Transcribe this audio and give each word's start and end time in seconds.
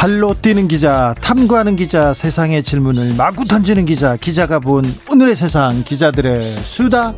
발로 0.00 0.32
뛰는 0.32 0.66
기자, 0.66 1.14
탐구하는 1.20 1.76
기자, 1.76 2.14
세상의 2.14 2.62
질문을 2.62 3.16
마구 3.16 3.44
던지는 3.44 3.84
기자, 3.84 4.16
기자가 4.16 4.58
본 4.58 4.82
오늘의 5.10 5.36
세상, 5.36 5.84
기자들의 5.84 6.42
수다. 6.62 7.14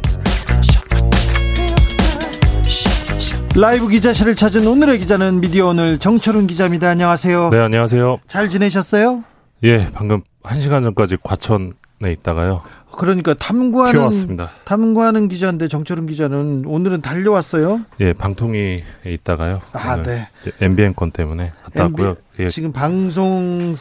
라이브 3.54 3.86
기자실을 3.86 4.34
찾은 4.34 4.66
오늘의 4.66 4.98
기자는 4.98 5.40
미디어 5.40 5.68
오늘 5.68 5.96
정철훈 5.96 6.48
기자입니다. 6.48 6.88
안녕하세요. 6.88 7.50
네, 7.50 7.60
안녕하세요. 7.60 8.18
잘 8.26 8.48
지내셨어요? 8.48 9.22
예, 9.62 9.86
방금 9.94 10.22
한 10.42 10.60
시간 10.60 10.82
전까지 10.82 11.18
과천에 11.22 11.70
있다가요. 12.10 12.62
그러니까 12.96 13.34
탐구하는 13.34 13.92
튀어왔습니다. 13.92 14.50
탐구하는 14.64 15.28
기자인데 15.28 15.68
정철훈 15.68 16.06
기자는 16.06 16.64
오늘은 16.66 17.00
달려왔어요. 17.00 17.80
예, 18.00 18.12
방통위에 18.12 18.82
있다가요. 19.06 19.60
아, 19.72 20.02
네. 20.02 20.28
MBN 20.60 20.94
건 20.94 21.10
때문에 21.10 21.52
갔다 21.64 21.84
MB, 21.84 22.02
왔고요. 22.02 22.22
예. 22.40 22.48
지금 22.48 22.72
방송 22.72 23.74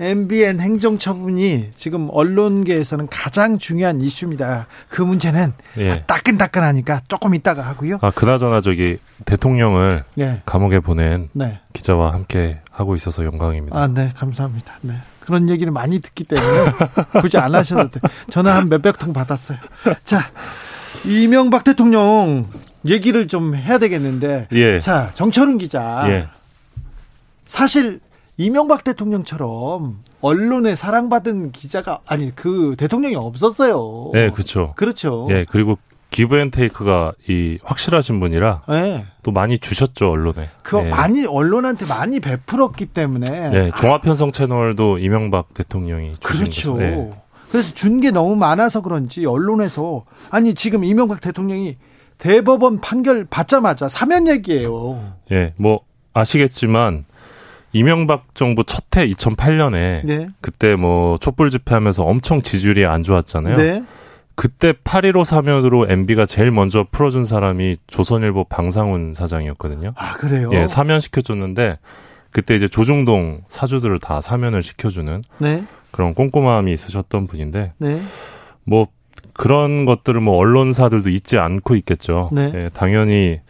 MBN 0.00 0.60
행정처분이 0.60 1.72
지금 1.74 2.08
언론계에서는 2.10 3.08
가장 3.08 3.58
중요한 3.58 4.00
이슈입니다. 4.00 4.66
그 4.88 5.02
문제는 5.02 5.52
예. 5.76 6.04
따끈따끈하니까 6.06 7.02
조금 7.08 7.34
이따가 7.34 7.62
하고요. 7.62 7.98
아, 8.00 8.10
그나저나 8.10 8.62
저기 8.62 8.98
대통령을 9.26 10.04
네. 10.14 10.40
감옥에 10.46 10.80
보낸 10.80 11.28
네. 11.32 11.60
기자와 11.74 12.14
함께 12.14 12.60
하고 12.70 12.96
있어서 12.96 13.24
영광입니다. 13.24 13.78
아, 13.78 13.86
네. 13.86 14.10
감사합니다. 14.16 14.78
네. 14.80 14.94
그런 15.30 15.48
얘기를 15.48 15.72
많이 15.72 16.00
듣기 16.00 16.24
때문에 16.24 16.72
굳이 17.22 17.38
안 17.38 17.54
하셔도 17.54 17.88
돼. 17.88 18.00
전화 18.30 18.56
한 18.56 18.68
몇백 18.68 18.98
통 18.98 19.12
받았어요. 19.12 19.58
자, 20.04 20.30
이명박 21.06 21.62
대통령 21.62 22.46
얘기를 22.84 23.28
좀 23.28 23.54
해야 23.54 23.78
되겠는데. 23.78 24.48
예. 24.50 24.80
자, 24.80 25.10
정철훈 25.14 25.58
기자. 25.58 26.04
예. 26.08 26.26
사실 27.46 28.00
이명박 28.36 28.82
대통령처럼 28.82 29.98
언론에 30.20 30.74
사랑받은 30.74 31.52
기자가 31.52 32.00
아니 32.06 32.34
그 32.34 32.74
대통령이 32.76 33.14
없었어요. 33.14 34.10
예, 34.14 34.30
그렇죠. 34.30 34.72
그렇죠. 34.76 35.28
예, 35.30 35.46
그리고 35.48 35.78
기브앤테이크가 36.10 37.12
이 37.28 37.58
확실하신 37.62 38.20
분이라 38.20 38.62
예. 38.70 39.06
또 39.22 39.30
많이 39.30 39.58
주셨죠 39.58 40.10
언론에. 40.10 40.50
그 40.62 40.78
예. 40.84 40.90
많이 40.90 41.24
언론한테 41.26 41.86
많이 41.86 42.20
베풀었기 42.20 42.86
때문에 42.86 43.50
예, 43.54 43.70
종합편성 43.76 44.32
채널도 44.32 44.98
이명박 44.98 45.54
대통령이 45.54 46.14
주신 46.20 46.44
그렇죠. 46.44 46.82
예. 46.82 47.10
그래서 47.50 47.74
준 47.74 48.00
게 48.00 48.10
너무 48.10 48.36
많아서 48.36 48.80
그런지 48.80 49.26
언론에서 49.26 50.04
아니 50.30 50.54
지금 50.54 50.84
이명박 50.84 51.20
대통령이 51.20 51.76
대법원 52.18 52.80
판결 52.80 53.24
받자마자 53.24 53.88
사면 53.88 54.28
얘기예요. 54.28 55.14
예, 55.32 55.54
뭐 55.56 55.80
아시겠지만 56.12 57.06
이명박 57.72 58.26
정부 58.34 58.64
첫 58.64 58.84
해 58.96 59.06
2008년에 59.08 60.04
네. 60.04 60.28
그때 60.40 60.74
뭐 60.74 61.16
촛불 61.18 61.48
집회하면서 61.50 62.02
엄청 62.04 62.42
지지율이 62.42 62.84
안 62.86 63.04
좋았잖아요. 63.04 63.56
네. 63.56 63.84
그때 64.40 64.72
8.15 64.72 65.24
사면으로 65.24 65.84
MB가 65.90 66.24
제일 66.24 66.50
먼저 66.50 66.86
풀어준 66.90 67.24
사람이 67.24 67.76
조선일보 67.88 68.44
방상훈 68.44 69.12
사장이었거든요. 69.12 69.92
아 69.96 70.14
그래요. 70.14 70.48
예, 70.54 70.66
사면시켜줬는데 70.66 71.78
그때 72.30 72.54
이제 72.54 72.66
조중동 72.66 73.42
사주들을 73.48 73.98
다 73.98 74.22
사면을 74.22 74.62
시켜주는 74.62 75.20
네. 75.36 75.64
그런 75.90 76.14
꼼꼼함이 76.14 76.72
있으셨던 76.72 77.26
분인데 77.26 77.74
네. 77.76 78.00
뭐 78.64 78.86
그런 79.34 79.84
것들을 79.84 80.18
뭐 80.22 80.38
언론사들도 80.38 81.10
잊지 81.10 81.38
않고 81.38 81.74
있겠죠. 81.74 82.30
네. 82.32 82.50
예, 82.54 82.70
당연히 82.72 83.40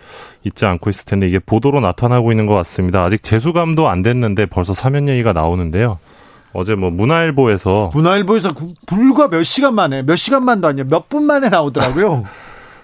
잊지 0.42 0.66
않고 0.66 0.90
있을 0.90 1.04
텐데 1.06 1.28
이게 1.28 1.38
보도로 1.38 1.78
나타나고 1.78 2.32
있는 2.32 2.46
것 2.46 2.54
같습니다. 2.54 3.04
아직 3.04 3.22
재수감도 3.22 3.88
안 3.88 4.02
됐는데 4.02 4.46
벌써 4.46 4.72
사면 4.72 5.06
얘기가 5.06 5.32
나오는데요. 5.32 6.00
어제 6.52 6.74
뭐 6.74 6.90
문화일보에서 6.90 7.90
문화일보에서 7.94 8.54
그 8.54 8.72
불과 8.86 9.28
몇 9.28 9.42
시간 9.44 9.74
만에 9.74 10.02
몇 10.02 10.16
시간만도 10.16 10.66
아니야 10.68 10.84
몇 10.88 11.08
분 11.08 11.24
만에 11.24 11.48
나오더라고요. 11.48 12.24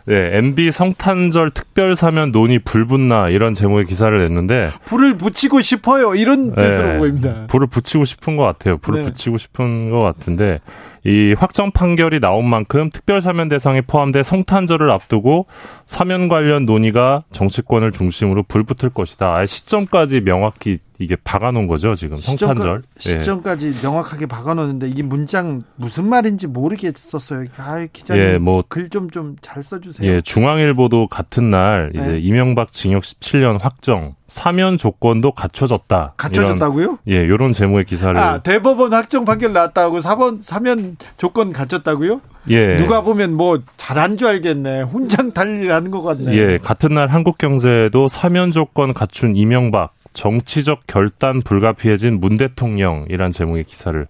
네, 0.08 0.38
MB 0.38 0.70
성탄절 0.70 1.50
특별 1.50 1.96
사면 1.96 2.30
논의 2.30 2.60
불붙나 2.60 3.28
이런 3.28 3.54
제목의 3.54 3.86
기사를 3.86 4.16
냈는데 4.16 4.70
불을 4.84 5.16
붙이고 5.16 5.60
싶어요 5.60 6.14
이런 6.14 6.54
뜻으로 6.54 6.92
네, 6.92 6.98
보입니다. 6.98 7.46
불을 7.48 7.66
붙이고 7.66 8.04
싶은 8.04 8.36
것 8.36 8.44
같아요. 8.44 8.78
불을 8.78 9.00
네. 9.02 9.08
붙이고 9.08 9.36
싶은 9.36 9.90
것 9.90 10.00
같은데 10.02 10.60
이 11.04 11.34
확정 11.36 11.72
판결이 11.72 12.20
나온 12.20 12.48
만큼 12.48 12.90
특별 12.92 13.20
사면 13.20 13.48
대상에 13.48 13.80
포함돼 13.80 14.22
성탄절을 14.22 14.90
앞두고 14.92 15.46
사면 15.86 16.28
관련 16.28 16.66
논의가 16.66 17.24
정치권을 17.32 17.90
중심으로 17.90 18.44
불붙을 18.44 18.90
것이다. 18.90 19.34
아예 19.34 19.46
시점까지 19.46 20.20
명확히 20.20 20.78
이게 20.98 21.16
박아놓은 21.16 21.66
거죠 21.66 21.94
지금 21.94 22.16
성탄절. 22.16 22.82
예. 22.98 23.00
시점까지 23.00 23.74
명확하게 23.82 24.26
박아놓는데 24.26 24.88
이 24.88 25.02
문장 25.02 25.62
무슨 25.76 26.08
말인지 26.08 26.46
모르겠었어요. 26.46 27.46
아, 27.58 27.86
기자님 27.92 28.22
예, 28.22 28.38
뭐글 28.38 28.88
좀 28.90 29.08
좀 29.10 29.36
잘 29.40 29.62
써주세요. 29.62 30.10
예, 30.10 30.20
중앙일보도 30.20 31.08
같은 31.08 31.50
날 31.50 31.90
이제 31.94 32.06
네. 32.12 32.18
이명박 32.18 32.72
징역 32.72 33.02
17년 33.02 33.58
확정 33.60 34.14
사면 34.28 34.76
조건도 34.78 35.32
갖춰졌다. 35.32 36.14
갖춰졌다고요? 36.16 36.98
이런, 37.04 37.22
예, 37.24 37.28
요런 37.28 37.52
제목의 37.52 37.84
기사를 37.84 38.16
아 38.16 38.38
대법원 38.42 38.92
확정 38.92 39.24
판결 39.24 39.52
나왔다고 39.52 40.00
사번 40.00 40.42
사면 40.42 40.96
조건 41.16 41.52
갖췄다고요? 41.52 42.20
예. 42.48 42.76
누가 42.76 43.00
보면 43.02 43.32
뭐 43.34 43.60
잘한 43.76 44.16
줄 44.16 44.28
알겠네. 44.28 44.82
혼장 44.82 45.32
달리라는 45.32 45.90
것 45.90 46.02
같네. 46.02 46.32
예, 46.36 46.58
같은 46.58 46.94
날 46.94 47.08
한국경제도 47.08 48.08
사면 48.08 48.52
조건 48.52 48.92
갖춘 48.94 49.36
이명박 49.36 49.95
정치적 50.16 50.86
결단 50.86 51.40
불가피해진 51.42 52.18
문 52.20 52.36
대통령이란 52.38 53.30
제목의 53.30 53.64
기사를 53.64 54.06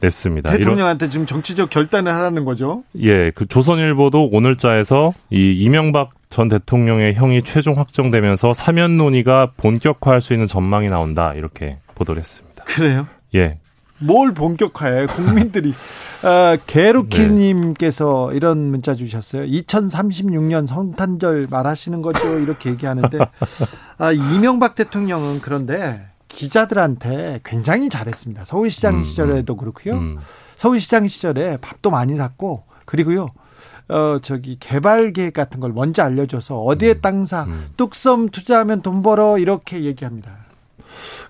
냈습니다. 0.00 0.50
이런- 0.50 0.58
대통령한테 0.60 1.08
지금 1.08 1.26
정치적 1.26 1.68
결단을 1.70 2.12
하라는 2.14 2.44
거죠. 2.44 2.84
예, 3.00 3.30
그 3.34 3.46
조선일보도 3.46 4.28
오늘자에서 4.30 5.12
이 5.30 5.52
이명박 5.58 6.10
전 6.30 6.46
대통령의 6.48 7.14
형이 7.14 7.42
최종 7.42 7.76
확정되면서 7.78 8.52
사면 8.54 8.96
논의가 8.96 9.50
본격화할 9.56 10.20
수 10.20 10.32
있는 10.32 10.46
전망이 10.46 10.88
나온다 10.88 11.34
이렇게 11.34 11.78
보도를 11.96 12.20
했습니다. 12.20 12.62
그래요? 12.64 13.08
예, 13.34 13.58
뭘 13.98 14.32
본격화해? 14.32 15.06
국민들이 15.06 15.74
아, 16.24 16.56
게루키님께서 16.66 18.32
이런 18.32 18.58
문자 18.70 18.94
주셨어요. 18.94 19.44
2036년 19.44 20.66
성탄절 20.66 21.48
말하시는 21.50 22.02
거죠? 22.02 22.38
이렇게 22.38 22.70
얘기하는데 22.70 23.18
아, 23.98 24.12
이명박 24.12 24.74
대통령은 24.74 25.40
그런데 25.40 26.08
기자들한테 26.28 27.40
굉장히 27.44 27.88
잘했습니다. 27.88 28.44
서울시장 28.44 28.96
음, 28.96 29.04
시절에도 29.04 29.56
그렇고요. 29.56 29.94
음, 29.94 30.18
서울시장 30.56 31.08
시절에 31.08 31.56
밥도 31.58 31.90
많이 31.90 32.16
샀고 32.16 32.64
그리고요. 32.84 33.28
어 33.88 34.18
저기 34.20 34.58
개발 34.60 35.14
계획 35.14 35.32
같은 35.32 35.60
걸 35.60 35.72
먼저 35.72 36.02
알려줘서 36.02 36.60
어디에 36.60 37.00
땅 37.00 37.24
사, 37.24 37.44
음. 37.44 37.70
뚝섬 37.78 38.28
투자하면 38.28 38.82
돈 38.82 39.02
벌어 39.02 39.38
이렇게 39.38 39.84
얘기합니다. 39.84 40.36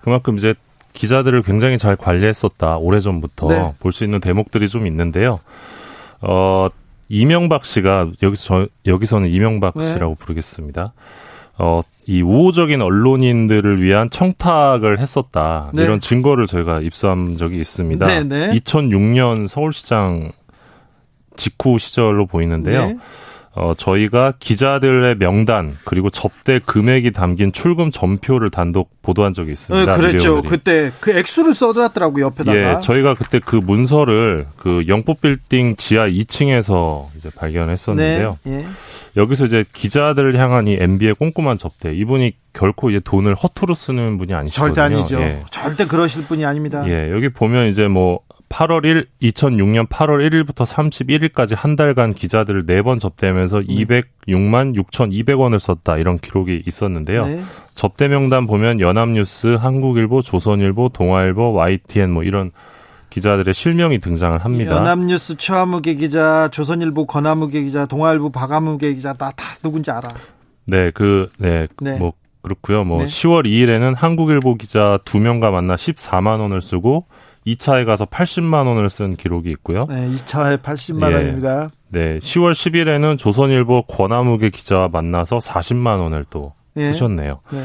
그만큼 0.01 0.35
이제 0.35 0.55
기자들을 0.99 1.41
굉장히 1.43 1.77
잘 1.77 1.95
관리했었다 1.95 2.75
오래 2.77 2.99
전부터 2.99 3.47
네. 3.47 3.73
볼수 3.79 4.03
있는 4.03 4.19
대목들이 4.19 4.67
좀 4.67 4.85
있는데요. 4.85 5.39
어 6.19 6.67
이명박 7.07 7.63
씨가 7.63 8.09
여기서 8.21 8.43
저- 8.43 8.67
여기서는 8.85 9.29
이명박 9.29 9.75
네. 9.77 9.85
씨라고 9.85 10.15
부르겠습니다. 10.15 10.91
어, 11.57 11.79
이 12.05 12.21
우호적인 12.21 12.81
언론인들을 12.81 13.81
위한 13.81 14.09
청탁을 14.09 14.99
했었다. 14.99 15.71
네. 15.73 15.83
이런 15.83 15.99
증거를 16.01 16.45
저희가 16.47 16.81
입수한 16.81 17.37
적이 17.37 17.59
있습니다. 17.59 18.05
네, 18.05 18.23
네. 18.23 18.51
2006년 18.59 19.47
서울시장 19.47 20.31
직후 21.37 21.79
시절로 21.79 22.25
보이는데요. 22.25 22.95
네. 23.55 23.61
어, 23.61 23.73
저희가 23.75 24.33
기자들의 24.39 25.15
명단 25.17 25.75
그리고 25.83 26.09
접대 26.09 26.59
금액이 26.65 27.11
담긴 27.11 27.51
출금 27.51 27.91
전표를 27.91 28.49
단독 28.51 28.89
보도한 29.01 29.33
적이 29.33 29.47
네, 29.47 29.51
있습니다. 29.53 29.95
그랬죠. 29.97 30.17
미디어들이. 30.37 30.49
그때 30.49 30.91
그 30.99 31.11
액수를 31.17 31.55
써놨더라고요 31.55 32.25
옆에다가. 32.25 32.57
예, 32.57 32.79
저희가 32.81 33.15
그때 33.15 33.39
그 33.43 33.55
문서를 33.55 34.45
그 34.55 34.83
영포빌딩 34.87 35.75
지하 35.77 36.07
2층에서 36.07 37.07
이제 37.17 37.29
발견했었는데요. 37.35 38.37
네. 38.43 38.53
예. 38.53 38.65
여기서 39.17 39.45
이제 39.45 39.65
기자들을 39.73 40.37
향한 40.37 40.67
이 40.67 40.77
MB의 40.79 41.15
꼼꼼한 41.15 41.57
접대. 41.57 41.93
이분이 41.93 42.33
결코 42.53 42.89
이제 42.91 42.99
돈을 42.99 43.35
허투루 43.35 43.73
쓰는 43.73 44.17
분이 44.17 44.33
아니시거든요. 44.33 44.73
절대 44.75 44.81
아니죠. 44.95 45.19
예. 45.21 45.43
절대 45.51 45.85
그러실 45.85 46.23
분이 46.25 46.45
아닙니다. 46.45 46.87
예, 46.87 47.11
여기 47.11 47.29
보면 47.29 47.67
이제 47.67 47.87
뭐 47.87 48.19
8월 48.49 48.83
1, 48.85 49.07
2006년 49.21 49.87
8월 49.87 50.27
1일부터 50.29 50.65
31일까지 50.65 51.55
한 51.55 51.75
달간 51.75 52.11
기자들을 52.11 52.65
네 52.65 52.81
번 52.81 52.97
접대하면서 52.97 53.59
네. 53.67 53.85
206만 54.27 54.75
6,200원을 54.75 55.59
썼다 55.59 55.97
이런 55.97 56.17
기록이 56.17 56.63
있었는데요. 56.65 57.25
네. 57.27 57.41
접대 57.75 58.07
명단 58.07 58.47
보면 58.47 58.79
연합뉴스, 58.79 59.55
한국일보, 59.59 60.21
조선일보, 60.21 60.89
동아일보, 60.89 61.53
YTN 61.53 62.11
뭐 62.11 62.23
이런 62.23 62.51
기자들의 63.09 63.53
실명이 63.53 63.99
등장을 63.99 64.37
합니다. 64.39 64.75
연합뉴스 64.75 65.37
최하무계 65.37 65.95
기자, 65.95 66.47
조선일보 66.51 67.05
권하무계 67.05 67.63
기자, 67.63 67.85
동아일보 67.85 68.29
박하무계 68.31 68.93
기자 68.93 69.13
다, 69.13 69.31
다 69.35 69.55
누군지 69.63 69.91
알아. 69.91 70.07
네, 70.65 70.91
그, 70.91 71.29
네, 71.37 71.67
네. 71.81 71.97
뭐, 71.97 72.13
그렇고요. 72.41 72.83
뭐, 72.83 72.99
네. 72.99 73.05
10월 73.05 73.45
2일에는 73.45 73.95
한국일보 73.95 74.55
기자 74.55 74.99
2명과 75.05 75.51
만나 75.51 75.75
14만 75.75 76.39
원을 76.39 76.61
쓰고 76.61 77.05
2차에 77.47 77.85
가서 77.85 78.05
80만 78.05 78.67
원을 78.67 78.89
쓴 78.89 79.15
기록이 79.15 79.49
있고요. 79.51 79.85
네, 79.89 80.09
2차에 80.09 80.61
80만 80.61 81.11
예. 81.11 81.15
원입니다. 81.15 81.69
네, 81.89 82.19
10월 82.19 82.51
10일에는 82.51 83.17
조선일보 83.17 83.83
권하무계 83.83 84.49
기자와 84.49 84.89
만나서 84.89 85.37
40만 85.37 85.99
원을 85.99 86.25
또 86.29 86.53
예. 86.77 86.85
쓰셨네요. 86.85 87.41
네. 87.51 87.63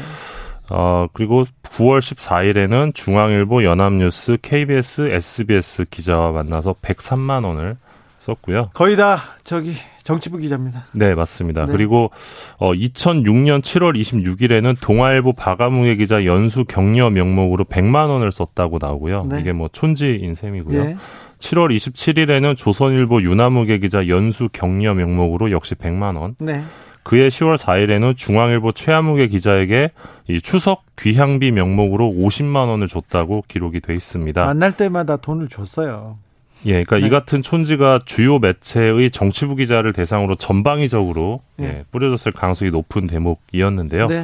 어, 0.69 1.07
그리고 1.13 1.45
9월 1.63 1.99
14일에는 1.99 2.95
중앙일보, 2.95 3.63
연합뉴스, 3.63 4.37
KBS, 4.41 5.09
SBS 5.11 5.85
기자와 5.91 6.31
만나서 6.31 6.73
103만 6.81 7.45
원을 7.45 7.77
썼고요. 8.19 8.71
거의 8.73 8.95
다 8.95 9.21
저기 9.43 9.75
정치부 10.05 10.37
기자입니다. 10.37 10.85
네, 10.93 11.15
맞습니다. 11.15 11.65
네. 11.65 11.71
그리고 11.71 12.11
어 12.57 12.73
2006년 12.73 13.61
7월 13.61 13.99
26일에는 13.99 14.77
동아일보 14.79 15.33
박아무의 15.33 15.97
기자 15.97 16.25
연수 16.25 16.63
격려 16.63 17.09
명목으로 17.09 17.65
100만 17.65 18.09
원을 18.09 18.31
썼다고 18.31 18.77
나오고요. 18.79 19.25
네. 19.25 19.41
이게 19.41 19.51
뭐 19.51 19.67
촌지인 19.67 20.35
셈이고요. 20.35 20.83
네. 20.83 20.95
7월 21.39 21.75
27일에는 21.75 22.55
조선일보 22.55 23.23
유나무계 23.23 23.79
기자 23.79 24.07
연수 24.07 24.47
격려 24.53 24.93
명목으로 24.93 25.49
역시 25.49 25.73
100만 25.73 26.17
원. 26.17 26.35
네. 26.39 26.61
그해 27.01 27.27
10월 27.27 27.57
4일에는 27.57 28.15
중앙일보 28.15 28.73
최하무계 28.73 29.27
기자에게 29.27 29.91
이 30.27 30.41
추석 30.41 30.83
귀향비 30.99 31.51
명목으로 31.51 32.11
50만 32.11 32.67
원을 32.67 32.87
줬다고 32.87 33.43
기록이 33.47 33.79
돼 33.79 33.93
있습니다. 33.93 34.43
만날 34.45 34.71
때마다 34.77 35.17
돈을 35.17 35.47
줬어요. 35.49 36.17
예, 36.65 36.83
그러니까 36.83 36.97
네. 36.97 37.07
이 37.07 37.09
같은 37.09 37.41
촌지가 37.41 38.01
주요 38.05 38.39
매체의 38.39 39.11
정치부 39.11 39.55
기자를 39.55 39.93
대상으로 39.93 40.35
전방위적으로 40.35 41.41
네. 41.57 41.67
예, 41.67 41.85
뿌려졌을 41.91 42.31
가능성이 42.31 42.71
높은 42.71 43.07
대목이었는데요. 43.07 44.07
네. 44.07 44.23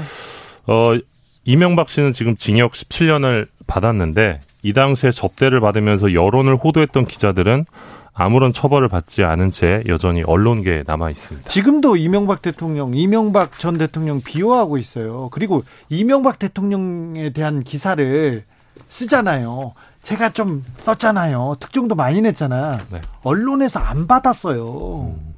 어, 0.68 0.98
이명박 1.46 1.90
씨는 1.90 2.12
지금 2.12 2.36
징역 2.36 2.72
17년을 2.74 3.48
받았는데 3.68 4.42
이 4.64 4.74
당시에 4.74 5.12
접대를 5.12 5.60
받으면서 5.60 6.14
여론을 6.14 6.56
호도했던 6.58 7.06
기자들은 7.06 7.66
아무런 8.14 8.54
처벌을 8.54 8.90
받지 8.90 9.24
않은 9.24 9.52
채 9.52 9.84
여전히 9.88 10.22
언론계에 10.24 10.84
남아 10.86 11.10
있습니다. 11.10 11.50
지금도 11.50 11.96
이명박 11.96 12.42
대통령, 12.42 12.94
이명박 12.94 13.58
전 13.58 13.78
대통령 13.78 14.22
비호하고 14.22 14.78
있어요. 14.78 15.30
그리고 15.32 15.64
이명박 15.90 16.38
대통령에 16.38 17.32
대한 17.32 17.64
기사를 17.64 18.44
쓰잖아요. 18.90 19.74
제가 20.04 20.32
좀 20.32 20.64
썼잖아요. 20.78 21.56
특종도 21.60 21.96
많이 21.96 22.22
냈잖아. 22.22 22.78
네. 22.90 23.02
언론에서 23.24 23.80
안 23.80 24.08
받았어요. 24.08 25.16
음. 25.16 25.36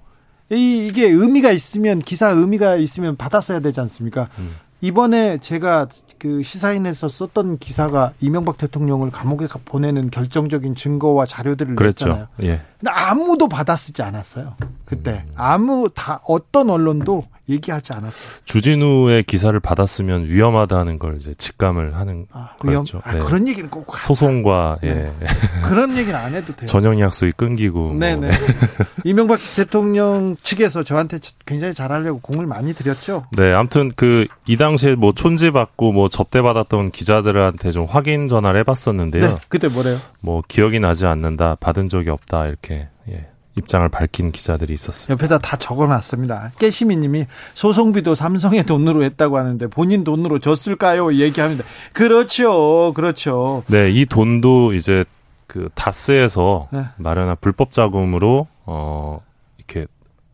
이, 0.51 0.88
이게 0.88 1.07
의미가 1.10 1.51
있으면 1.51 2.00
기사 2.00 2.30
의미가 2.30 2.75
있으면 2.75 3.15
받았어야 3.15 3.60
되지 3.60 3.80
않습니까? 3.81 4.30
음. 4.38 4.56
이번에 4.81 5.38
제가 5.38 5.88
그 6.19 6.44
시사인에서 6.44 7.07
썼던 7.07 7.57
기사가 7.57 8.13
이명박 8.19 8.57
대통령을 8.57 9.12
감옥에 9.12 9.48
보내는 9.65 10.10
결정적인 10.12 10.75
증거와 10.75 11.25
자료들을 11.25 11.75
그랬죠. 11.75 12.07
냈잖아요. 12.07 12.27
예. 12.44 12.62
근데 12.80 12.92
아무도 12.92 13.48
받아쓰지 13.48 14.01
않았어요. 14.01 14.56
그때 14.86 15.24
음. 15.25 15.31
아무 15.36 15.89
다 15.94 16.19
어떤 16.27 16.69
언론도 16.69 17.24
얘기하지 17.50 17.94
않았어요. 17.94 18.40
주진우의 18.45 19.24
기사를 19.24 19.57
받았으면 19.60 20.28
위험하다는 20.28 21.00
걸 21.00 21.18
이제 21.18 21.34
직감을 21.34 21.95
하는 21.95 22.25
아? 22.31 22.56
거죠. 22.57 23.01
아, 23.04 23.13
네. 23.13 23.19
그런 23.19 23.48
얘기는 23.48 23.69
꼭 23.69 23.98
소송과 23.98 24.80
네. 24.81 24.90
예. 25.22 25.25
그런 25.68 25.98
얘기는 25.98 26.18
안 26.18 26.34
해도 26.36 26.54
돼요. 26.54 26.68
전형 26.68 27.00
약속이 27.00 27.34
끊기고. 27.34 27.94
네네. 27.95 28.16
뭐. 28.16 28.30
네. 28.30 28.38
이명박 29.04 29.40
대통령 29.56 30.36
측에서 30.42 30.84
저한테 30.84 31.19
굉장히 31.45 31.74
잘하려고 31.74 32.19
공을 32.22 32.45
많이 32.48 32.74
들였죠. 32.74 33.25
네, 33.36 33.54
아무튼 33.54 33.92
그 33.95 34.25
이 34.45 34.57
당시에 34.57 34.95
뭐 34.95 35.13
촌지 35.13 35.51
받고 35.51 35.94
뭐 35.94 36.10
접대 36.10 36.42
받았던 36.42 36.92
기자들한테 36.92 37.72
좀 37.72 37.86
확인 37.86 38.28
전화를 38.28 38.60
해봤었는데요. 38.62 39.25
네, 39.28 39.38
그때 39.48 39.68
뭐래요? 39.68 39.98
뭐 40.19 40.44
기억이 40.48 40.80
나지 40.80 41.06
않는다, 41.06 41.56
받은 41.56 41.88
적이 41.88 42.10
없다 42.10 42.48
이렇게. 42.48 42.90
예. 43.10 43.28
입장을 43.58 43.88
밝힌 43.90 44.32
기자들이 44.32 44.74
있었어요. 44.74 45.14
옆에다 45.14 45.40
다 45.40 45.58
적어놨습니다. 45.58 46.54
깨시미님이 46.60 47.28
소송비도 47.54 48.16
삼성의 48.16 48.66
돈으로 48.66 49.04
했다고 49.04 49.38
하는데 49.38 49.68
본인 49.68 50.04
돈으로 50.04 50.40
줬을까요? 50.40 51.14
얘기합니다. 51.14 51.64
그렇죠, 51.94 52.94
그렇죠. 52.94 53.64
네, 53.68 53.92
이 53.92 54.06
돈도 54.06 54.74
이제 54.74 55.06
그 55.48 55.70
다스에서 55.76 56.68
네. 56.72 56.86
마련한 56.98 57.38
불법 57.40 57.72
자금으로 57.72 58.48
어 58.66 59.22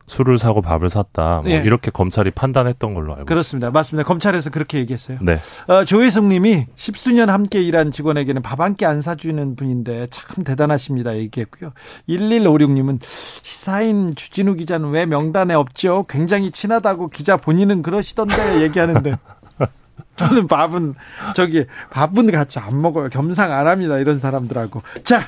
술을 0.09 0.37
사고 0.37 0.61
밥을 0.61 0.89
샀다. 0.89 1.41
뭐 1.43 1.51
예. 1.51 1.57
이렇게 1.57 1.91
검찰이 1.91 2.31
판단했던 2.31 2.93
걸로 2.95 3.13
알고 3.13 3.25
그렇습니다. 3.25 3.67
있습니다. 3.67 3.71
맞습니다. 3.71 4.07
검찰에서 4.07 4.49
그렇게 4.49 4.79
얘기했어요. 4.79 5.19
네. 5.21 5.39
어, 5.67 5.85
조혜성 5.85 6.27
님이 6.29 6.65
십수년 6.75 7.29
함께 7.29 7.61
일한 7.61 7.91
직원에게는 7.91 8.41
밥 8.41 8.59
한 8.59 8.75
끼 8.75 8.85
안 8.85 9.01
사주는 9.01 9.55
분인데 9.55 10.07
참 10.09 10.43
대단하십니다. 10.43 11.15
얘기했고요. 11.15 11.71
1156 12.07 12.71
님은 12.71 12.99
시사인 13.03 14.15
주진우 14.15 14.55
기자는 14.55 14.89
왜 14.89 15.05
명단에 15.05 15.53
없죠? 15.53 16.05
굉장히 16.09 16.49
친하다고 16.51 17.09
기자 17.09 17.37
본인은 17.37 17.81
그러시던데 17.83 18.61
얘기하는데 18.63 19.15
저는 20.17 20.47
밥은 20.47 20.95
저기 21.35 21.65
밥은 21.91 22.31
같이 22.31 22.59
안 22.59 22.81
먹어요. 22.81 23.09
겸상 23.09 23.51
안 23.51 23.67
합니다. 23.67 23.97
이런 23.99 24.19
사람들하고. 24.19 24.81
자, 25.03 25.21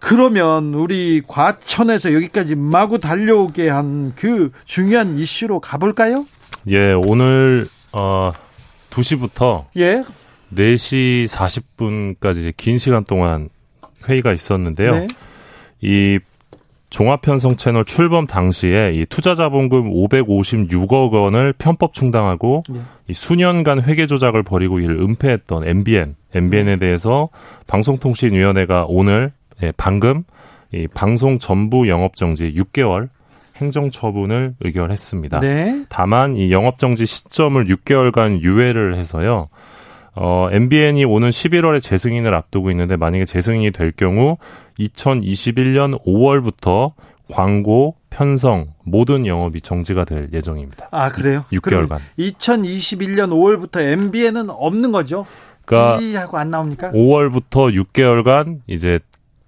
그러면 0.00 0.74
우리 0.74 1.22
과천에서 1.26 2.14
여기까지 2.14 2.54
마구 2.54 2.98
달려오게 2.98 3.68
한 3.68 4.12
그 4.16 4.50
중요한 4.64 5.18
이슈로 5.18 5.60
가볼까요? 5.60 6.26
예, 6.68 6.92
오늘 6.92 7.68
어 7.92 8.32
2시부터 8.90 9.66
예. 9.76 10.02
4시 10.54 11.26
40분까지 11.28 12.52
긴 12.56 12.78
시간 12.78 13.04
동안 13.04 13.48
회의가 14.08 14.32
있었는데요. 14.32 14.92
네. 14.92 15.08
이 15.80 16.18
종합편성 16.90 17.56
채널 17.56 17.84
출범 17.84 18.26
당시에 18.26 18.92
이 18.94 19.06
투자자본금 19.06 19.92
556억 19.92 21.12
원을 21.12 21.52
편법 21.52 21.92
충당하고 21.92 22.62
네. 22.68 22.80
이 23.08 23.14
수년간 23.14 23.82
회계 23.82 24.06
조작을 24.06 24.42
벌이고 24.42 24.80
이를 24.80 25.00
은폐했던 25.02 25.68
MBN, 25.68 26.16
MBN에 26.34 26.76
네. 26.76 26.78
대해서 26.78 27.28
방송통신위원회가 27.66 28.86
오늘 28.88 29.32
예, 29.62 29.72
방금 29.76 30.24
이 30.72 30.86
방송 30.88 31.38
전부 31.38 31.88
영업 31.88 32.16
정지 32.16 32.52
6개월 32.54 33.08
행정 33.56 33.90
처분을 33.90 34.54
의결했습니다. 34.60 35.40
네. 35.40 35.84
다만 35.88 36.36
이 36.36 36.52
영업 36.52 36.78
정지 36.78 37.06
시점을 37.06 37.64
6개월간 37.64 38.42
유예를 38.42 38.96
해서요. 38.96 39.48
어, 40.14 40.48
MBN이 40.50 41.04
오는 41.04 41.30
11월에 41.30 41.82
재승인을 41.82 42.34
앞두고 42.34 42.70
있는데 42.70 42.96
만약에 42.96 43.24
재승인이 43.24 43.70
될 43.70 43.92
경우 43.92 44.36
2021년 44.78 46.02
5월부터 46.04 46.92
광고, 47.30 47.96
편성 48.10 48.72
모든 48.84 49.26
영업이 49.26 49.60
정지가 49.60 50.04
될 50.04 50.28
예정입니다. 50.32 50.88
아 50.90 51.10
그래요? 51.10 51.44
6개월간. 51.52 51.98
2021년 52.18 53.30
5월부터 53.30 53.80
MBN은 53.80 54.50
없는 54.50 54.92
거죠? 54.92 55.26
그러니까 55.64 56.20
하고 56.20 56.38
안 56.38 56.50
나옵니까? 56.50 56.90
5월부터 56.92 57.84
6개월간 57.84 58.60
이제 58.66 58.98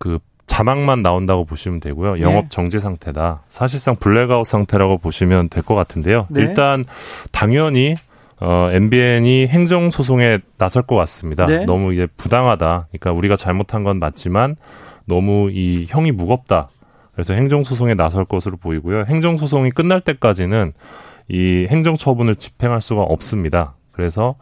그 0.01 0.19
자막만 0.49 1.03
나온다고 1.03 1.45
보시면 1.45 1.79
되고요. 1.79 2.15
네. 2.17 2.23
영업 2.23 2.51
정지 2.51 2.81
상태다. 2.81 3.43
사실상 3.49 3.95
블랙아웃 3.95 4.45
상태라고 4.47 4.99
보시면 4.99 5.49
될 5.49 5.63
것 5.63 5.77
같은데요. 5.77 6.27
네. 6.29 6.41
일단 6.41 6.85
당연히 7.31 7.95
어, 8.41 8.69
MBN이 8.73 9.47
행정 9.47 9.91
소송에 9.91 10.39
나설 10.59 10.83
것 10.83 10.97
같습니다. 10.97 11.47
네. 11.47 11.65
너무 11.67 11.93
이게 11.93 12.07
부당하다. 12.17 12.89
그러니까 12.91 13.13
우리가 13.13 13.37
잘못한 13.37 13.85
건 13.85 14.01
맞지만 14.01 14.57
너무 15.05 15.51
이 15.53 15.87
형이 15.89 16.11
무겁다. 16.13 16.69
그래서 17.13 17.35
행정 17.35 17.63
소송에 17.63 17.95
나설 17.95 18.25
것으로 18.25 18.57
보이고요. 18.57 19.05
행정 19.07 19.37
소송이 19.37 19.71
끝날 19.71 20.01
때까지는 20.01 20.73
이 21.29 21.67
행정 21.71 21.97
처분을 21.97 22.35
집행할 22.35 22.81
수가 22.81 23.03
없습니다. 23.03 23.75
그래서 23.93 24.35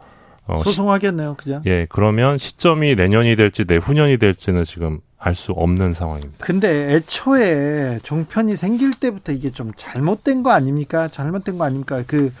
어, 0.49 0.63
소송하겠네요, 0.63 1.35
그냥. 1.37 1.61
예, 1.65 1.85
그러면 1.89 2.37
시점이 2.37 2.95
내년이 2.95 3.35
될지 3.35 3.65
내후년이 3.67 4.17
될지는 4.17 4.63
지금 4.63 4.99
알 5.21 5.35
수 5.35 5.51
없는 5.51 5.91
상황입니다. 5.93 6.45
근데 6.45 6.93
애초에 6.95 7.99
종편이 8.03 8.55
생길 8.55 8.93
때부터 8.93 9.31
이게 9.33 9.51
좀 9.51 9.71
잘못된 9.75 10.43
거 10.43 10.51
아닙니까? 10.51 11.09
잘못된 11.09 11.57
거 11.57 11.65
아닙니까? 11.65 12.01
그 12.07 12.31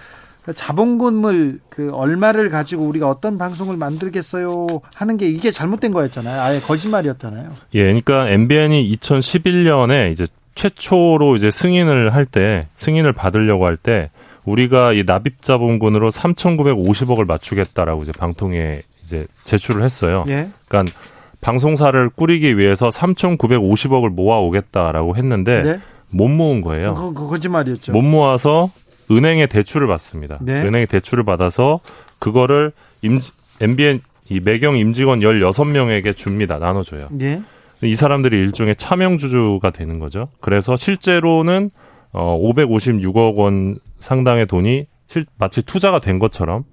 자본금을 0.55 1.59
그 1.69 1.91
얼마를 1.93 2.49
가지고 2.49 2.85
우리가 2.85 3.07
어떤 3.09 3.37
방송을 3.37 3.77
만들겠어요 3.77 4.67
하는 4.95 5.17
게 5.17 5.27
이게 5.29 5.51
잘못된 5.51 5.91
거였잖아요. 5.91 6.41
아예 6.41 6.59
거짓말이었잖아요. 6.59 7.51
예, 7.75 7.83
그러니까 7.83 8.29
MBN이 8.29 8.95
2011년에 8.97 10.11
이제 10.13 10.25
최초로 10.55 11.35
이제 11.35 11.51
승인을 11.51 12.13
할 12.13 12.25
때 12.25 12.67
승인을 12.77 13.13
받으려고 13.13 13.65
할 13.65 13.77
때 13.77 14.09
우리가 14.49 14.93
이 14.93 15.03
납입 15.05 15.41
자본금으로 15.41 16.09
3,950억을 16.09 17.25
맞추겠다라고 17.25 18.01
이제 18.01 18.11
방통위에 18.11 18.81
이제 19.03 19.27
제출을 19.43 19.83
했어요. 19.83 20.25
예. 20.29 20.49
그러니까 20.67 20.93
방송사를 21.41 22.09
꾸리기 22.09 22.57
위해서 22.57 22.89
3,950억을 22.89 24.09
모아오겠다라고 24.09 25.15
했는데 25.15 25.61
네. 25.61 25.79
못 26.09 26.27
모은 26.27 26.61
거예요. 26.61 26.95
그, 26.95 27.13
그 27.13 27.27
거짓말이었죠. 27.27 27.91
못 27.91 28.01
모아서 28.01 28.71
은행에 29.11 29.47
대출을 29.47 29.87
받습니다. 29.87 30.37
네. 30.41 30.61
은행에 30.61 30.85
대출을 30.85 31.23
받아서 31.23 31.79
그거를 32.19 32.71
임지, 33.01 33.31
MBN 33.61 34.01
이 34.29 34.39
매경 34.39 34.77
임직원 34.77 35.21
16명에게 35.21 36.15
줍니다. 36.15 36.59
나눠줘요. 36.59 37.07
예. 37.21 37.41
이 37.81 37.95
사람들이 37.95 38.37
일종의 38.37 38.75
차명주주가 38.75 39.71
되는 39.71 39.99
거죠. 39.99 40.27
그래서 40.41 40.75
실제로는 40.75 41.71
어 42.11 42.37
556억 42.41 43.35
원 43.35 43.77
상당의 43.99 44.47
돈이 44.47 44.87
실, 45.07 45.25
마치 45.37 45.61
투자가 45.61 45.99
된 45.99 46.19
것처럼 46.19 46.63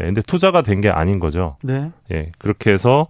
예, 0.00 0.04
근데 0.06 0.22
투자가 0.22 0.62
된 0.62 0.80
게 0.80 0.88
아닌 0.88 1.18
거죠. 1.20 1.56
네. 1.62 1.90
예, 2.10 2.32
그렇게 2.38 2.72
해서 2.72 3.08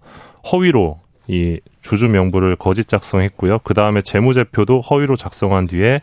허위로 0.51 0.99
이 1.29 1.61
주주 1.81 2.09
명부를 2.09 2.57
거짓 2.57 2.89
작성했고요. 2.89 3.61
그 3.61 3.75
다음에 3.75 4.03
재무제표도 4.03 4.81
허위로 4.81 5.15
작성한 5.17 5.67
뒤에 5.69 6.03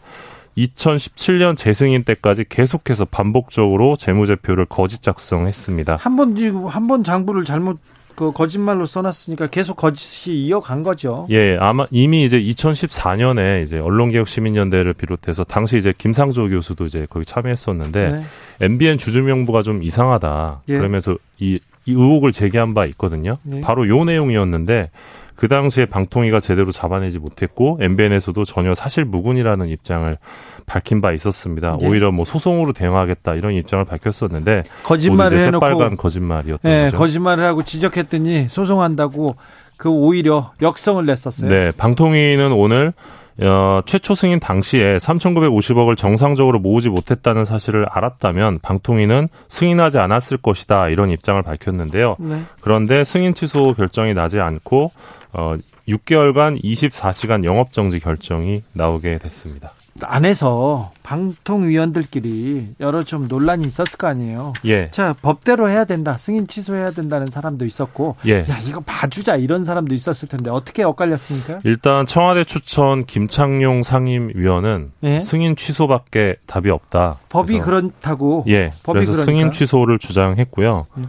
2017년 0.58 1.56
재승인 1.56 2.04
때까지 2.04 2.46
계속해서 2.50 3.06
반복적으로 3.06 3.96
재무제표를 3.96 4.66
거짓 4.66 5.02
작성했습니다. 5.02 5.98
한번한번 5.98 7.04
장부를 7.04 7.44
잘못 7.44 7.80
그 8.18 8.32
거짓말로 8.32 8.88
써놨으니까 8.88 9.46
계속 9.48 9.76
거짓이 9.78 10.48
이어간 10.48 10.82
거죠. 10.82 11.28
예, 11.30 11.56
아마 11.58 11.86
이미 11.92 12.26
이제 12.26 12.42
2014년에 12.42 13.62
이제 13.62 13.78
언론개혁시민연대를 13.78 14.94
비롯해서 14.94 15.44
당시 15.44 15.78
이제 15.78 15.94
김상조 15.96 16.50
교수도 16.50 16.86
이제 16.86 17.06
거기 17.08 17.28
참여했었는데 17.28 18.12
네. 18.12 18.24
MBN 18.60 18.98
주주 18.98 19.22
명부가 19.22 19.62
좀 19.62 19.84
이상하다. 19.84 20.64
예. 20.68 20.78
그러면서 20.78 21.16
이, 21.38 21.60
이 21.88 21.92
의혹을 21.92 22.32
제기한 22.32 22.74
바 22.74 22.86
있거든요. 22.88 23.38
네. 23.44 23.62
바로 23.62 23.88
요 23.88 24.04
내용이었는데 24.04 24.92
그 25.36 25.48
당시에 25.48 25.86
방통위가 25.86 26.40
제대로 26.40 26.72
잡아내지 26.72 27.20
못했고 27.20 27.78
MBN에서도 27.82 28.44
전혀 28.44 28.74
사실 28.74 29.06
무근이라는 29.06 29.68
입장을 29.70 30.18
밝힌 30.66 31.00
바 31.00 31.14
있었습니다. 31.14 31.78
예. 31.82 31.88
오히려 31.88 32.12
뭐 32.12 32.26
소송으로 32.26 32.74
대응하겠다 32.74 33.36
이런 33.36 33.54
입장을 33.54 33.86
밝혔었는데 33.86 34.64
거짓말을 34.84 35.40
해놓고 35.40 35.66
새빨간 35.66 35.96
거짓말이었던 35.96 36.72
예, 36.72 36.84
거죠. 36.86 36.98
거짓말을 36.98 37.46
하고 37.46 37.64
지적했더니 37.64 38.48
소송한다고 38.50 39.36
그 39.78 39.90
오히려 39.90 40.52
역성을 40.62 41.06
냈었어요. 41.06 41.50
네, 41.50 41.72
방통위는 41.78 42.52
오늘 42.52 42.94
어, 43.40 43.82
최초 43.86 44.16
승인 44.16 44.40
당시에 44.40 44.98
3,950억을 44.98 45.96
정상적으로 45.96 46.60
모으지 46.60 46.90
못했다는 46.90 47.46
사실을 47.46 47.86
알았다면 47.90 48.60
방통위는 48.60 49.30
승인하지 49.48 50.00
않았을 50.00 50.38
것이다 50.38 50.90
이런 50.90 51.12
입장을 51.12 51.42
밝혔는데요. 51.42 52.16
네. 52.20 52.42
그런데 52.62 53.04
승인 53.04 53.34
취소 53.34 53.74
결정이 53.74 54.14
나지 54.14 54.40
않고 54.40 54.92
어, 55.34 55.56
6개월간 55.88 56.64
24시간 56.64 57.44
영업 57.44 57.72
정지 57.72 58.00
결정이 58.00 58.64
나오게 58.74 59.20
됐습니다. 59.20 59.72
안에서 60.02 60.92
방통위원들끼리 61.04 62.76
여러 62.80 63.04
좀 63.04 63.28
논란이 63.28 63.66
있었을 63.66 63.98
거 63.98 64.08
아니에요. 64.08 64.54
예, 64.66 64.90
자, 64.92 65.16
법대로 65.22 65.70
해야 65.70 65.86
된다. 65.86 66.18
승인 66.18 66.48
취소해야 66.48 66.92
된다는 66.92 67.28
사람도 67.28 67.66
있었고, 67.66 68.16
예. 68.28 68.40
야, 68.50 68.58
이거 68.68 68.82
봐주자. 68.82 69.36
이런 69.38 69.64
사람도 69.64 69.94
있었을 69.94 70.28
텐데, 70.28 70.50
어떻게 70.50 70.84
엇갈렸습니까? 70.84 71.62
일단 71.64 72.06
청와대 72.06 72.44
추천 72.44 73.06
김창룡 73.06 73.84
상임위원은 73.84 74.92
예. 75.04 75.22
승인 75.22 75.56
취소밖에 75.56 76.36
답이 76.46 76.70
없다. 76.70 77.20
법이 77.30 77.60
그래서 77.60 77.66
그렇다고. 77.66 78.46
예. 78.48 78.72
법이 78.84 78.98
그래서 78.98 79.12
그러니까. 79.14 79.26
승인 79.26 79.52
취소를 79.52 80.00
주장했고요. 80.00 80.88
음. 80.98 81.06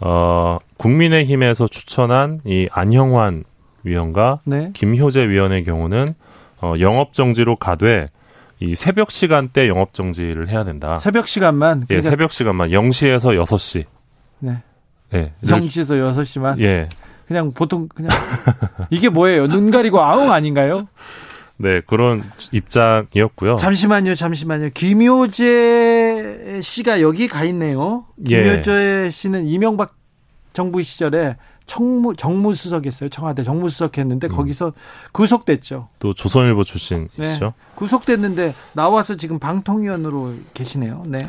어, 0.00 0.58
국민의힘에서 0.76 1.68
추천한 1.68 2.40
이 2.44 2.68
안형환 2.70 3.44
위원과 3.82 4.40
네. 4.44 4.70
김효재 4.74 5.28
위원의 5.28 5.64
경우는 5.64 6.14
어, 6.60 6.74
영업 6.80 7.12
정지로 7.12 7.56
가되 7.56 8.10
이 8.60 8.74
새벽 8.74 9.10
시간대 9.10 9.68
영업 9.68 9.92
정지를 9.92 10.48
해야 10.48 10.64
된다. 10.64 10.96
새벽 10.96 11.28
시간만. 11.28 11.82
예, 11.82 11.86
그러니까 11.86 12.10
새벽 12.10 12.32
시간만 12.32 12.70
0시에서 12.70 13.38
6시. 13.42 13.84
네. 14.38 14.62
예. 15.14 15.32
정시에서 15.46 15.94
6시만. 15.94 16.60
예. 16.60 16.88
그냥 17.26 17.52
보통, 17.52 17.88
그냥. 17.88 18.10
이게 18.90 19.08
뭐예요? 19.08 19.46
눈 19.46 19.70
가리고 19.70 20.00
아웅 20.00 20.32
아닌가요? 20.32 20.88
네, 21.58 21.80
그런 21.86 22.24
입장이었고요. 22.52 23.56
잠시만요, 23.56 24.14
잠시만요. 24.14 24.70
김효재 24.74 26.60
씨가 26.62 27.00
여기 27.00 27.28
가 27.28 27.44
있네요. 27.44 28.06
예. 28.28 28.42
김효재 28.42 29.10
씨는 29.10 29.46
이명박 29.46 29.94
정부 30.52 30.82
시절에 30.82 31.36
청무, 31.66 32.14
정무수석했어요. 32.16 33.08
청와대 33.10 33.42
정무수석 33.42 33.98
했는데 33.98 34.28
거기서 34.28 34.72
구속됐죠. 35.12 35.88
또 35.98 36.14
조선일보 36.14 36.64
출신이시죠. 36.64 37.52
구속됐는데 37.74 38.54
나와서 38.72 39.16
지금 39.16 39.38
방통위원으로 39.38 40.34
계시네요. 40.54 41.02
네. 41.06 41.28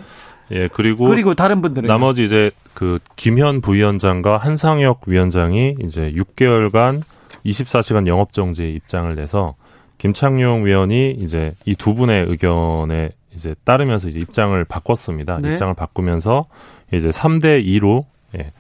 예, 0.51 0.69
그리고, 0.69 1.07
그리고 1.09 1.33
다른 1.33 1.61
분들은 1.61 1.87
나머지 1.87 2.23
이제 2.23 2.51
그 2.73 2.99
김현 3.17 3.59
부위원장과 3.61 4.37
한상혁 4.37 5.01
위원장이 5.07 5.75
이제 5.83 6.13
6개월간 6.15 7.01
24시간 7.45 8.07
영업 8.07 8.31
정지 8.31 8.73
입장을 8.73 9.13
내서 9.15 9.55
김창룡 9.97 10.65
위원이 10.65 11.11
이제 11.19 11.53
이 11.65 11.75
두 11.75 11.95
분의 11.95 12.27
의견에 12.29 13.09
이제 13.33 13.55
따르면서 13.65 14.07
이제 14.07 14.19
입장을 14.19 14.63
바꿨습니다. 14.65 15.39
네. 15.41 15.51
입장을 15.51 15.73
바꾸면서 15.73 16.45
이제 16.93 17.09
3대 17.09 17.65
2로 17.65 18.05
예. 18.37 18.51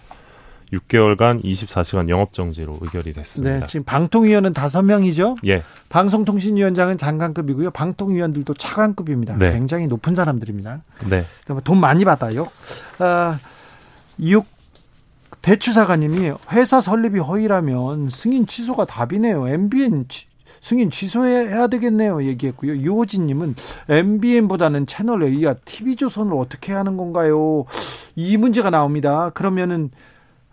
6개월간 0.73 1.43
24시간 1.43 2.09
영업 2.09 2.33
정지로 2.33 2.77
의결이 2.81 3.13
됐습니다. 3.13 3.59
네, 3.59 3.65
지금 3.67 3.83
방통위원은 3.85 4.53
다섯 4.53 4.81
명이죠. 4.81 5.35
예. 5.45 5.63
방송통신위원장은 5.89 6.97
장관급이고요. 6.97 7.71
방통위원들도 7.71 8.53
차관급입니다. 8.55 9.37
네. 9.37 9.53
굉장히 9.53 9.87
높은 9.87 10.13
사람들입니다. 10.15 10.81
네. 11.09 11.23
돈 11.63 11.79
많이 11.79 12.03
받아요. 12.03 12.49
아, 12.99 13.39
이육 14.17 14.45
대추사관님이 15.41 16.31
회사 16.51 16.81
설립이 16.81 17.19
허위라면 17.19 18.09
승인 18.09 18.47
취소가 18.47 18.85
답이네요. 18.85 19.47
MBN 19.47 20.05
취- 20.09 20.27
승인 20.59 20.89
취소해야 20.89 21.67
되겠네요. 21.67 22.23
얘기했고요. 22.23 22.75
유호진님은 22.77 23.55
MBN보다는 23.87 24.87
채널 24.87 25.23
A와 25.23 25.53
TV조선을 25.63 26.33
어떻게 26.33 26.73
하는 26.73 26.97
건가요? 26.97 27.65
이 28.15 28.35
문제가 28.35 28.69
나옵니다. 28.69 29.29
그러면은 29.33 29.91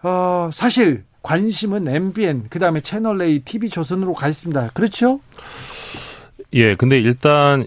어, 0.05 0.51
사실 0.53 1.05
관심은 1.23 1.89
MBN 1.89 2.49
그다음에 2.51 2.81
채널 2.81 3.23
A, 3.23 3.41
TV조선으로 3.41 4.13
가 4.15 4.29
있습니다. 4.29 4.71
그렇죠? 4.75 5.21
예, 6.53 6.75
근데 6.77 7.01
일단 7.01 7.67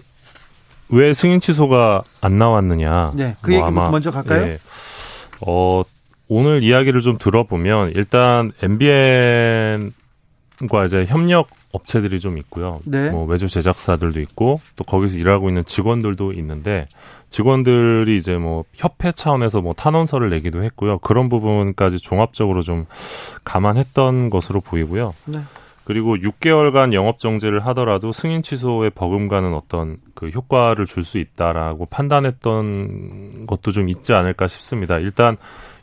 왜 0.88 1.12
승인 1.12 1.40
취소가 1.40 2.02
안 2.20 2.38
나왔느냐? 2.38 3.12
네, 3.14 3.36
그 3.42 3.52
얘기 3.52 3.70
먼저 3.70 4.10
갈까요? 4.10 4.46
예, 4.46 4.58
어, 5.40 5.82
오늘 6.28 6.62
이야기를 6.62 7.00
좀 7.00 7.18
들어보면 7.18 7.92
일단 7.96 8.52
MBN과 8.62 9.90
이제 10.84 11.04
협력 11.06 11.48
업체들이 11.72 12.18
좀 12.18 12.38
있고요. 12.38 12.80
네. 12.84 13.10
뭐 13.10 13.26
외주 13.26 13.48
제작사들도 13.48 14.20
있고 14.20 14.60
또 14.76 14.84
거기서 14.84 15.18
일하고 15.18 15.48
있는 15.48 15.64
직원들도 15.64 16.32
있는데 16.32 16.88
직원들이 17.30 18.16
이제 18.16 18.36
뭐 18.36 18.64
협회 18.74 19.12
차원에서 19.12 19.60
뭐 19.60 19.74
탄원서를 19.74 20.30
내기도 20.30 20.62
했고요. 20.62 20.98
그런 20.98 21.28
부분까지 21.28 21.98
종합적으로 21.98 22.62
좀 22.62 22.86
감안했던 23.44 24.30
것으로 24.30 24.60
보이고요. 24.60 25.14
네. 25.26 25.40
그리고 25.84 26.16
6개월간 26.16 26.92
영업 26.92 27.18
정지를 27.18 27.64
하더라도 27.66 28.12
승인 28.12 28.42
취소에 28.42 28.90
버금가는 28.90 29.54
어떤 29.54 29.96
그 30.14 30.28
효과를 30.28 30.84
줄 30.84 31.02
수 31.02 31.16
있다라고 31.16 31.86
판단했던 31.86 33.46
것도 33.46 33.70
좀 33.70 33.88
있지 33.88 34.12
않을까 34.12 34.48
싶습니다. 34.48 34.98
일단 34.98 35.38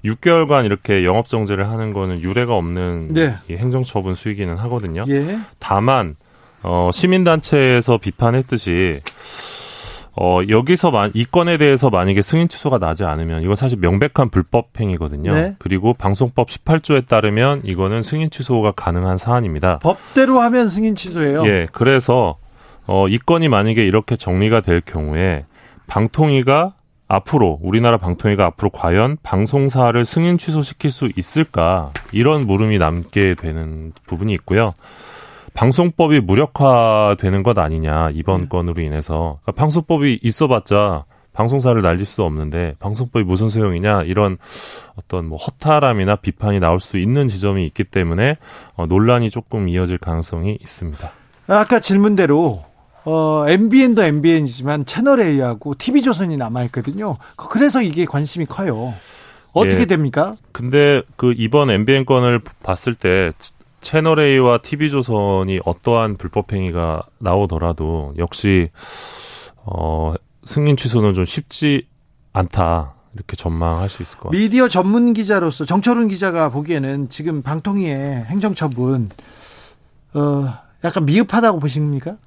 6개월간 0.05 0.65
이렇게 0.65 1.03
영업 1.03 1.27
정지를 1.27 1.69
하는 1.69 1.93
거는 1.93 2.21
유례가 2.21 2.55
없는 2.55 3.13
네. 3.13 3.35
이 3.49 3.55
행정처분 3.55 4.13
수위기는 4.13 4.55
하거든요. 4.57 5.03
예. 5.09 5.37
다만 5.59 6.15
어 6.63 6.89
시민단체에서 6.93 7.97
비판했듯이 7.97 9.01
어 10.17 10.39
여기서 10.47 10.91
만, 10.91 11.11
이 11.13 11.25
건에 11.25 11.57
대해서 11.57 11.89
만약에 11.89 12.21
승인 12.21 12.47
취소가 12.47 12.77
나지 12.77 13.03
않으면 13.03 13.41
이건 13.43 13.55
사실 13.55 13.77
명백한 13.79 14.29
불법 14.29 14.69
행위거든요. 14.79 15.33
네. 15.33 15.55
그리고 15.59 15.93
방송법 15.93 16.47
18조에 16.47 17.07
따르면 17.07 17.61
이거는 17.65 18.01
승인 18.01 18.29
취소가 18.29 18.71
가능한 18.71 19.17
사안입니다. 19.17 19.79
법대로 19.79 20.39
하면 20.39 20.69
승인 20.69 20.95
취소예요. 20.95 21.45
예, 21.47 21.67
그래서 21.73 22.37
어, 22.87 23.07
이 23.07 23.17
건이 23.17 23.49
만약에 23.49 23.85
이렇게 23.85 24.15
정리가 24.15 24.61
될 24.61 24.79
경우에 24.79 25.45
방통위가 25.87 26.74
앞으로 27.07 27.59
우리나라 27.61 27.97
방통위가 27.97 28.45
앞으로 28.45 28.69
과연 28.71 29.17
방송사를 29.21 30.03
승인 30.05 30.37
취소시킬 30.37 30.91
수 30.91 31.09
있을까 31.15 31.91
이런 32.11 32.47
물음이 32.47 32.79
남게 32.79 33.35
되는 33.35 33.93
부분이 34.07 34.33
있고요. 34.33 34.73
방송법이 35.53 36.19
무력화되는 36.19 37.43
것 37.43 37.57
아니냐 37.57 38.09
이번 38.13 38.41
네. 38.41 38.47
건으로 38.49 38.83
인해서 38.83 39.39
그러니까 39.43 39.51
방송법이 39.53 40.19
있어봤자 40.21 41.05
방송사를 41.31 41.81
날릴 41.81 42.05
수도 42.05 42.25
없는데 42.25 42.75
방송법이 42.79 43.23
무슨 43.23 43.49
소용이냐 43.49 44.03
이런 44.03 44.37
어떤 44.95 45.25
뭐 45.25 45.37
허탈함이나 45.37 46.17
비판이 46.17 46.59
나올 46.59 46.79
수 46.79 46.97
있는 46.97 47.27
지점이 47.27 47.65
있기 47.67 47.83
때문에 47.85 48.37
어, 48.75 48.85
논란이 48.85 49.29
조금 49.29 49.69
이어질 49.69 49.97
가능성이 49.97 50.57
있습니다. 50.61 51.11
아까 51.47 51.79
질문대로 51.79 52.63
어, 53.05 53.45
MBN도 53.47 54.03
MBN이지만 54.03 54.85
채널 54.85 55.21
A하고 55.21 55.75
TV조선이 55.75 56.37
남아 56.37 56.63
있거든요. 56.65 57.17
그래서 57.35 57.81
이게 57.81 58.05
관심이 58.05 58.45
커요. 58.45 58.93
어떻게 59.53 59.81
예, 59.81 59.85
됩니까? 59.85 60.35
근데 60.51 61.01
그 61.15 61.33
이번 61.37 61.69
MBN 61.69 62.05
건을 62.05 62.41
봤을 62.61 62.93
때 62.93 63.31
채널 63.79 64.19
A와 64.19 64.57
TV조선이 64.57 65.61
어떠한 65.63 66.17
불법 66.17 66.51
행위가 66.51 67.03
나오더라도 67.19 68.13
역시 68.17 68.69
어 69.63 70.13
승인 70.43 70.75
취소는 70.75 71.13
좀 71.13 71.23
쉽지 71.23 71.87
않다. 72.33 72.95
이렇게 73.13 73.37
전망할 73.37 73.87
수 73.87 74.03
있을 74.03 74.17
것 74.17 74.29
같습니다. 74.29 74.43
미디어 74.43 74.67
전문 74.67 75.13
기자로서 75.13 75.63
정철훈 75.63 76.09
기자가 76.09 76.49
보기에는 76.49 77.07
지금 77.07 77.41
방통위의 77.41 78.25
행정처분 78.25 79.09
어 80.15 80.53
약간 80.83 81.05
미흡하다고 81.05 81.59
보십니까? 81.59 82.17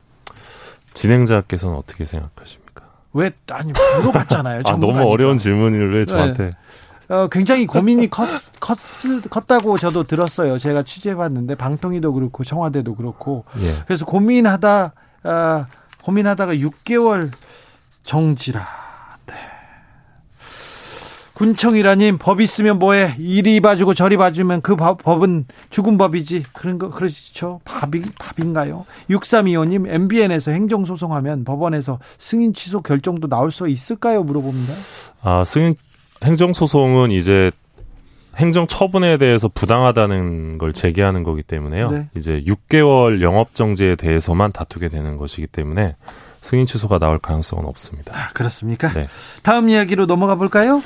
진행자께서는 0.98 1.76
어떻게 1.76 2.04
생각하십니까? 2.04 2.84
왜 3.12 3.30
아니 3.52 3.72
물어봤잖아요. 3.72 4.62
아, 4.66 4.76
너무 4.76 5.02
어려운 5.02 5.38
질문을 5.38 5.94
왜 5.94 6.04
저한테? 6.04 6.50
네. 6.50 7.14
어, 7.14 7.28
굉장히 7.28 7.66
고민이 7.66 8.10
컸, 8.10 8.28
컸, 8.60 8.78
컸다고 9.30 9.78
저도 9.78 10.02
들었어요. 10.02 10.58
제가 10.58 10.82
취재해봤는데 10.82 11.54
방통위도 11.54 12.12
그렇고 12.12 12.44
청와대도 12.44 12.96
그렇고 12.96 13.44
예. 13.60 13.72
그래서 13.86 14.04
고민하다 14.04 14.92
어, 15.24 15.66
고민하다가 16.02 16.54
6개월 16.56 17.30
정지라. 18.02 18.87
네. 21.38 21.44
군청이라님 21.44 22.18
법 22.18 22.40
있으면 22.40 22.78
뭐해 22.78 23.14
이리 23.18 23.60
봐주고 23.60 23.94
저리 23.94 24.16
봐주면 24.16 24.60
그 24.60 24.74
법, 24.74 25.02
법은 25.02 25.46
죽은 25.70 25.96
법이지 25.96 26.44
그런 26.52 26.78
거 26.78 26.90
그러시죠 26.90 27.60
밥이 27.64 28.02
밥인가요 28.18 28.86
6325님 29.08 29.88
MBN에서 29.88 30.50
행정소송하면 30.50 31.44
법원에서 31.44 32.00
승인 32.18 32.52
취소 32.52 32.82
결정도 32.82 33.28
나올 33.28 33.52
수 33.52 33.68
있을까요 33.68 34.22
물어봅니다 34.24 34.72
아 35.22 35.44
승인 35.44 35.76
행정소송은 36.24 37.12
이제 37.12 37.52
행정 38.36 38.66
처분에 38.66 39.16
대해서 39.16 39.48
부당하다는 39.48 40.58
걸 40.58 40.72
제기하는 40.72 41.24
거기 41.24 41.42
때문에요. 41.42 41.90
네. 41.90 42.08
이제 42.16 42.44
6개월 42.46 43.20
영업 43.20 43.54
정지에 43.54 43.96
대해서만 43.96 44.52
다투게 44.52 44.88
되는 44.88 45.16
것이기 45.16 45.48
때문에 45.48 45.96
승인 46.40 46.64
취소가 46.64 47.00
나올 47.00 47.18
가능성은 47.18 47.64
없습니다. 47.66 48.12
아, 48.16 48.28
그렇습니까? 48.34 48.92
네. 48.92 49.08
다음 49.42 49.68
이야기로 49.68 50.06
넘어가 50.06 50.36
볼까요? 50.36 50.82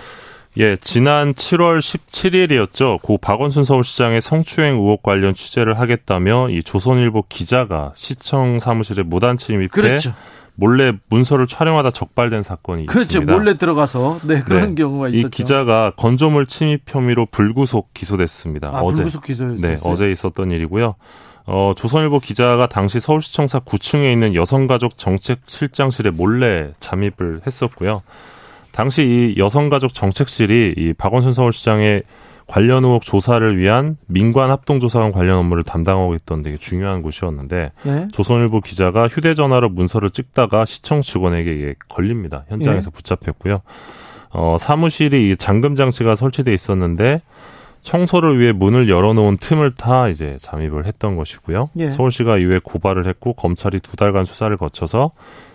예, 0.59 0.77
지난 0.77 1.33
7월 1.33 1.79
17일이었죠. 1.79 3.01
고 3.01 3.17
박원순 3.17 3.65
서울시장의 3.65 4.21
성추행 4.21 4.75
의혹 4.75 5.03
관련 5.03 5.35
취재를 5.35 5.79
하겠다며 5.79 6.51
이 6.51 6.63
조선일보 6.63 7.25
기자가 7.29 7.93
시청 7.95 8.59
사무실에 8.59 9.03
무단 9.03 9.39
침입해 9.39 9.69
그렇죠. 9.69 10.13
몰래 10.55 10.93
문서를 11.09 11.47
촬영하다 11.47 11.93
적발된 11.93 12.43
사건이 12.43 12.85
그렇죠. 12.85 13.03
있습니다. 13.05 13.33
몰래 13.33 13.57
들어가서 13.57 14.21
네 14.25 14.43
그런 14.43 14.75
네. 14.75 14.83
경우가 14.83 15.09
있었죠. 15.09 15.27
이 15.27 15.31
기자가 15.31 15.93
건조물 15.97 16.45
침입 16.45 16.83
혐의로 16.87 17.25
불구속 17.25 17.95
기소됐습니다. 17.95 18.69
아, 18.69 18.81
어제 18.83 18.97
불구속 18.97 19.25
기소였어요. 19.25 19.61
네, 19.61 19.77
어제 19.85 20.11
있었던 20.13 20.51
일이고요. 20.51 20.97
어, 21.47 21.73
조선일보 21.75 22.21
기자가 22.21 22.67
당시 22.67 23.01
서울시청사 23.01 23.61
9층에 23.61 24.13
있는 24.13 24.35
여성가족 24.35 24.99
정책실장실에 24.99 26.11
몰래 26.11 26.73
잠입을 26.79 27.41
했었고요. 27.47 28.03
당시 28.73 29.35
이 29.37 29.41
여성가족 29.41 29.95
정책실이 29.95 30.75
이 30.77 30.93
박원순 30.95 31.33
서울시장의 31.33 32.03
관련 32.47 32.85
의혹 32.85 33.05
조사를 33.05 33.57
위한 33.59 33.97
민관 34.07 34.51
합동조사관 34.51 35.13
관련 35.13 35.39
업무를 35.39 35.63
담당하고 35.63 36.15
있던 36.17 36.43
되게 36.43 36.57
중요한 36.57 37.01
곳이었는데 37.03 37.73
네. 37.83 38.09
조선일보 38.13 38.61
기자가 38.61 39.09
휴대전화로 39.09 39.71
문서를 39.71 40.11
찍다가 40.11 40.65
시청 40.65 41.01
직원에게 41.01 41.77
걸립니다. 41.89 42.45
현장에서 42.49 42.91
네. 42.91 42.97
붙잡혔고요. 42.97 43.63
어, 44.31 44.57
사무실이 44.59 45.37
잠금 45.37 45.75
장치가 45.75 46.15
설치돼 46.15 46.53
있었는데 46.53 47.23
청소를 47.83 48.39
위해 48.39 48.53
문을 48.53 48.89
열어놓은 48.89 49.39
틈을 49.39 49.75
타 49.75 50.09
이제 50.09 50.37
잠입을 50.41 50.87
했던 50.87 51.17
것이고요. 51.17 51.71
예. 51.79 51.91
서울시가 51.91 52.39
이후에 52.39 52.61
고발을 52.63 53.07
했고 53.07 53.33
검찰이 53.33 53.81
두 53.81 53.97
달간 53.97 54.25
수사를 54.25 54.57
거쳐서 54.57 55.11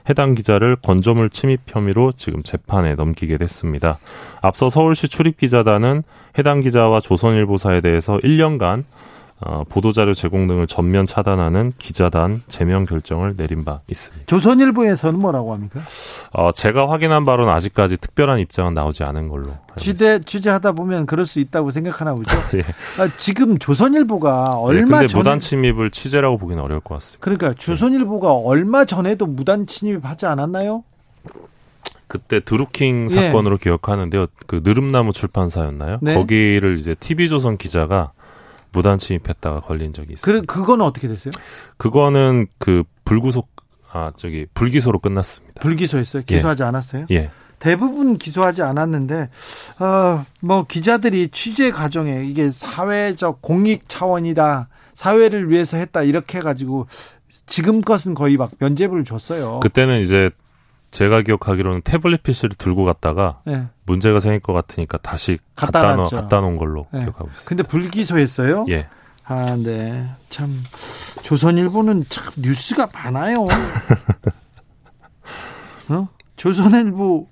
해당 0.09 0.35
기자를 0.35 0.77
건조물 0.77 1.29
침입 1.29 1.61
혐의로 1.67 2.11
지금 2.11 2.43
재판에 2.43 2.95
넘기게 2.95 3.37
됐습니다. 3.37 3.99
앞서 4.41 4.69
서울시 4.69 5.07
출입 5.07 5.37
기자단은 5.37 6.03
해당 6.37 6.59
기자와 6.59 6.99
조선일보사에 6.99 7.81
대해서 7.81 8.17
1년간 8.17 8.83
어, 9.39 9.63
보도자료 9.69 10.15
제공 10.15 10.47
등을 10.47 10.65
전면 10.65 11.05
차단하는 11.05 11.73
기자단 11.77 12.41
제명 12.47 12.85
결정을 12.85 13.35
내린 13.37 13.63
바 13.63 13.81
있습니다. 13.87 14.25
조선일보에서는 14.25 15.19
뭐라고 15.19 15.53
합니까? 15.53 15.81
어, 16.31 16.51
제가 16.51 16.89
확인한 16.89 17.23
바로는 17.23 17.53
아직까지 17.53 17.97
특별한 17.97 18.39
입장은 18.39 18.73
나오지 18.73 19.03
않은 19.03 19.29
걸로. 19.29 19.51
취재 19.77 20.19
취재하다 20.25 20.71
보면 20.71 21.05
그럴 21.05 21.27
수 21.27 21.39
있다고 21.39 21.69
생각하나 21.69 22.15
보죠. 22.15 22.35
예. 22.57 22.61
아, 22.99 23.07
지금 23.17 23.59
조선일보가 23.59 24.57
얼마 24.57 25.01
네, 25.01 25.07
전에 25.07 25.19
무단 25.19 25.39
침입을 25.39 25.91
취재라고 25.91 26.39
보기는 26.39 26.61
어려울 26.63 26.81
것 26.81 26.95
같습니다. 26.95 27.23
그러니까 27.23 27.53
조선일보가 27.53 28.27
네. 28.27 28.41
얼마 28.43 28.85
전에도 28.85 29.27
무단 29.27 29.67
침입하지 29.67 30.25
않았나요? 30.25 30.83
그때 32.07 32.39
드루킹 32.39 33.07
예. 33.11 33.15
사건으로 33.15 33.57
예. 33.59 33.63
기억하는데요. 33.63 34.27
그 34.47 34.61
느릅나무 34.63 35.13
출판사였나요? 35.13 35.99
네. 36.01 36.15
거기를 36.15 36.79
이제 36.79 36.95
TV조선 36.95 37.57
기자가 37.57 38.13
무단 38.77 38.99
침입했다가 38.99 39.61
걸린 39.61 39.91
적이 39.91 40.13
있어요. 40.13 40.41
그 40.41 40.45
그거는 40.45 40.85
어떻게 40.85 41.07
됐어요? 41.07 41.31
그거는 41.77 42.45
그 42.59 42.83
불구속 43.05 43.49
아 43.91 44.11
저기 44.15 44.45
불기소로 44.53 44.99
끝났습니다. 44.99 45.59
불기소했어요? 45.61 46.21
기소하지 46.23 46.61
예. 46.61 46.67
않았어요? 46.67 47.05
예. 47.09 47.31
대부분 47.57 48.19
기소하지 48.19 48.61
않았는데 48.61 49.29
어뭐 49.79 50.67
기자들이 50.67 51.29
취재 51.29 51.71
과정에 51.71 52.23
이게 52.23 52.51
사회적 52.51 53.41
공익 53.41 53.85
차원이다. 53.87 54.69
사회를 54.93 55.49
위해서 55.49 55.77
했다 55.77 56.03
이렇게 56.03 56.37
해 56.37 56.41
가지고 56.43 56.85
지금 57.47 57.81
것은 57.81 58.13
거의 58.13 58.37
막 58.37 58.51
면죄부를 58.59 59.05
줬어요. 59.05 59.59
그때는 59.61 60.01
이제 60.01 60.29
제가 60.91 61.21
기억하기로는 61.21 61.81
태블릿 61.81 62.23
PC를 62.23 62.55
들고 62.55 62.85
갔다가 62.85 63.41
네. 63.45 63.67
문제가 63.85 64.19
생길 64.19 64.39
것 64.39 64.53
같으니까 64.53 64.97
다시 64.97 65.37
갖다, 65.55 65.81
갖다, 65.81 65.95
놓, 65.95 66.09
갖다 66.09 66.41
놓은 66.41 66.55
걸로 66.55 66.87
네. 66.91 67.01
기억하고 67.01 67.29
있습니다. 67.29 67.49
근데 67.49 67.63
불기소했어요? 67.63 68.65
예. 68.69 68.87
아, 69.25 69.57
네. 69.57 70.09
참 70.29 70.63
조선일보는 71.21 72.05
참 72.09 72.33
뉴스가 72.37 72.89
많아요. 72.93 73.45
어? 75.89 76.07
조선일보 76.37 77.27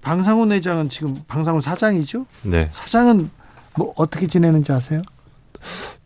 방상훈 0.00 0.52
회장은 0.52 0.88
지금 0.88 1.22
방상훈 1.28 1.60
사장이죠? 1.60 2.26
네. 2.42 2.68
사장은 2.72 3.30
뭐 3.76 3.92
어떻게 3.96 4.26
지내는지 4.26 4.72
아세요? 4.72 5.02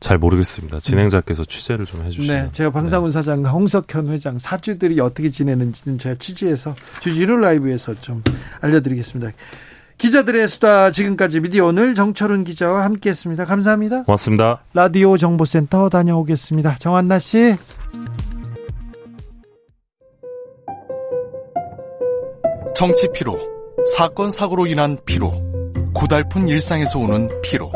잘 0.00 0.18
모르겠습니다. 0.18 0.80
진행자께서 0.80 1.44
취재를 1.44 1.86
좀 1.86 2.04
해주시면. 2.04 2.44
네, 2.46 2.52
제가 2.52 2.70
방상훈 2.70 3.08
네. 3.08 3.12
사장과 3.12 3.50
홍석현 3.50 4.08
회장 4.08 4.38
사주들이 4.38 4.98
어떻게 5.00 5.30
지내는지는 5.30 5.98
제가 5.98 6.16
취재해서 6.18 6.74
주진우 7.00 7.36
라이브에서 7.36 7.94
좀 8.00 8.22
알려드리겠습니다. 8.60 9.32
기자들의 9.98 10.48
수다 10.48 10.90
지금까지 10.90 11.40
미디어 11.40 11.66
오늘 11.66 11.94
정철은 11.94 12.42
기자와 12.44 12.84
함께했습니다. 12.84 13.44
감사합니다. 13.44 14.02
고맙습니다. 14.02 14.64
라디오 14.74 15.16
정보센터 15.16 15.88
다녀오겠습니다. 15.88 16.76
정한나 16.80 17.20
씨. 17.20 17.56
정치 22.74 23.06
피로, 23.14 23.38
사건 23.96 24.32
사고로 24.32 24.66
인한 24.66 24.98
피로, 25.04 25.40
고달픈 25.94 26.48
일상에서 26.48 26.98
오는 26.98 27.28
피로. 27.42 27.70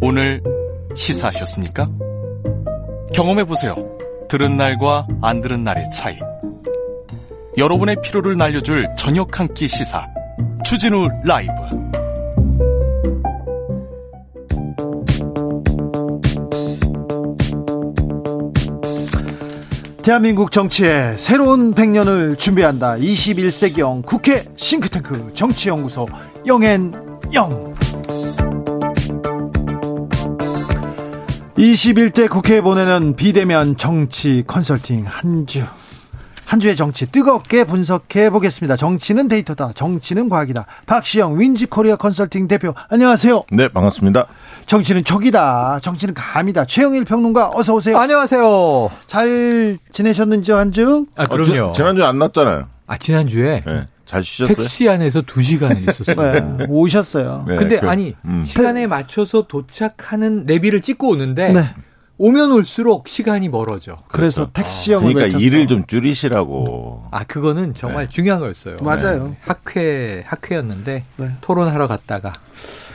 오늘 0.00 0.40
시사하셨습니까? 0.94 1.88
경험해보세요. 3.14 3.74
들은 4.28 4.56
날과 4.56 5.06
안 5.20 5.40
들은 5.40 5.64
날의 5.64 5.90
차이. 5.90 6.18
여러분의 7.58 7.96
피로를 8.02 8.36
날려줄 8.36 8.88
저녁 8.96 9.38
한 9.38 9.48
끼 9.52 9.68
시사. 9.68 10.06
추진우 10.64 11.08
라이브. 11.24 11.52
대한민국 20.02 20.50
정치의 20.50 21.16
새로운 21.16 21.72
100년을 21.74 22.36
준비한다. 22.36 22.96
21세기형 22.96 24.04
국회 24.04 24.42
싱크탱크 24.56 25.30
정치연구소 25.34 26.08
영앤영. 26.46 27.71
21대 31.56 32.28
국회에 32.30 32.60
보내는 32.60 33.14
비대면 33.16 33.76
정치 33.76 34.42
컨설팅 34.46 35.04
한 35.06 35.46
주. 35.46 35.62
한 36.46 36.60
주의 36.60 36.76
정치 36.76 37.06
뜨겁게 37.06 37.64
분석해 37.64 38.28
보겠습니다. 38.30 38.76
정치는 38.76 39.26
데이터다. 39.28 39.72
정치는 39.74 40.28
과학이다. 40.28 40.66
박시영 40.86 41.38
윈지 41.40 41.66
코리아 41.66 41.96
컨설팅 41.96 42.46
대표. 42.46 42.74
안녕하세요. 42.90 43.44
네, 43.52 43.68
반갑습니다. 43.68 44.26
정치는 44.66 45.04
촉이다. 45.04 45.78
정치는 45.80 46.12
감이다. 46.14 46.66
최영일 46.66 47.04
평론가 47.04 47.50
어서 47.54 47.74
오세요. 47.74 47.96
안녕하세요. 47.98 48.90
잘 49.06 49.78
지내셨는지요, 49.92 50.56
한 50.56 50.72
주? 50.72 51.06
아, 51.16 51.24
그럼요. 51.24 51.68
어, 51.70 51.72
지, 51.72 51.82
난주에안 51.82 52.18
났잖아요. 52.18 52.68
아, 52.86 52.98
지난주에 52.98 53.62
네, 53.66 53.86
잘 54.12 54.22
쉬셨어요? 54.22 54.54
택시 54.54 54.88
안에서 54.90 55.22
두 55.22 55.40
시간을 55.40 55.78
있었어요. 55.88 56.56
네, 56.58 56.66
오셨어요. 56.68 57.46
네, 57.48 57.56
근데 57.56 57.80
그, 57.80 57.88
아니, 57.88 58.14
음. 58.26 58.44
시간에 58.44 58.86
맞춰서 58.86 59.46
도착하는 59.46 60.44
내비를 60.44 60.82
찍고 60.82 61.08
오는데 61.08 61.52
네. 61.52 61.74
오면 62.18 62.52
올수록 62.52 63.08
시간이 63.08 63.48
멀어져. 63.48 64.02
그래서 64.08 64.50
택시형을 64.52 65.14
그러니까 65.14 65.22
외쳤어. 65.24 65.38
일을 65.38 65.66
좀 65.66 65.86
줄이시라고. 65.86 67.06
아, 67.10 67.24
그거는 67.24 67.74
정말 67.74 68.10
중요한 68.10 68.40
거였어요. 68.40 68.76
맞아요. 68.82 69.34
학회, 69.40 70.22
학회였는데 70.26 71.04
네. 71.16 71.28
토론하러 71.40 71.88
갔다가 71.88 72.34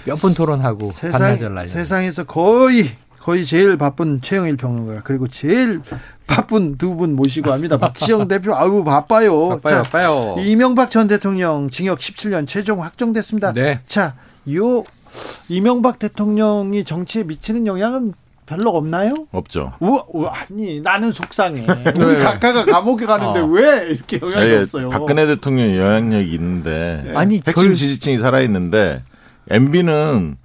몇분 0.06 0.36
토론하고 0.36 0.91
세상, 0.91 1.19
반나절 1.19 1.56
날려. 1.56 1.67
세상에서 1.67 2.25
거의 2.25 2.91
거의 3.27 3.43
제일 3.43 3.75
바쁜 3.75 4.21
최영일 4.21 4.55
평론가 4.55 5.01
그리고 5.03 5.27
제일 5.27 5.81
바쁜 6.27 6.77
두 6.77 6.95
분 6.95 7.13
모시고 7.17 7.51
합니다. 7.51 7.77
박시영 7.77 8.25
대표 8.29 8.55
아우 8.55 8.85
바빠요. 8.85 9.49
바빠요, 9.49 9.75
자, 9.75 9.83
바빠요. 9.83 10.35
이명박 10.39 10.89
전 10.89 11.09
대통령 11.09 11.69
징역 11.69 11.99
17년 11.99 12.47
최종 12.47 12.81
확정됐습니다. 12.83 13.51
네. 13.51 13.81
자, 13.85 14.15
요 14.53 14.85
이명박 15.49 15.99
대통령이 15.99 16.85
정치에 16.85 17.23
미치는 17.23 17.67
영향은 17.67 18.13
별로 18.45 18.69
없나요? 18.69 19.27
없죠. 19.33 19.73
우와, 19.81 20.05
우와, 20.13 20.31
아니 20.49 20.79
나는 20.79 21.11
속상해. 21.11 21.67
우리 21.99 22.17
각하가 22.19 22.63
감옥에 22.63 23.05
가는데 23.05 23.41
어. 23.41 23.45
왜 23.45 23.87
이렇게 23.89 24.21
영향이 24.21 24.49
예, 24.51 24.57
없어요? 24.59 24.87
박근혜 24.87 25.25
대통령 25.27 25.75
영향력이 25.75 26.31
있는데 26.33 27.11
아니, 27.13 27.41
핵심 27.45 27.53
결- 27.71 27.75
지지층이 27.75 28.19
살아 28.19 28.39
있는데 28.39 29.03
MB는 29.49 30.37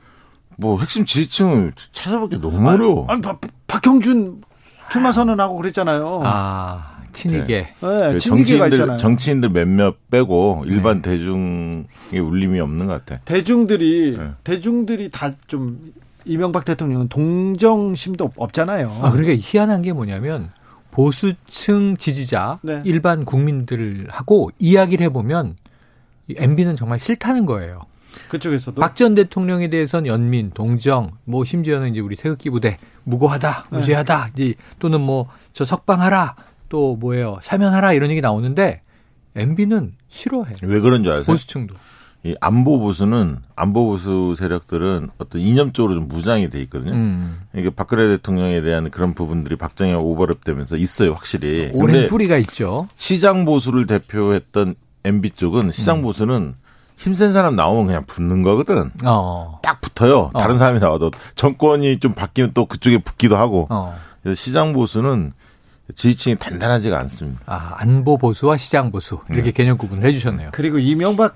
뭐 0.56 0.78
핵심 0.78 1.04
지지층을 1.04 1.72
찾아보기 1.92 2.40
너무 2.40 2.68
어려워. 2.68 3.06
아니 3.08 3.20
박, 3.20 3.40
박형준 3.66 4.42
출마 4.90 5.12
선언하고 5.12 5.56
그랬잖아요. 5.56 6.20
아, 6.24 6.98
친이계. 7.12 7.54
네, 7.56 8.12
그 8.12 8.18
친이계가 8.18 8.18
정치인들 8.20 8.72
있잖아요. 8.72 8.96
정치인들 8.98 9.48
몇몇 9.50 9.96
빼고 10.10 10.64
일반 10.66 11.02
대중의 11.02 12.20
울림이 12.22 12.60
없는 12.60 12.86
것 12.86 13.04
같아. 13.04 13.20
대중들이 13.24 14.16
네. 14.18 14.30
대중들이 14.44 15.10
다 15.10 15.32
좀 15.46 15.92
이명박 16.24 16.64
대통령은 16.64 17.08
동정심도 17.08 18.32
없잖아요. 18.36 19.00
아, 19.02 19.10
그러니까 19.10 19.34
희한한 19.40 19.82
게 19.82 19.92
뭐냐면 19.92 20.50
보수층 20.90 21.96
지지자 21.96 22.60
네. 22.62 22.82
일반 22.84 23.24
국민들하고 23.24 24.50
이야기를 24.58 25.04
해보면 25.06 25.56
MB는 26.30 26.76
정말 26.76 26.98
싫다는 26.98 27.46
거예요. 27.46 27.80
그쪽에서도 28.28 28.80
박 28.80 28.94
전 28.94 29.14
대통령에 29.14 29.68
대해서는 29.68 30.06
연민, 30.06 30.50
동정, 30.50 31.12
뭐 31.24 31.44
심지어는 31.44 31.92
이제 31.92 32.00
우리 32.00 32.16
태극기 32.16 32.50
부대 32.50 32.76
무고하다, 33.04 33.66
네. 33.70 33.78
무죄하다, 33.78 34.30
이제 34.36 34.54
또는 34.78 35.00
뭐 35.00 35.28
저 35.52 35.64
석방하라, 35.64 36.34
또 36.68 36.96
뭐예요 36.96 37.38
사면하라 37.42 37.92
이런 37.92 38.10
얘기 38.10 38.20
나오는데 38.22 38.80
MB는 39.34 39.94
싫어해. 40.08 40.54
왜 40.62 40.80
그런 40.80 41.02
줄 41.04 41.12
아세요? 41.12 41.24
보수층도. 41.24 41.74
이 42.24 42.36
안보 42.40 42.78
보수는 42.78 43.38
안보 43.56 43.86
보수 43.86 44.36
세력들은 44.38 45.08
어떤 45.18 45.40
이념적으로 45.40 45.94
좀 45.94 46.06
무장이 46.08 46.50
돼 46.50 46.60
있거든요. 46.62 46.92
음. 46.92 47.40
이게 47.54 47.68
박근혜 47.68 48.06
대통령에 48.08 48.60
대한 48.62 48.90
그런 48.90 49.12
부분들이 49.12 49.56
박정희가 49.56 49.98
오버랩 49.98 50.44
되면서 50.44 50.76
있어요, 50.76 51.14
확실히. 51.14 51.70
오랜 51.74 52.06
뿌리가 52.08 52.36
있죠. 52.38 52.88
시장 52.94 53.44
보수를 53.44 53.86
대표했던 53.86 54.76
MB 55.04 55.30
쪽은 55.30 55.72
시장 55.72 55.98
음. 55.98 56.02
보수는 56.02 56.54
힘센 57.02 57.32
사람 57.32 57.56
나오면 57.56 57.86
그냥 57.86 58.04
붙는 58.06 58.42
거거든. 58.42 58.90
어. 59.04 59.58
딱 59.62 59.80
붙어요. 59.80 60.30
어. 60.32 60.38
다른 60.38 60.56
사람이 60.56 60.78
나와도 60.78 61.10
정권이 61.34 61.98
좀 61.98 62.14
바뀌면 62.14 62.52
또 62.54 62.66
그쪽에 62.66 62.98
붙기도 62.98 63.36
하고. 63.36 63.66
어. 63.70 63.96
그래서 64.22 64.40
시장 64.40 64.72
보수는 64.72 65.32
지지층이 65.96 66.36
단단하지가 66.36 66.96
않습니다. 67.00 67.42
아, 67.46 67.74
안보 67.78 68.16
보수와 68.18 68.56
시장 68.56 68.92
보수 68.92 69.18
이렇게 69.30 69.50
개념 69.50 69.76
구분을 69.76 70.06
해주셨네요. 70.06 70.50
그리고 70.52 70.78
이명박 70.78 71.34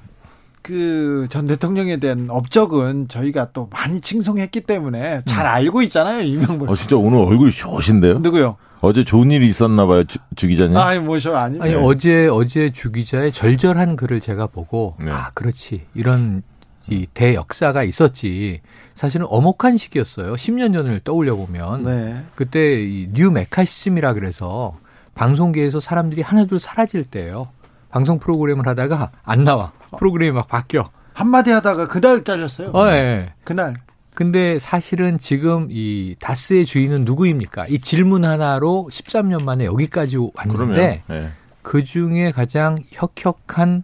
그 0.66 1.26
전 1.30 1.46
대통령에 1.46 1.98
대한 1.98 2.26
업적은 2.28 3.06
저희가 3.08 3.48
또 3.52 3.68
많이 3.70 4.00
칭송했기 4.00 4.62
때문에 4.62 5.22
잘 5.24 5.46
알고 5.46 5.82
있잖아요 5.82 6.22
이명박. 6.22 6.70
어, 6.70 6.74
진짜 6.74 6.96
오늘 6.96 7.18
얼굴이 7.18 7.50
좋으신데요? 7.52 8.18
누구요? 8.18 8.56
어제 8.80 9.04
좋은 9.04 9.30
일이 9.30 9.46
있었나 9.46 9.86
봐요, 9.86 10.04
주, 10.04 10.18
주 10.34 10.48
기자님. 10.48 10.76
아니 10.76 10.98
뭐 10.98 11.18
저 11.18 11.34
아니. 11.34 11.60
아니 11.60 11.72
네. 11.74 11.80
어제 11.82 12.26
어제 12.28 12.70
주 12.70 12.90
기자의 12.92 13.32
절절한 13.32 13.96
글을 13.96 14.20
제가 14.20 14.46
보고 14.48 14.96
네. 15.00 15.10
아 15.10 15.30
그렇지 15.34 15.82
이런 15.94 16.42
이 16.88 17.06
대역사가 17.14 17.82
있었지 17.84 18.60
사실은 18.94 19.26
엄혹한 19.28 19.76
시기였어요 19.76 20.34
10년 20.34 20.72
전을 20.72 21.00
떠올려 21.04 21.34
보면 21.36 21.84
네. 21.84 22.24
그때 22.34 22.80
이 22.82 23.08
뉴 23.12 23.30
매카시즘이라 23.30 24.14
그래서 24.14 24.76
방송계에서 25.14 25.80
사람들이 25.80 26.22
하나둘 26.22 26.60
사라질 26.60 27.04
때예요 27.04 27.48
방송 27.90 28.18
프로그램을 28.18 28.66
하다가 28.68 29.10
안 29.24 29.42
나와 29.44 29.72
프로그램이 29.96 30.32
막 30.32 30.48
바뀌어 30.48 30.90
한마디 31.12 31.50
하다가 31.50 31.88
그날 31.88 32.24
잘렸어요. 32.24 32.70
어, 32.74 32.88
예. 32.90 33.32
그날. 33.44 33.74
근데 34.14 34.58
사실은 34.58 35.18
지금 35.18 35.68
이 35.70 36.16
다스의 36.20 36.64
주인은 36.64 37.04
누구입니까? 37.04 37.66
이 37.68 37.78
질문 37.78 38.24
하나로 38.24 38.88
13년 38.90 39.42
만에 39.42 39.66
여기까지. 39.66 40.16
왔는데 40.34 41.02
예. 41.10 41.30
그 41.62 41.84
중에 41.84 42.30
가장 42.30 42.78
혁혁한 42.92 43.82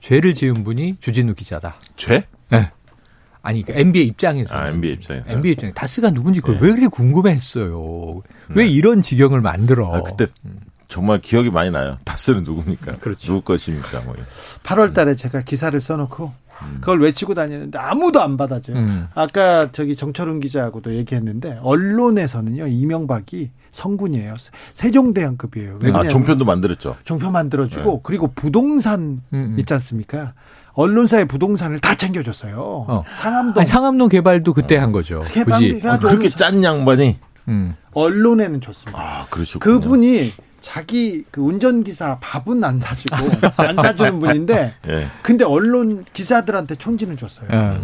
죄를 0.00 0.34
지은 0.34 0.64
분이 0.64 0.96
주진우 1.00 1.34
기자다. 1.34 1.76
죄? 1.96 2.24
네. 2.50 2.70
아니, 3.40 3.64
그 3.64 3.72
MB의 3.72 4.06
입장에서. 4.06 4.54
아, 4.56 4.68
MB 4.68 4.92
입장에서. 4.92 5.30
MB 5.30 5.50
입장에 5.52 5.72
다스가 5.72 6.10
누군지 6.10 6.40
그걸 6.40 6.56
네. 6.56 6.66
왜 6.66 6.68
그렇게 6.70 6.88
궁금해했어요. 6.88 8.22
왜 8.54 8.64
네. 8.64 8.68
이런 8.70 9.02
지경을 9.02 9.40
만들어? 9.40 9.94
아, 9.94 10.02
그때 10.02 10.26
정말 10.92 11.18
기억이 11.20 11.50
많이 11.50 11.70
나요. 11.70 11.96
다스는 12.04 12.44
누굽니까? 12.44 12.96
그렇죠. 12.98 13.26
누구 13.26 13.40
것입니까? 13.40 14.02
뭐. 14.02 14.14
8월 14.62 14.92
달에 14.92 15.14
제가 15.14 15.40
기사를 15.40 15.78
써놓고 15.80 16.32
그걸 16.80 17.00
외치고 17.00 17.32
다니는데 17.32 17.78
아무도 17.78 18.20
안 18.20 18.36
받아줘요. 18.36 18.76
음. 18.76 19.08
아까 19.14 19.72
저기 19.72 19.96
정철훈 19.96 20.38
기자하고도 20.40 20.94
얘기했는데 20.94 21.58
언론에서는요 21.62 22.66
이명박이 22.66 23.50
성군이에요. 23.72 24.34
세종대왕급이에요. 24.74 25.70
왜 25.70 25.76
아, 25.76 25.78
그러냐면 25.78 26.08
종편도 26.10 26.44
만들었죠. 26.44 26.96
종편 27.04 27.32
만들어주고 27.32 28.02
그리고 28.02 28.30
부동산 28.34 29.00
음, 29.00 29.22
음. 29.32 29.56
있지 29.58 29.72
않습니까? 29.72 30.34
언론사의 30.74 31.26
부동산을 31.26 31.78
다 31.78 31.94
챙겨줬어요. 31.94 32.54
어. 32.58 33.04
상암동 33.12 33.60
아니, 33.60 33.66
상암동 33.66 34.10
개발도 34.10 34.52
그때 34.52 34.76
한 34.76 34.92
거죠. 34.92 35.22
개발- 35.32 35.58
굳이. 35.58 35.80
아, 35.84 35.98
그렇게 35.98 36.28
짠 36.28 36.62
양반이? 36.62 37.18
음. 37.48 37.74
언론에는 37.94 38.60
줬습니다. 38.60 39.00
아, 39.02 39.26
그러시군요. 39.30 39.80
그분이 39.80 40.32
자기 40.62 41.24
그 41.30 41.42
운전기사 41.42 42.18
밥은 42.20 42.64
안 42.64 42.80
사주고 42.80 43.16
안 43.58 43.76
사주는 43.76 44.18
분인데 44.20 44.74
예. 44.88 45.08
근데 45.20 45.44
언론 45.44 46.04
기자들한테 46.12 46.76
촌지는 46.76 47.18
줬어요. 47.18 47.48
예. 47.52 47.78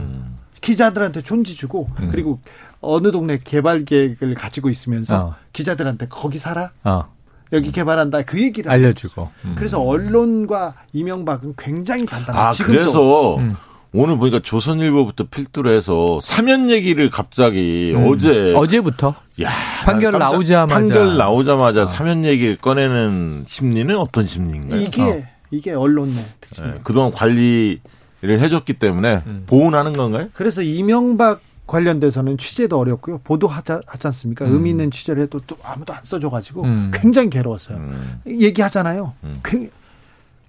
기자들한테 0.60 1.22
촌지 1.22 1.54
주고 1.54 1.90
음. 2.00 2.08
그리고 2.10 2.40
어느 2.80 3.10
동네 3.10 3.38
개발 3.42 3.84
계획을 3.84 4.34
가지고 4.34 4.70
있으면서 4.70 5.18
어. 5.18 5.34
기자들한테 5.52 6.06
거기 6.08 6.38
살아 6.38 6.70
어. 6.84 7.04
여기 7.52 7.72
개발한다 7.72 8.22
그 8.22 8.40
얘기를 8.40 8.70
알려주고. 8.70 9.30
음. 9.44 9.54
그래서 9.56 9.80
언론과 9.80 10.74
이명박은 10.92 11.54
굉장히 11.58 12.06
단단해요. 12.06 12.42
아, 12.42 12.52
지금도. 12.52 12.78
그래서 12.78 13.36
음. 13.36 13.56
오늘 13.92 14.18
보니까 14.18 14.40
조선일보부터 14.40 15.24
필두로 15.30 15.70
해서 15.70 16.20
사면 16.22 16.70
얘기를 16.70 17.08
갑자기 17.10 17.92
음. 17.96 18.06
어제 18.06 18.54
어제부터 18.54 19.14
야, 19.42 19.50
판결 19.84 20.12
난 20.12 20.20
깜짝- 20.20 20.32
나오자마자. 20.32 20.74
판결 20.74 21.16
나오자마자 21.16 21.82
어. 21.82 21.86
사면 21.86 22.24
얘기를 22.24 22.56
꺼내는 22.56 23.44
심리는 23.46 23.96
어떤 23.96 24.26
심리인가요? 24.26 24.80
이게 24.80 25.02
어. 25.02 25.22
이게 25.50 25.72
언론의 25.72 26.14
특징. 26.40 26.66
예, 26.66 26.80
그동안 26.82 27.12
관리를 27.12 27.78
해줬기 28.22 28.74
때문에 28.74 29.22
음. 29.26 29.44
보온하는 29.46 29.92
건가요? 29.94 30.28
그래서 30.34 30.62
이명박 30.62 31.40
관련돼서는 31.66 32.38
취재도 32.38 32.78
어렵고요. 32.78 33.18
보도하지 33.24 33.72
하지 33.86 34.06
않습니까? 34.08 34.44
음. 34.46 34.52
의미 34.54 34.70
있는 34.70 34.90
취재를 34.90 35.22
해도 35.22 35.40
또 35.46 35.56
아무도 35.62 35.92
안 35.92 36.00
써줘가지고 36.02 36.64
음. 36.64 36.90
굉장히 36.94 37.30
괴로웠어요. 37.30 37.76
음. 37.78 38.20
얘기하잖아요. 38.26 39.12
음. 39.24 39.40
굉- 39.44 39.70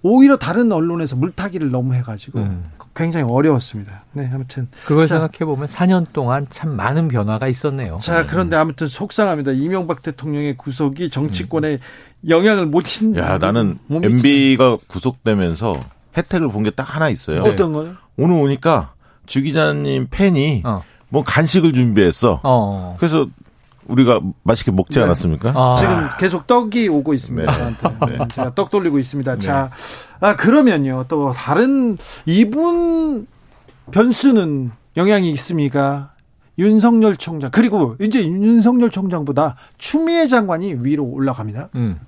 오히려 0.02 0.36
다른 0.36 0.72
언론에서 0.72 1.14
물타기를 1.16 1.70
너무 1.70 1.94
해가지고 1.94 2.38
음. 2.38 2.70
굉장히 2.96 3.30
어려웠습니다. 3.30 4.04
네, 4.12 4.30
아무튼 4.32 4.68
그걸 4.86 5.04
자, 5.06 5.16
생각해 5.18 5.44
보면 5.44 5.68
4년 5.68 6.06
동안 6.12 6.46
참 6.50 6.70
많은 6.74 7.08
변화가 7.08 7.48
있었네요. 7.48 7.98
자 8.00 8.26
그런데 8.26 8.56
아무튼 8.56 8.88
속상합니다. 8.88 9.52
이명박 9.52 10.02
대통령의 10.02 10.56
구속이 10.56 11.10
정치권에 11.10 11.78
영향을 12.28 12.66
못 12.66 12.84
친. 12.84 13.14
야, 13.16 13.38
나는 13.38 13.78
MB가 13.90 14.78
구속되면서 14.86 15.78
혜택을 16.16 16.48
본 16.48 16.62
게 16.64 16.70
딱 16.70 16.94
하나 16.96 17.08
있어요. 17.08 17.42
네. 17.42 17.50
어떤 17.50 17.72
거요? 17.72 17.94
오늘 18.16 18.36
오니까 18.42 18.94
주 19.26 19.40
기자님 19.42 20.08
팬이 20.10 20.62
어. 20.64 20.82
뭐 21.08 21.22
간식을 21.22 21.72
준비했어. 21.72 22.40
어. 22.42 22.96
그래서 22.98 23.26
우리가 23.90 24.20
맛있게 24.42 24.70
먹지 24.70 24.98
네. 24.98 25.04
않았습니까? 25.04 25.52
아. 25.54 25.76
지금 25.78 26.08
계속 26.18 26.46
떡이 26.46 26.88
오고 26.88 27.14
있습니다. 27.14 27.50
네. 27.50 27.58
저한테. 27.58 28.06
네, 28.18 28.28
제가 28.34 28.54
떡 28.54 28.70
돌리고 28.70 28.98
있습니다. 28.98 29.38
자, 29.38 29.70
아, 30.20 30.36
그러면요. 30.36 31.04
또 31.08 31.32
다른 31.32 31.98
이분 32.26 33.26
변수는 33.90 34.70
영향이 34.96 35.30
있습니까? 35.32 36.12
윤석열 36.58 37.16
총장 37.16 37.50
그리고 37.50 37.96
이제 38.00 38.22
윤석열 38.22 38.90
총장보다 38.90 39.56
추미애 39.78 40.26
장관이 40.26 40.76
위로 40.80 41.04
올라갑니다. 41.04 41.70
음. 41.76 41.98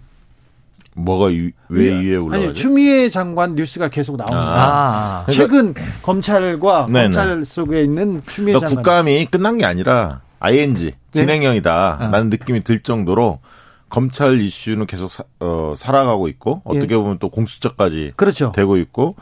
뭐가 0.95 1.27
위, 1.27 1.53
왜 1.71 1.91
위에 1.91 2.17
올라가죠? 2.17 2.45
아니 2.49 2.55
추미애 2.55 3.09
장관 3.09 3.55
뉴스가 3.55 3.89
계속 3.89 4.19
나옵니다. 4.19 4.43
아. 4.45 5.25
그러니까- 5.27 5.33
최근 5.33 5.75
검찰과 6.03 6.87
네네. 6.91 7.03
검찰 7.05 7.45
속에 7.47 7.83
있는 7.83 8.21
추미애 8.27 8.53
그러니까 8.53 8.69
장관 8.69 8.83
국감이 8.85 9.25
끝난 9.27 9.57
게 9.57 9.65
아니라 9.65 10.21
ING 10.43 10.87
네. 10.87 10.93
진행형이다 11.13 11.99
어. 12.01 12.09
라는 12.09 12.31
느낌이 12.31 12.63
들 12.65 12.81
정도로 12.81 13.39
검찰 13.89 14.41
이슈는 14.41 14.87
계속 14.87 15.11
사, 15.13 15.23
어, 15.41 15.75
살아가고 15.77 16.29
있고 16.29 16.63
어떻게 16.65 16.97
보면 16.97 17.19
또 17.19 17.29
공수처까지 17.29 18.13
그렇죠. 18.17 18.53
되고 18.55 18.77
있고 18.79 19.15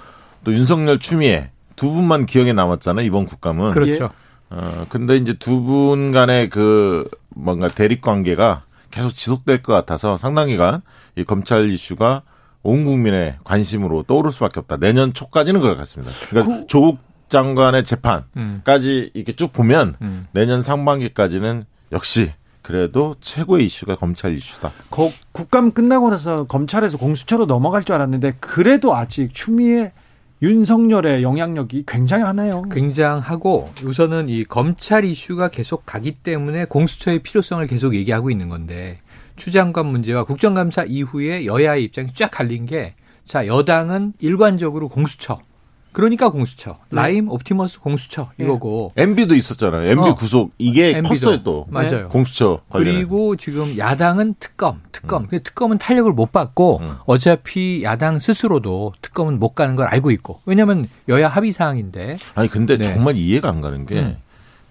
또 0.45 0.53
윤석열 0.55 0.99
추미애 0.99 1.51
두 1.77 1.93
분만 1.93 2.27
기억에 2.27 2.53
남았잖아요 2.53 3.05
이번 3.05 3.27
국감은 3.27 3.73
그렇죠. 3.73 4.11
어, 4.51 4.87
근데 4.89 5.17
이제 5.17 5.35
두 5.35 5.61
분 5.63 6.13
간의 6.13 6.49
그 6.49 7.09
뭔가 7.31 7.69
대립 7.69 8.01
관계가 8.01 8.65
계속 8.91 9.15
지속될 9.15 9.63
것 9.63 9.73
같아서 9.73 10.17
상당히간 10.17 10.83
이 11.17 11.25
검찰 11.25 11.69
이슈가 11.71 12.23
온 12.63 12.85
국민의 12.85 13.37
관심으로 13.45 14.03
떠오를 14.05 14.33
수밖에 14.33 14.61
없다. 14.61 14.77
내년 14.79 15.15
초까지는 15.15 15.61
그럴 15.61 15.75
것 15.77 15.81
같습니다. 15.83 16.13
그러니까 16.29 16.67
조국 16.67 16.99
장관의 17.31 17.85
재판까지 17.85 19.12
이렇게 19.14 19.33
쭉 19.35 19.53
보면 19.53 19.97
음. 20.03 20.27
내년 20.33 20.61
상반기까지는 20.62 21.64
역시 21.93 22.33
그래도 22.62 23.16
최고의 23.21 23.64
이슈가 23.66 23.97
검찰 23.97 24.35
이슈다. 24.37 24.73
거- 24.90 25.12
국감 25.33 25.73
끝나고 25.73 26.11
나서 26.11 26.45
검찰에서 26.45 26.99
공수처로 26.99 27.47
넘어갈 27.47 27.83
줄 27.83 27.95
알았는데 27.95 28.35
그래도 28.40 28.95
아직 28.95 29.31
추미애 29.33 29.93
윤석열의 30.43 31.23
영향력이 31.23 31.85
굉장하네요. 31.87 32.62
굉장하고 32.71 33.71
우선은 33.83 34.29
이 34.29 34.45
검찰 34.45 35.05
이슈가 35.05 35.49
계속 35.49 35.85
가기 35.87 36.12
때문에 36.23 36.64
공수처의 36.66 37.21
필요성을 37.23 37.66
계속 37.66 37.95
얘기하고 37.95 38.31
있는 38.31 38.49
건데 38.49 39.01
추장관 39.37 39.87
문제와 39.87 40.25
국정감사 40.25 40.85
이후에 40.85 41.45
여야의 41.47 41.85
입장이 41.85 42.09
쫙 42.14 42.31
갈린 42.31 42.66
게 42.66 42.95
자 43.23 43.47
여당은 43.47 44.14
일관적으로 44.19 44.88
공수처 44.88 45.40
그러니까 45.92 46.31
공수처 46.31 46.79
라임 46.90 47.29
옵티머스 47.29 47.81
공수처 47.81 48.31
이거고 48.38 48.90
MB도 48.96 49.35
있었잖아요. 49.35 49.90
MB 49.90 50.11
어. 50.11 50.14
구속 50.14 50.53
이게 50.59 50.96
MB 50.96 51.03
도. 51.03 51.09
컸어요 51.09 51.42
또. 51.42 51.66
맞아요. 51.68 52.09
공수처 52.09 52.61
관련. 52.68 52.94
그리고 52.94 53.37
지금 53.37 53.76
야당은 53.76 54.35
특검, 54.38 54.81
특검. 54.92 55.26
근데 55.26 55.42
특검은 55.42 55.79
탄력을 55.79 56.12
못 56.12 56.33
받고 56.33 56.79
음. 56.83 56.94
어차피 57.07 57.83
야당 57.83 58.18
스스로도 58.18 58.92
특검은 59.03 59.38
못 59.38 59.55
가는 59.55 59.74
걸 59.74 59.88
알고 59.88 60.11
있고. 60.12 60.40
왜냐하면 60.46 60.88
여야 61.09 61.29
합의 61.29 61.53
사항인데. 61.53 62.16
아니 62.35 62.48
근데 62.48 62.76
네. 62.79 62.92
정말 62.92 63.16
이해가 63.16 63.48
안 63.48 63.61
가는 63.61 63.85
게 63.87 64.00
음. 64.00 64.16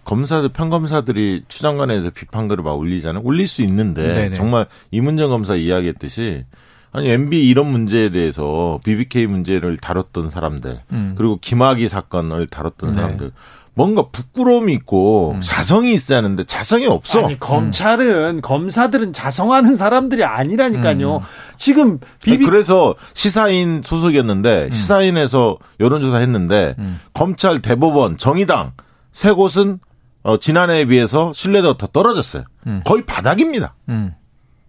검사들 0.05 0.49
편검사들이 0.49 1.43
추장관에 1.49 1.93
대해서 1.93 2.09
비판글을 2.09 2.63
막 2.63 2.73
올리잖아요. 2.73 3.21
올릴 3.23 3.47
수 3.47 3.61
있는데 3.61 4.07
네네. 4.07 4.35
정말 4.35 4.65
이문정 4.91 5.29
검사 5.29 5.55
이야기했듯이 5.55 6.45
아니 6.91 7.09
MB 7.09 7.47
이런 7.47 7.67
문제에 7.71 8.09
대해서 8.09 8.79
BBK 8.83 9.27
문제를 9.27 9.77
다뤘던 9.77 10.31
사람들 10.31 10.81
음. 10.91 11.13
그리고 11.17 11.37
김학의 11.39 11.87
사건을 11.89 12.47
다뤘던 12.47 12.91
네. 12.91 12.95
사람들 12.95 13.31
뭔가 13.79 14.07
부끄러움이 14.11 14.73
있고 14.73 15.35
음. 15.35 15.41
자성이 15.41 15.93
있어야 15.93 16.17
하는데 16.17 16.43
자성이 16.43 16.85
없어. 16.85 17.23
아니 17.23 17.39
검찰은 17.39 18.41
검사들은 18.41 19.13
자성하는 19.13 19.77
사람들이 19.77 20.25
아니라니까요. 20.25 21.17
음. 21.17 21.21
지금 21.57 21.91
아니, 21.91 21.99
비비 22.21 22.45
그래서 22.45 22.95
시사인 23.13 23.81
소속이었는데 23.81 24.71
시사인에서 24.71 25.59
여론조사 25.79 26.17
했는데 26.17 26.75
음. 26.79 26.99
검찰, 27.13 27.61
대법원, 27.61 28.17
정의당 28.17 28.73
세 29.13 29.31
곳은 29.31 29.79
어, 30.23 30.37
지난해에 30.37 30.83
비해서 30.83 31.31
신뢰도가 31.33 31.77
더 31.77 31.87
떨어졌어요. 31.87 32.43
음. 32.67 32.81
거의 32.83 33.05
바닥입니다. 33.05 33.75
음. 33.87 34.13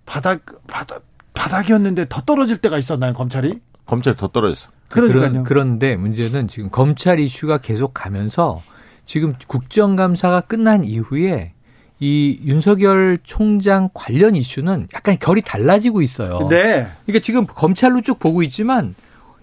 바닥 0.07 0.43
바닥 0.69 1.03
바닥이었는데 1.41 2.07
더 2.09 2.21
떨어질 2.21 2.59
때가 2.59 2.79
있었나요 2.79 3.15
검찰이? 3.15 3.59
검찰이 3.87 4.17
더 4.17 4.29
떨어졌어. 4.29 4.71
그러니까요. 4.89 5.31
그런, 5.31 5.45
그런데 5.45 5.97
문제는 5.97 6.49
지금 6.49 6.71
검찰 6.71 7.19
이슈가 7.19 7.59
계속 7.59 7.95
가면서 7.95 8.63
지금 9.07 9.35
국정감사가 9.47 10.43
끝난 10.43 10.85
이후에 10.85 11.55
이 11.99 12.41
윤석열 12.45 13.19
총장 13.23 13.89
관련 13.95 14.35
이슈는 14.37 14.89
약간 14.95 15.17
결이 15.19 15.43
달라지고 15.43 16.03
있어요. 16.03 16.49
네. 16.49 16.87
그러니까 17.07 17.23
지금 17.23 17.47
검찰로 17.47 18.03
쭉 18.03 18.19
보고 18.19 18.43
있지만 18.43 18.95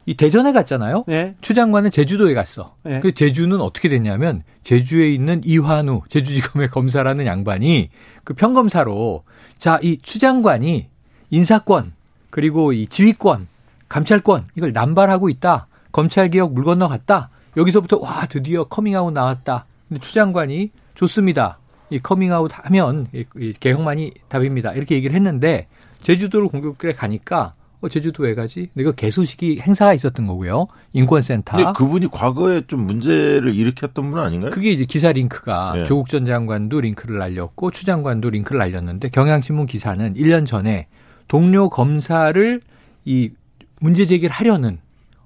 이 0.06 0.16
대전에 0.16 0.54
갔잖아요. 0.54 1.04
네. 1.08 1.36
추 1.42 1.54
장관은 1.54 1.92
제주도에 1.92 2.34
갔어. 2.34 2.76
네. 2.84 3.00
그 3.00 3.14
제주는 3.14 3.60
어떻게 3.60 3.90
됐냐면 3.90 4.44
제주에 4.64 5.10
있는 5.12 5.42
이환우 5.44 6.02
제주지검의 6.10 6.70
검사라는 6.70 7.26
양반이 7.26 7.90
그 8.24 8.34
평검사로 8.34 9.24
자 9.58 9.80
이 9.82 9.98
추 10.02 10.20
장관이 10.20 10.90
인사권 11.30 11.94
그리고 12.30 12.74
이 12.74 12.88
지휘권 12.88 13.48
감찰권 13.90 14.48
이걸 14.56 14.74
남발하고 14.74 15.30
있다. 15.30 15.68
검찰 15.92 16.30
개혁 16.30 16.54
물 16.54 16.64
건너갔다. 16.64 17.30
여기서부터 17.56 18.00
와 18.00 18.26
드디어 18.28 18.66
커밍아웃 18.66 19.14
나왔다. 19.14 19.66
근데 19.88 20.00
추 20.02 20.14
장관이 20.14 20.72
좋습니다. 20.96 21.60
이 21.90 22.00
커밍아웃 22.00 22.52
하면 22.54 23.08
이, 23.14 23.26
이 23.38 23.54
개혁만이 23.60 24.14
답입니다. 24.28 24.74
이렇게 24.74 24.96
얘기를 24.96 25.16
했는데 25.16 25.68
제주도를 26.02 26.50
공교롭게 26.50 26.94
가니까 26.94 27.54
어, 27.80 27.90
제주도 27.90 28.24
왜 28.24 28.34
가지? 28.34 28.70
이거 28.76 28.92
개소식이 28.92 29.60
행사가 29.60 29.94
있었던 29.94 30.26
거고요. 30.26 30.68
인권센터. 30.94 31.58
근데 31.58 31.72
그분이 31.76 32.08
과거에 32.12 32.64
좀 32.66 32.88
문제를 32.88 33.54
일으켰던 33.54 34.10
분 34.10 34.20
아닌가요? 34.20 34.50
그게 34.50 34.72
이제 34.72 34.86
기사 34.86 35.12
링크가 35.12 35.74
네. 35.76 35.84
조국 35.86 36.10
전 36.10 36.26
장관도 36.26 36.82
링크를 36.82 37.20
날렸고 37.20 37.72
추 37.72 37.86
장관도 37.86 38.32
링크를 38.32 38.58
날렸는데 38.58 39.10
경향신문 39.10 39.68
기사는 39.68 40.16
1년 40.16 40.46
전에 40.48 40.88
동료 41.28 41.70
검사를 41.70 42.62
이 43.06 43.32
문제 43.80 44.06
제기를 44.06 44.34
하려는 44.34 44.80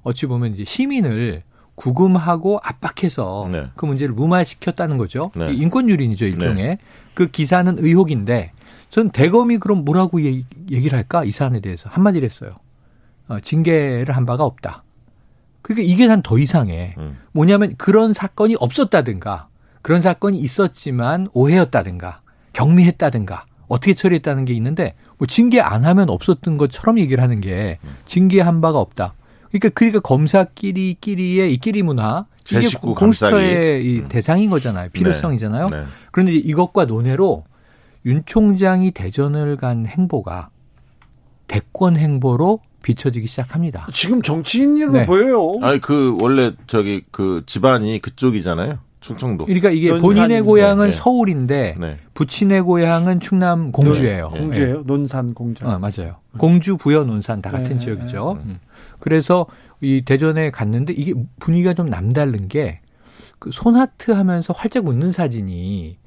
어찌 0.03 0.25
보면 0.25 0.53
이제 0.53 0.63
시민을 0.63 1.43
구금하고 1.75 2.59
압박해서 2.63 3.47
네. 3.51 3.67
그 3.75 3.85
문제를 3.85 4.13
무마시켰다는 4.13 4.97
거죠. 4.97 5.31
네. 5.35 5.53
인권 5.53 5.89
유린이죠 5.89 6.25
일종의. 6.25 6.77
그 7.13 7.29
기사는 7.31 7.75
의혹인데 7.79 8.51
전 8.89 9.09
대검이 9.09 9.57
그럼 9.57 9.85
뭐라고 9.85 10.21
얘기, 10.21 10.45
얘기를 10.69 10.97
할까 10.97 11.23
이 11.23 11.31
사안에 11.31 11.59
대해서 11.61 11.89
한마디를 11.89 12.25
했어요. 12.25 12.55
어, 13.27 13.39
징계를 13.39 14.15
한 14.15 14.25
바가 14.25 14.43
없다. 14.43 14.83
그러니까 15.61 15.91
이게 15.91 16.07
난 16.07 16.21
더 16.21 16.37
이상해. 16.37 16.95
음. 16.97 17.17
뭐냐면 17.31 17.75
그런 17.77 18.13
사건이 18.13 18.57
없었다든가 18.59 19.47
그런 19.81 20.01
사건이 20.01 20.37
있었지만 20.39 21.27
오해였다든가 21.33 22.21
경미했다든가 22.53 23.45
어떻게 23.67 23.93
처리했다는 23.93 24.45
게 24.45 24.53
있는데 24.53 24.95
뭐 25.21 25.27
징계 25.27 25.61
안 25.61 25.85
하면 25.85 26.09
없었던 26.09 26.57
것처럼 26.57 26.97
얘기를 26.97 27.23
하는 27.23 27.41
게 27.41 27.77
징계한 28.05 28.59
바가 28.59 28.79
없다. 28.79 29.13
그러니까 29.49 29.69
그러니까 29.69 29.99
검사끼리 29.99 30.97
끼리의 30.99 31.53
이 31.53 31.57
끼리 31.57 31.83
문화 31.83 32.25
이게 32.49 32.61
제19 32.61 32.95
공수처의. 32.95 33.85
이 33.85 33.99
음. 33.99 34.09
대상인 34.09 34.49
거잖아요. 34.49 34.89
필요성이잖아요. 34.89 35.67
네. 35.69 35.83
그런데 36.11 36.33
이것과 36.33 36.85
논외로 36.85 37.43
윤 38.07 38.23
총장이 38.25 38.89
대전을 38.89 39.57
간 39.57 39.85
행보가 39.85 40.49
대권 41.45 41.97
행보로 41.97 42.59
비춰지기 42.81 43.27
시작합니다. 43.27 43.89
지금 43.93 44.23
정치인으로 44.23 44.91
네. 44.91 45.05
보여요. 45.05 45.51
아니 45.61 45.79
그 45.79 46.17
원래 46.19 46.53
저기 46.65 47.03
그 47.11 47.43
집안이 47.45 47.99
그쪽이잖아요. 47.99 48.79
충청도. 49.01 49.45
그러니까 49.45 49.69
이게 49.71 49.97
본인의 49.97 50.41
고향은 50.43 50.85
네. 50.87 50.91
서울인데 50.91 51.75
네. 51.79 51.97
부친의 52.13 52.61
고향은 52.61 53.19
충남 53.19 53.71
공주예요. 53.71 54.29
네. 54.33 54.39
공주예요. 54.39 54.83
논산 54.85 55.33
공주. 55.33 55.65
어, 55.67 55.77
맞아요. 55.79 56.15
공주, 56.37 56.77
부여, 56.77 57.03
논산 57.03 57.41
다 57.41 57.51
같은 57.51 57.77
네, 57.77 57.77
지역이죠. 57.79 58.37
음. 58.45 58.59
그래서 58.99 59.47
이 59.81 60.03
대전에 60.05 60.51
갔는데 60.51 60.93
이게 60.93 61.13
분위기가 61.39 61.73
좀 61.73 61.87
남다른 61.87 62.47
게 62.47 62.79
그 63.39 63.49
손하트 63.51 64.11
하면서 64.11 64.53
활짝 64.55 64.85
웃는 64.87 65.11
사진이 65.11 65.97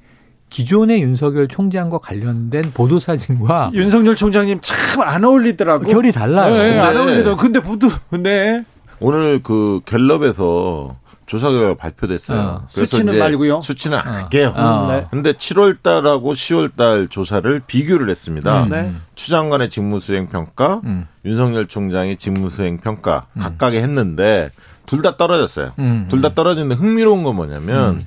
기존의 0.49 1.01
윤석열 1.01 1.49
총장과 1.49 1.97
관련된 1.97 2.71
보도 2.73 2.97
사진과 3.01 3.71
윤석열 3.73 4.15
총장님 4.15 4.59
참 4.61 5.03
안 5.05 5.21
어울리더라고. 5.25 5.85
결이 5.85 6.13
달라요. 6.13 6.53
네, 6.53 6.59
근데- 6.69 6.79
안 6.79 6.95
어울리더라고. 6.95 7.35
근데 7.41 7.59
보도 7.59 7.89
네. 8.17 8.63
오늘 9.01 9.43
그 9.43 9.81
갤럽에서 9.85 10.95
조사 11.25 11.49
결과 11.49 11.73
발표됐어요. 11.75 12.39
어. 12.39 12.67
수치는 12.69 13.17
말고요? 13.17 13.61
수치는 13.61 13.97
안 13.97 14.07
어. 14.07 14.11
할게요. 14.11 14.53
어. 14.55 14.87
네. 14.89 15.07
근데 15.09 15.33
7월 15.33 15.81
달하고 15.81 16.33
10월 16.33 16.75
달 16.75 17.07
조사를 17.09 17.61
비교를 17.65 18.09
했습니다. 18.09 18.63
음. 18.63 18.69
네. 18.69 18.93
추 19.15 19.29
장관의 19.29 19.69
직무수행 19.69 20.27
평가, 20.27 20.81
음. 20.83 21.07
윤석열 21.25 21.67
총장의 21.67 22.17
직무수행 22.17 22.77
평가 22.79 23.25
각각에 23.39 23.81
했는데 23.81 24.51
둘 24.85 25.01
다 25.01 25.17
떨어졌어요. 25.17 25.71
음. 25.79 26.05
둘다 26.09 26.35
떨어지는데 26.35 26.75
흥미로운 26.75 27.23
건 27.23 27.35
뭐냐면 27.35 28.05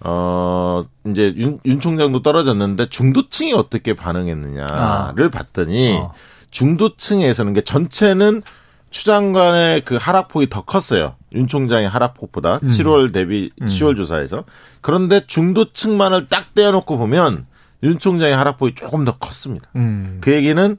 어 0.00 0.84
이제 1.06 1.32
윤, 1.36 1.58
윤 1.64 1.80
총장도 1.80 2.22
떨어졌는데 2.22 2.86
중도층이 2.90 3.52
어떻게 3.54 3.94
반응했느냐를 3.94 5.26
아. 5.26 5.30
봤더니 5.32 5.96
어. 5.96 6.12
중도층에서는 6.50 7.54
게 7.54 7.60
전체는 7.62 8.42
추 8.92 9.04
장관의 9.06 9.84
그 9.84 9.96
하락폭이 10.00 10.48
더 10.48 10.62
컸어요. 10.62 11.16
윤 11.34 11.48
총장의 11.48 11.88
하락폭보다 11.88 12.60
음. 12.62 12.68
7월 12.68 13.12
대비 13.12 13.50
10월 13.60 13.96
조사에서. 13.96 14.44
그런데 14.80 15.22
중도층만을 15.26 16.28
딱 16.28 16.54
떼어놓고 16.54 16.98
보면 16.98 17.46
윤 17.82 17.98
총장의 17.98 18.36
하락폭이 18.36 18.74
조금 18.76 19.04
더 19.04 19.16
컸습니다. 19.16 19.68
음. 19.76 20.18
그 20.20 20.32
얘기는 20.32 20.76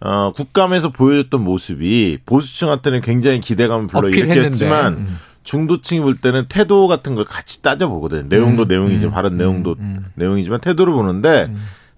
어, 0.00 0.32
국감에서 0.34 0.90
보여줬던 0.90 1.42
모습이 1.42 2.18
보수층한테는 2.24 3.00
굉장히 3.02 3.40
기대감을 3.40 3.88
불러일으켰지만. 3.88 4.92
음. 4.94 5.18
중도층이 5.46 6.00
볼 6.00 6.16
때는 6.16 6.46
태도 6.48 6.88
같은 6.88 7.14
걸 7.14 7.24
같이 7.24 7.62
따져보거든. 7.62 8.28
내용도 8.28 8.64
음, 8.64 8.68
내용이지만 8.68 9.12
음, 9.12 9.14
발언 9.14 9.36
내용도 9.36 9.76
음. 9.78 10.06
내용이지만 10.16 10.60
태도를 10.60 10.92
보는데 10.92 11.52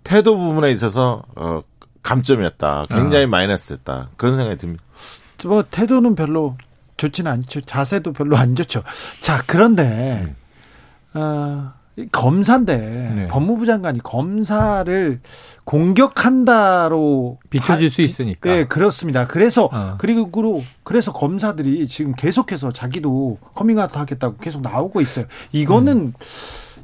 태도 0.05 0.37
부분에 0.37 0.71
있어서 0.71 1.23
어, 1.35 1.63
감점이었다. 2.03 2.87
굉장히 2.91 3.25
아. 3.25 3.29
마이너스였다. 3.29 4.11
그런 4.19 4.37
생각이 4.37 4.59
듭니다. 4.59 4.85
뭐 5.45 5.65
태도는 5.71 6.15
별로 6.15 6.57
좋지는 6.97 7.31
않죠. 7.31 7.61
자세도 7.63 8.13
별로 8.13 8.37
안 8.37 8.57
좋죠. 8.57 8.83
자, 9.21 9.43
그런데 9.47 10.35
어, 11.15 11.73
이 11.97 12.07
검사인데 12.11 12.77
네. 12.77 13.29
법무부 13.29 13.67
장관이 13.67 14.01
검사를 14.03 15.21
공격한다로 15.65 17.39
비춰질 17.51 17.91
수 17.91 18.03
있으니까. 18.03 18.51
네, 18.51 18.65
그렇습니다. 18.67 19.27
그래서 19.27 19.69
어. 19.73 19.97
그리고 19.99 20.63
그래서 20.83 21.13
검사들이 21.13 21.87
지금 21.89 22.15
계속해서 22.15 22.73
자기도 22.73 23.39
커밍아웃 23.55 23.97
하겠다고 23.97 24.39
계속 24.39 24.63
나오고 24.63 25.01
있어요. 25.01 25.27
이거는 25.53 26.15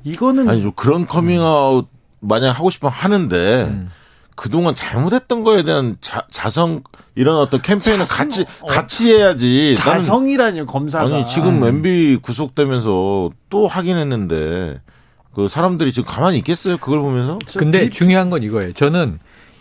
이거는 0.04 0.48
아니죠. 0.48 0.72
그런 0.72 1.06
커밍아웃 1.06 1.88
만약 2.20 2.52
하고 2.52 2.70
싶으면 2.70 2.92
하는데 2.92 3.64
음. 3.64 3.88
그동안 4.34 4.74
잘못했던 4.74 5.44
거에 5.44 5.62
대한 5.62 5.96
자, 6.00 6.26
자성 6.30 6.82
이런 7.14 7.36
어떤 7.38 7.62
캠페인을 7.62 8.04
자성, 8.06 8.24
같이 8.26 8.44
어. 8.60 8.66
같이 8.66 9.12
해야지. 9.14 9.74
나는 9.78 10.00
자성이라니요 10.00 10.66
검사가. 10.66 11.04
아니 11.06 11.26
지금 11.28 11.62
음. 11.62 11.68
MB 11.68 12.18
구속되면서 12.22 13.30
또 13.50 13.66
하긴 13.66 13.96
했는데 13.96 14.80
그 15.34 15.48
사람들이 15.48 15.92
지금 15.92 16.08
가만히 16.08 16.38
있겠어요? 16.38 16.76
그걸 16.78 17.00
보면서? 17.00 17.38
근데 17.58 17.90
중요한 17.90 18.30
건 18.30 18.42
이거예요. 18.42 18.72
저는 18.72 19.18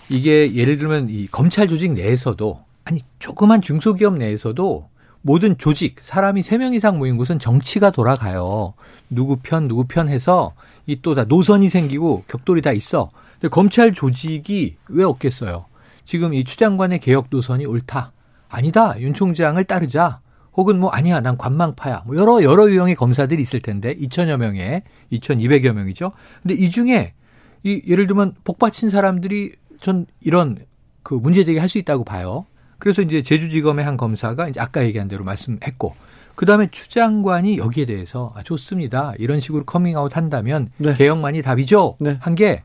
이게 0.09 0.53
예를 0.53 0.77
들면 0.77 1.09
이 1.09 1.27
검찰 1.27 1.67
조직 1.67 1.93
내에서도 1.93 2.63
아니 2.85 3.01
조그만 3.19 3.61
중소기업 3.61 4.17
내에서도 4.17 4.89
모든 5.21 5.57
조직 5.57 5.99
사람이 6.01 6.43
세 6.43 6.57
명 6.57 6.73
이상 6.73 6.97
모인 6.97 7.15
곳은 7.17 7.39
정치가 7.39 7.91
돌아가요. 7.91 8.73
누구 9.09 9.37
편 9.37 9.67
누구 9.67 9.85
편 9.85 10.09
해서 10.09 10.53
이 10.85 10.97
또 11.01 11.15
다 11.15 11.23
노선이 11.23 11.69
생기고 11.69 12.25
격돌이 12.27 12.61
다 12.61 12.73
있어. 12.73 13.09
근데 13.43 13.51
검찰 13.51 13.91
조직이 13.91 14.77
왜 14.87 15.03
없겠어요? 15.03 15.65
지금 16.05 16.33
이 16.33 16.45
추장관의 16.45 16.99
개혁 16.99 17.27
노선이 17.29 17.65
옳다. 17.65 18.13
아니다. 18.47 18.95
윤 19.01 19.13
총장을 19.13 19.61
따르자. 19.65 20.21
혹은 20.53 20.79
뭐 20.79 20.89
아니야. 20.91 21.19
난 21.19 21.37
관망파야. 21.37 22.03
뭐 22.05 22.15
여러 22.15 22.41
여러 22.41 22.69
유형의 22.69 22.95
검사들이 22.95 23.41
있을 23.41 23.59
텐데 23.59 23.97
2천여 23.97 24.37
명에 24.37 24.83
2,200여 25.11 25.73
명이죠. 25.73 26.13
근데 26.41 26.55
이 26.55 26.69
중에 26.69 27.15
이 27.63 27.81
예를 27.85 28.07
들면 28.07 28.35
복받친 28.45 28.89
사람들이 28.89 29.51
전 29.81 30.05
이런 30.21 30.57
그 31.01 31.13
문제 31.13 31.43
제기할 31.43 31.67
수 31.67 31.77
있다고 31.77 32.05
봐요. 32.05 32.45
그래서 32.79 33.01
이제 33.01 33.21
제주지검의 33.23 33.83
한 33.83 33.97
검사가 33.97 34.47
이제 34.47 34.61
아까 34.61 34.85
얘기한 34.85 35.09
대로 35.09 35.25
말씀했고 35.25 35.95
그다음에 36.35 36.69
추 36.71 36.87
장관이 36.89 37.57
여기에 37.57 37.87
대해서 37.87 38.31
아, 38.37 38.43
좋습니다. 38.43 39.11
이런 39.17 39.41
식으로 39.41 39.65
커밍아웃 39.65 40.15
한다면 40.15 40.69
네. 40.77 40.93
개혁만이 40.93 41.41
답이죠. 41.41 41.97
네. 41.99 42.17
한게 42.21 42.63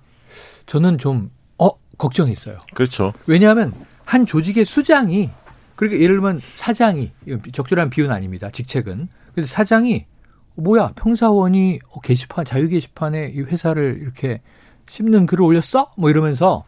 저는 0.68 0.98
좀 0.98 1.30
어 1.58 1.70
걱정했어요. 1.98 2.56
그렇죠. 2.74 3.12
왜냐하면 3.26 3.72
한 4.04 4.24
조직의 4.24 4.64
수장이 4.64 5.30
그러니까 5.74 6.02
예를 6.02 6.16
들면 6.16 6.40
사장이 6.54 7.12
적절한 7.52 7.90
비유는 7.90 8.14
아닙니다. 8.14 8.50
직책은 8.50 9.08
근데 9.34 9.46
사장이 9.46 10.06
뭐야 10.56 10.92
평사원이 10.96 11.80
어, 11.92 12.00
게시판 12.00 12.44
자유 12.44 12.68
게시판에 12.68 13.32
이 13.34 13.40
회사를 13.40 13.98
이렇게 14.02 14.40
씹는 14.88 15.26
글을 15.26 15.44
올렸어? 15.44 15.92
뭐 15.96 16.10
이러면서 16.10 16.64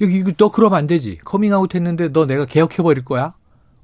여기 0.00 0.16
이거 0.16 0.32
너 0.36 0.50
그러면 0.50 0.78
안 0.78 0.86
되지. 0.86 1.18
커밍아웃 1.24 1.74
했는데 1.74 2.08
너 2.12 2.26
내가 2.26 2.44
개혁해 2.44 2.78
버릴 2.78 3.04
거야. 3.04 3.34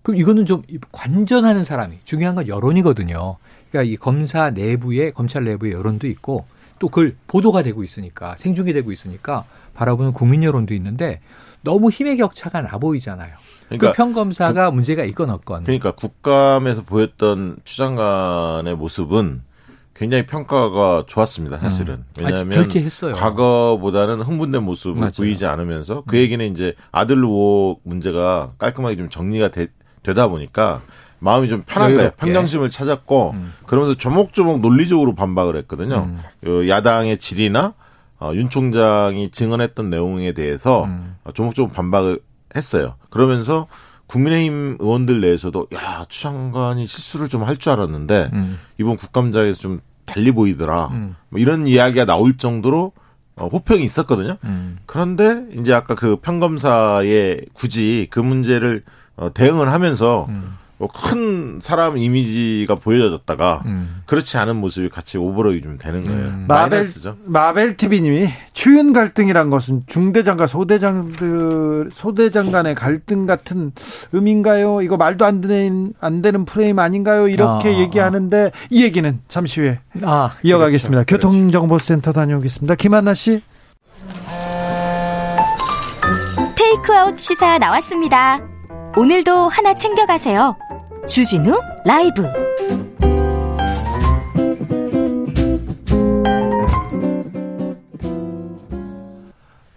그럼 0.03 0.21
이거는 0.21 0.45
좀 0.45 0.63
관전하는 0.93 1.65
사람이 1.65 2.01
중요한 2.05 2.35
건 2.35 2.49
여론이거든요. 2.49 3.37
그러니까 3.71 3.91
이 3.91 3.97
검사 3.97 4.51
내부에 4.51 5.11
검찰 5.13 5.45
내부의 5.45 5.73
여론도 5.73 6.07
있고 6.09 6.47
또 6.85 6.91
그걸 6.91 7.17
보도가 7.29 7.63
되고 7.63 7.83
있으니까 7.83 8.37
생중계 8.37 8.75
되고 8.75 8.93
있으니까 8.93 9.45
바라보는 9.73 10.13
국민 10.13 10.45
여론도 10.45 10.75
있는데 10.75 11.21
너무 11.63 11.89
힘의 11.89 12.19
격차가 12.19 12.61
나 12.61 12.77
보이잖아요. 12.77 13.35
그러니까 13.69 13.93
그 13.93 13.97
평검사가 13.97 14.71
문제가 14.71 15.03
있건 15.05 15.31
없건. 15.31 15.65
그러니까 15.65 15.93
국감에서 15.93 16.83
보였던 16.83 17.57
추장관의 17.65 18.77
모습은 18.77 19.41
굉장히 19.95 20.27
평가가 20.27 21.05
좋았습니다. 21.09 21.57
사실은 21.57 22.05
음. 22.19 22.23
왜냐하면. 22.23 22.69
과거보다는 23.15 24.21
흥분된 24.21 24.63
모습을 24.63 25.01
맞아요. 25.01 25.13
음. 25.13 25.17
보이지 25.17 25.47
않으면서 25.47 26.03
그 26.07 26.19
얘기는 26.19 26.45
이제 26.53 26.75
아들 26.93 27.17
의혹 27.17 27.81
문제가 27.85 28.53
깔끔하게 28.59 28.97
좀 28.97 29.09
정리가 29.09 29.49
되, 29.49 29.69
다 30.03 30.29
보니까 30.29 30.83
마음이 31.25 31.49
좀 31.49 31.63
편한 31.67 31.89
거예요. 31.91 31.99
여유롭게. 32.01 32.21
평정심을 32.21 32.71
찾았고 32.71 33.31
음. 33.35 33.53
그러면서 33.67 33.95
조목조목 33.97 34.61
논리적으로 34.61 35.15
반박을 35.15 35.57
했거든요. 35.57 36.15
어, 36.47 36.69
야당의 36.69 37.19
질이나 37.19 37.75
어, 38.21 38.31
윤 38.35 38.49
총장이 38.51 39.31
증언했던 39.31 39.91
내용에 39.91 40.33
대해서 40.33 40.85
음. 40.85 41.17
어, 41.25 41.33
조목조목 41.33 41.73
반박을 41.73 42.21
했어요. 42.55 42.95
그러면서 43.11 43.67
국민의힘 44.07 44.77
의원들 44.81 45.21
내에서도 45.23 45.67
야, 45.75 46.05
추 46.09 46.23
장관이 46.23 46.87
실수를 46.87 47.29
좀 47.29 47.43
할 47.43 47.57
줄 47.57 47.73
알았는데 47.73 48.31
음. 48.35 48.59
이번 48.79 48.97
국감장에서 48.97 49.59
좀 49.59 49.81
달리 50.05 50.31
보이더라. 50.31 50.89
음. 50.93 51.17
뭐 51.31 51.41
이런 51.41 51.67
이야기가 51.67 52.05
나올 52.05 52.37
정도로 52.37 52.93
어, 53.37 53.49
호평이 53.49 53.83
있었거든요. 53.83 54.37
음. 54.45 54.79
그런데 54.87 55.45
이제 55.59 55.73
아까 55.73 55.95
그 55.95 56.17
평검사의 56.17 57.47
굳이 57.55 58.07
그 58.11 58.21
문제를 58.21 58.83
어, 59.17 59.33
대응을 59.33 59.73
하면서 59.73 60.27
음. 60.29 60.57
뭐큰 60.79 61.61
사람 61.63 61.97
이미지가 61.97 62.77
보여졌다가 62.77 63.63
음. 63.67 64.03
그렇지 64.07 64.37
않은 64.39 64.57
모습이 64.57 64.89
같이 64.89 65.19
오버로이 65.19 65.63
좀 65.63 65.79
되는 65.79 66.05
거예요. 66.05 66.27
음. 66.27 66.45
마벨 66.49 66.71
마이너스죠. 66.71 67.17
마벨 67.25 67.77
TV님이 67.77 68.29
추윤 68.53 68.93
갈등이란 68.93 69.51
것은 69.51 69.85
중대장과 69.87 70.47
소대장들 70.47 71.91
소대장 71.93 72.51
간의 72.51 72.75
갈등 72.75 73.27
같은 73.27 73.73
의미인가요? 74.13 74.83
이거 74.83 74.97
말도 74.97 75.25
안 75.25 75.41
되는 75.41 75.93
안 76.01 76.23
되는 76.23 76.45
프레임 76.45 76.79
아닌가요? 76.79 77.29
이렇게 77.29 77.69
아, 77.69 77.73
아, 77.73 77.81
얘기하는데 77.81 78.51
이 78.71 78.83
얘기는 78.83 79.21
잠시 79.29 79.61
후에 79.61 79.81
아, 80.03 80.33
이어가겠습니다. 80.43 81.05
그렇죠. 81.05 81.29
교통정보센터 81.29 82.13
다녀오겠습니다. 82.13 82.75
김한나 82.75 83.15
씨. 83.15 83.43
테이크아웃 86.57 87.17
시사 87.19 87.59
나왔습니다. 87.59 88.54
오늘도 88.97 89.49
하나 89.49 89.75
챙겨가세요. 89.75 90.57
주진우 91.09 91.53
라이브. 91.85 92.23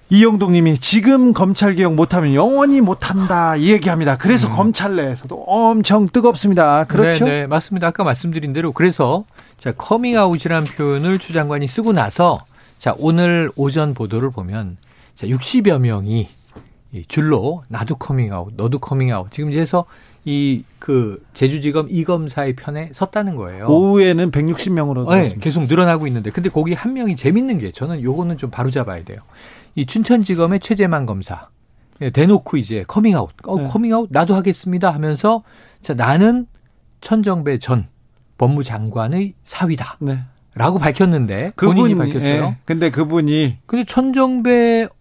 이영동 0.10 0.52
님이 0.52 0.78
지금 0.78 1.34
검찰 1.34 1.74
개혁 1.74 1.96
못하면 1.96 2.36
영원히 2.36 2.80
못한다 2.80 3.56
이 3.56 3.72
얘기합니다. 3.72 4.14
음. 4.14 4.18
그래서 4.20 4.52
검찰 4.52 4.96
내에서도 4.96 5.36
엄청 5.48 6.08
뜨겁습니다. 6.08 6.84
그렇죠? 6.86 7.26
네, 7.26 7.42
네, 7.42 7.48
맞습니다. 7.48 7.88
아까 7.88 8.04
말씀드린 8.04 8.54
대로 8.54 8.72
그래서 8.72 9.26
자 9.58 9.72
커밍아웃이라는 9.72 10.68
표현을 10.68 11.18
추 11.18 11.34
장관이 11.34 11.68
쓰고 11.68 11.92
나서 11.92 12.46
자 12.78 12.94
오늘 13.00 13.50
오전 13.56 13.96
보도를 13.96 14.30
보면 14.30 14.78
자 15.16 15.26
60여 15.26 15.80
명이 15.80 16.37
이 16.92 17.04
줄로 17.08 17.64
나도 17.70 17.96
커밍아웃, 17.96 18.54
너도 18.56 18.80
커밍아웃 18.80 19.32
지금 19.32 19.52
이제 19.52 19.62
해서 19.62 19.86
이 20.26 20.64
그 20.88 21.22
제주지검 21.34 21.88
이 21.90 22.06
검사의 22.06 22.56
편에 22.56 22.92
섰다는 22.94 23.36
거예요. 23.36 23.66
오후에는 23.66 24.32
160명으로 24.32 25.10
네, 25.10 25.36
계속 25.42 25.66
늘어나고 25.66 26.08
있는데 26.08 26.30
근데 26.32 26.50
거기 26.50 26.74
한 26.74 26.94
명이 26.94 27.18
재밌는 27.18 27.58
게 27.58 27.72
저는 27.72 28.02
요거는 28.02 28.38
좀 28.38 28.50
바로 28.50 28.72
잡아야 28.72 29.04
돼요. 29.04 29.20
이 29.76 29.86
춘천지검의 29.86 30.62
최재만 30.62 31.06
검사 31.06 31.50
예, 32.00 32.10
대놓고 32.10 32.56
이제 32.56 32.86
커밍아웃, 32.88 33.32
어, 33.48 33.58
네. 33.58 33.66
커밍아웃 33.66 34.08
나도 34.12 34.34
하겠습니다 34.36 34.94
하면서 34.94 35.44
자 35.82 35.94
나는 35.94 36.46
천정배 37.02 37.58
전 37.58 37.88
법무장관의 38.38 39.34
사위다. 39.44 39.98
네. 40.00 40.20
라고 40.54 40.80
밝혔는데 40.80 41.52
본인이 41.58 41.96
밝혔어요. 41.96 42.44
예, 42.44 42.58
근데 42.66 42.90
그분이 42.92 43.58
근데 43.66 43.84
천정배 43.84 44.86
어 44.86 44.97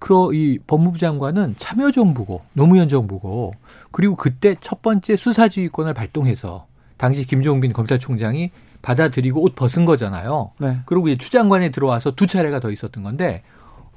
그러 0.00 0.32
이 0.32 0.58
법무부 0.66 0.98
장관은 0.98 1.54
참여정부고 1.58 2.40
노무현 2.54 2.88
정부고 2.88 3.52
그리고 3.92 4.16
그때 4.16 4.56
첫 4.60 4.82
번째 4.82 5.14
수사지휘권을 5.14 5.94
발동해서 5.94 6.66
당시 6.96 7.24
김종빈 7.24 7.72
검찰총장이 7.72 8.50
받아들이고 8.82 9.42
옷 9.42 9.54
벗은 9.54 9.84
거잖아요. 9.84 10.52
네. 10.58 10.78
그리고 10.86 11.08
이제 11.08 11.18
추장관에 11.18 11.68
들어와서 11.68 12.12
두 12.12 12.26
차례가 12.26 12.60
더 12.60 12.70
있었던 12.70 13.04
건데 13.04 13.42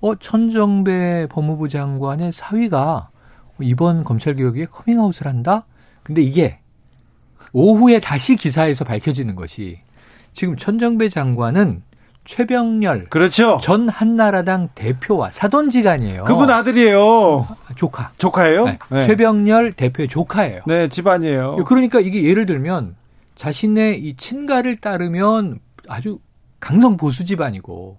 어 0.01 0.15
천정배 0.15 1.27
법무부 1.31 1.69
장관의 1.69 2.33
사위가 2.33 3.09
이번 3.61 4.03
검찰 4.03 4.35
개혁에 4.35 4.65
커밍아웃을 4.65 5.25
한다. 5.25 5.65
근데 6.03 6.21
이게 6.21 6.59
오후에 7.53 8.01
다시 8.01 8.35
기사에서 8.35 8.83
밝혀지는 8.83 9.35
것이 9.35 9.79
지금 10.33 10.57
천정배 10.57 11.07
장관은 11.07 11.81
최병렬 12.25 13.05
그렇죠. 13.09 13.59
전 13.61 13.89
한나라당 13.89 14.69
대표와 14.75 15.31
사돈지간이에요. 15.31 16.23
그분 16.23 16.49
아들이에요. 16.49 17.47
조카. 17.75 18.11
조카예요? 18.17 18.65
네. 18.65 18.79
네. 18.89 19.01
최병렬 19.01 19.73
대표의 19.73 20.07
조카예요. 20.07 20.61
네, 20.67 20.87
집안이에요. 20.87 21.57
그러니까 21.65 21.99
이게 21.99 22.23
예를 22.23 22.45
들면 22.45 22.95
자신의 23.35 23.99
이 23.99 24.15
친가를 24.15 24.77
따르면 24.77 25.59
아주 25.89 26.19
강성 26.59 26.95
보수 26.97 27.25
집안이고 27.25 27.97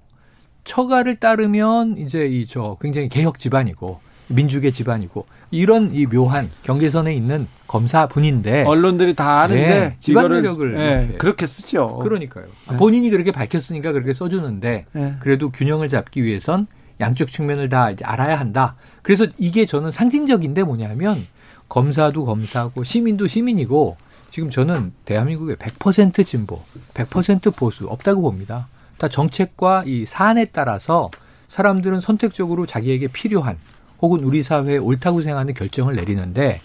처가를 0.64 1.16
따르면 1.16 1.98
이제 1.98 2.24
이 2.24 2.46
저 2.46 2.78
굉장히 2.80 3.08
개혁 3.10 3.38
집안이고 3.38 4.00
민주계 4.28 4.70
집안이고 4.70 5.26
이런 5.54 5.94
이 5.94 6.06
묘한 6.06 6.50
경계선에 6.62 7.14
있는 7.14 7.46
검사분인데 7.66 8.64
언론들이 8.64 9.14
다 9.14 9.40
아는데 9.42 9.96
네, 10.00 10.12
내력을 10.12 10.78
예, 10.78 11.02
이렇게. 11.02 11.18
그렇게 11.18 11.46
쓰죠. 11.46 11.98
그러니까요. 12.02 12.46
네. 12.70 12.76
본인이 12.76 13.10
그렇게 13.10 13.32
밝혔으니까 13.32 13.92
그렇게 13.92 14.12
써주는데 14.12 14.86
예. 14.94 15.14
그래도 15.20 15.50
균형을 15.50 15.88
잡기 15.88 16.24
위해선 16.24 16.66
양쪽 17.00 17.30
측면을 17.30 17.68
다 17.68 17.90
알아야 18.02 18.38
한다. 18.38 18.76
그래서 19.02 19.26
이게 19.38 19.66
저는 19.66 19.90
상징적인데 19.90 20.62
뭐냐면 20.64 21.26
검사도 21.68 22.24
검사고 22.24 22.84
시민도 22.84 23.26
시민이고 23.26 23.96
지금 24.30 24.50
저는 24.50 24.92
대한민국의 25.04 25.56
100% 25.56 26.26
진보, 26.26 26.60
100% 26.94 27.54
보수 27.54 27.86
없다고 27.86 28.20
봅니다. 28.20 28.68
다 28.98 29.08
정책과 29.08 29.84
이 29.86 30.06
사안에 30.06 30.46
따라서 30.46 31.10
사람들은 31.48 32.00
선택적으로 32.00 32.66
자기에게 32.66 33.08
필요한 33.08 33.58
혹은 34.02 34.24
우리 34.24 34.42
사회에 34.42 34.76
옳다고 34.78 35.22
생각하는 35.22 35.54
결정을 35.54 35.94
내리는데 35.96 36.60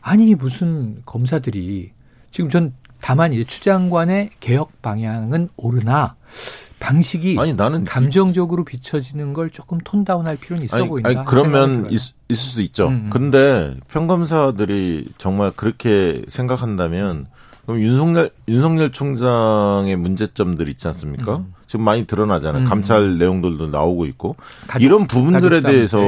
아니 0.00 0.34
무슨 0.34 1.02
검사들이 1.04 1.92
지금 2.30 2.50
전 2.50 2.74
다만 3.00 3.32
이제 3.32 3.44
추장관의 3.44 4.30
개혁 4.40 4.80
방향은 4.82 5.48
오르나 5.56 6.14
방식이 6.80 7.36
아니 7.38 7.54
나는 7.54 7.84
감정적으로 7.84 8.64
비춰지는 8.64 9.32
걸 9.32 9.50
조금 9.50 9.78
톤다운할 9.78 10.36
필요는 10.36 10.64
있어 10.64 10.78
아니, 10.78 10.88
보인다. 10.88 11.08
아니, 11.10 11.18
그러면. 11.24 11.86
있, 11.90 12.00
있을 12.28 12.36
수 12.36 12.62
있죠. 12.62 12.88
음, 12.88 12.92
음. 13.06 13.10
근데 13.10 13.76
평검사들이 13.88 15.10
정말 15.18 15.52
그렇게 15.54 16.22
생각한다면 16.28 17.26
그럼 17.66 17.80
윤석열 17.80 18.30
윤석열 18.48 18.90
총장의 18.90 19.94
문제점들 19.96 20.68
있지 20.70 20.88
않습니까? 20.88 21.44
지금 21.68 21.84
많이 21.84 22.04
드러나잖아요. 22.06 22.62
음. 22.64 22.66
감찰 22.66 23.18
내용들도 23.18 23.68
나오고 23.68 24.06
있고 24.06 24.34
가족- 24.66 24.84
이런 24.84 25.06
부분들에 25.06 25.60
가족 25.60 25.68
대해서 25.68 25.98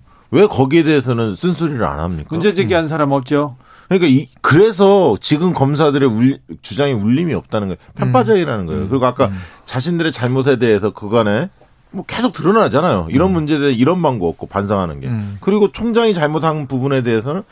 때. 0.00 0.09
왜 0.30 0.46
거기에 0.46 0.82
대해서는 0.82 1.36
쓴소리를 1.36 1.82
안 1.84 1.98
합니까? 1.98 2.28
문제 2.30 2.54
제기한 2.54 2.88
사람 2.88 3.12
없죠. 3.12 3.56
그러니까 3.88 4.06
이, 4.06 4.28
그래서 4.40 5.16
지금 5.20 5.52
검사들의 5.52 6.08
울, 6.08 6.38
주장에 6.62 6.92
울림이 6.92 7.34
없다는 7.34 7.68
거예요. 7.68 7.78
편파적이라는 7.96 8.66
거예요. 8.66 8.88
그리고 8.88 9.04
아까 9.06 9.30
자신들의 9.64 10.12
잘못에 10.12 10.56
대해서 10.56 10.90
그간에 10.90 11.50
뭐 11.90 12.04
계속 12.06 12.32
드러나잖아요. 12.32 13.08
이런 13.10 13.32
문제에 13.32 13.58
대해 13.58 13.72
이런 13.72 14.00
방법 14.00 14.28
없고 14.28 14.46
반성하는 14.46 15.00
게. 15.00 15.08
음. 15.08 15.38
그리고 15.40 15.72
총장이 15.72 16.14
잘못한 16.14 16.68
부분에 16.68 17.02
대해서는 17.02 17.42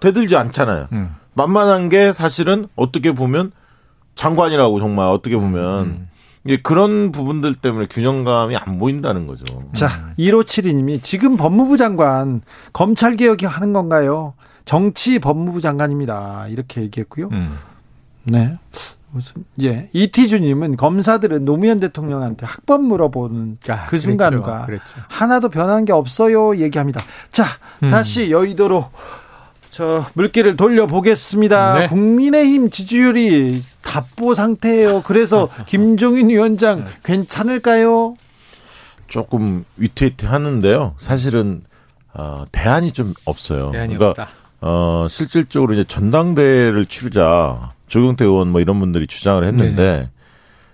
되들지 0.00 0.36
않잖아요. 0.36 0.88
음. 0.92 1.14
만만한 1.32 1.88
게 1.88 2.12
사실은 2.12 2.68
어떻게 2.76 3.12
보면 3.12 3.52
장관이라고 4.16 4.80
정말 4.80 5.08
어떻게 5.08 5.36
보면 5.36 6.08
음. 6.42 6.48
이게 6.48 6.60
그런 6.62 7.12
부분들 7.12 7.54
때문에 7.54 7.86
균형감이 7.90 8.56
안 8.56 8.78
보인다는 8.78 9.26
거죠. 9.26 9.44
자, 9.74 10.12
1572님이 10.18 11.02
지금 11.02 11.36
법무부 11.36 11.76
장관 11.76 12.40
검찰 12.72 13.16
개혁이 13.16 13.46
하는 13.46 13.72
건가요? 13.72 14.34
정치 14.64 15.18
법무부 15.18 15.60
장관입니다. 15.60 16.46
이렇게 16.48 16.82
얘기했고요. 16.82 17.28
음. 17.32 17.58
네. 18.24 18.56
무슨 19.12 19.44
예 19.60 19.90
이티주님은 19.92 20.76
검사들은 20.76 21.44
노무현 21.44 21.80
대통령한테 21.80 22.46
학번 22.46 22.84
물어보는 22.84 23.58
아, 23.68 23.86
그 23.86 23.98
순간과 23.98 24.66
그랬죠. 24.66 24.84
하나도 25.08 25.48
변한 25.48 25.84
게 25.84 25.92
없어요 25.92 26.56
얘기합니다. 26.58 27.00
자 27.32 27.44
음. 27.82 27.88
다시 27.88 28.30
여의도로 28.30 28.88
저 29.70 30.04
물기를 30.14 30.56
돌려보겠습니다. 30.56 31.78
네. 31.78 31.86
국민의힘 31.86 32.70
지지율이 32.70 33.62
답보 33.82 34.34
상태예요. 34.34 35.02
그래서 35.02 35.48
김종인 35.66 36.28
위원장 36.28 36.84
네. 36.84 36.90
괜찮을까요? 37.04 38.16
조금 39.06 39.64
위태위태 39.76 40.26
하는데요. 40.26 40.94
사실은 40.98 41.62
어, 42.12 42.44
대안이 42.50 42.92
좀 42.92 43.14
없어요. 43.24 43.70
대안이 43.70 43.96
그러니까 43.96 44.22
없다. 44.22 44.28
어, 44.60 45.06
실질적으로 45.08 45.72
이제 45.74 45.84
전당대회를 45.84 46.86
치르자 46.86 47.72
조경태 47.88 48.24
의원 48.24 48.48
뭐 48.48 48.60
이런 48.60 48.78
분들이 48.78 49.06
주장을 49.06 49.42
했는데 49.44 50.10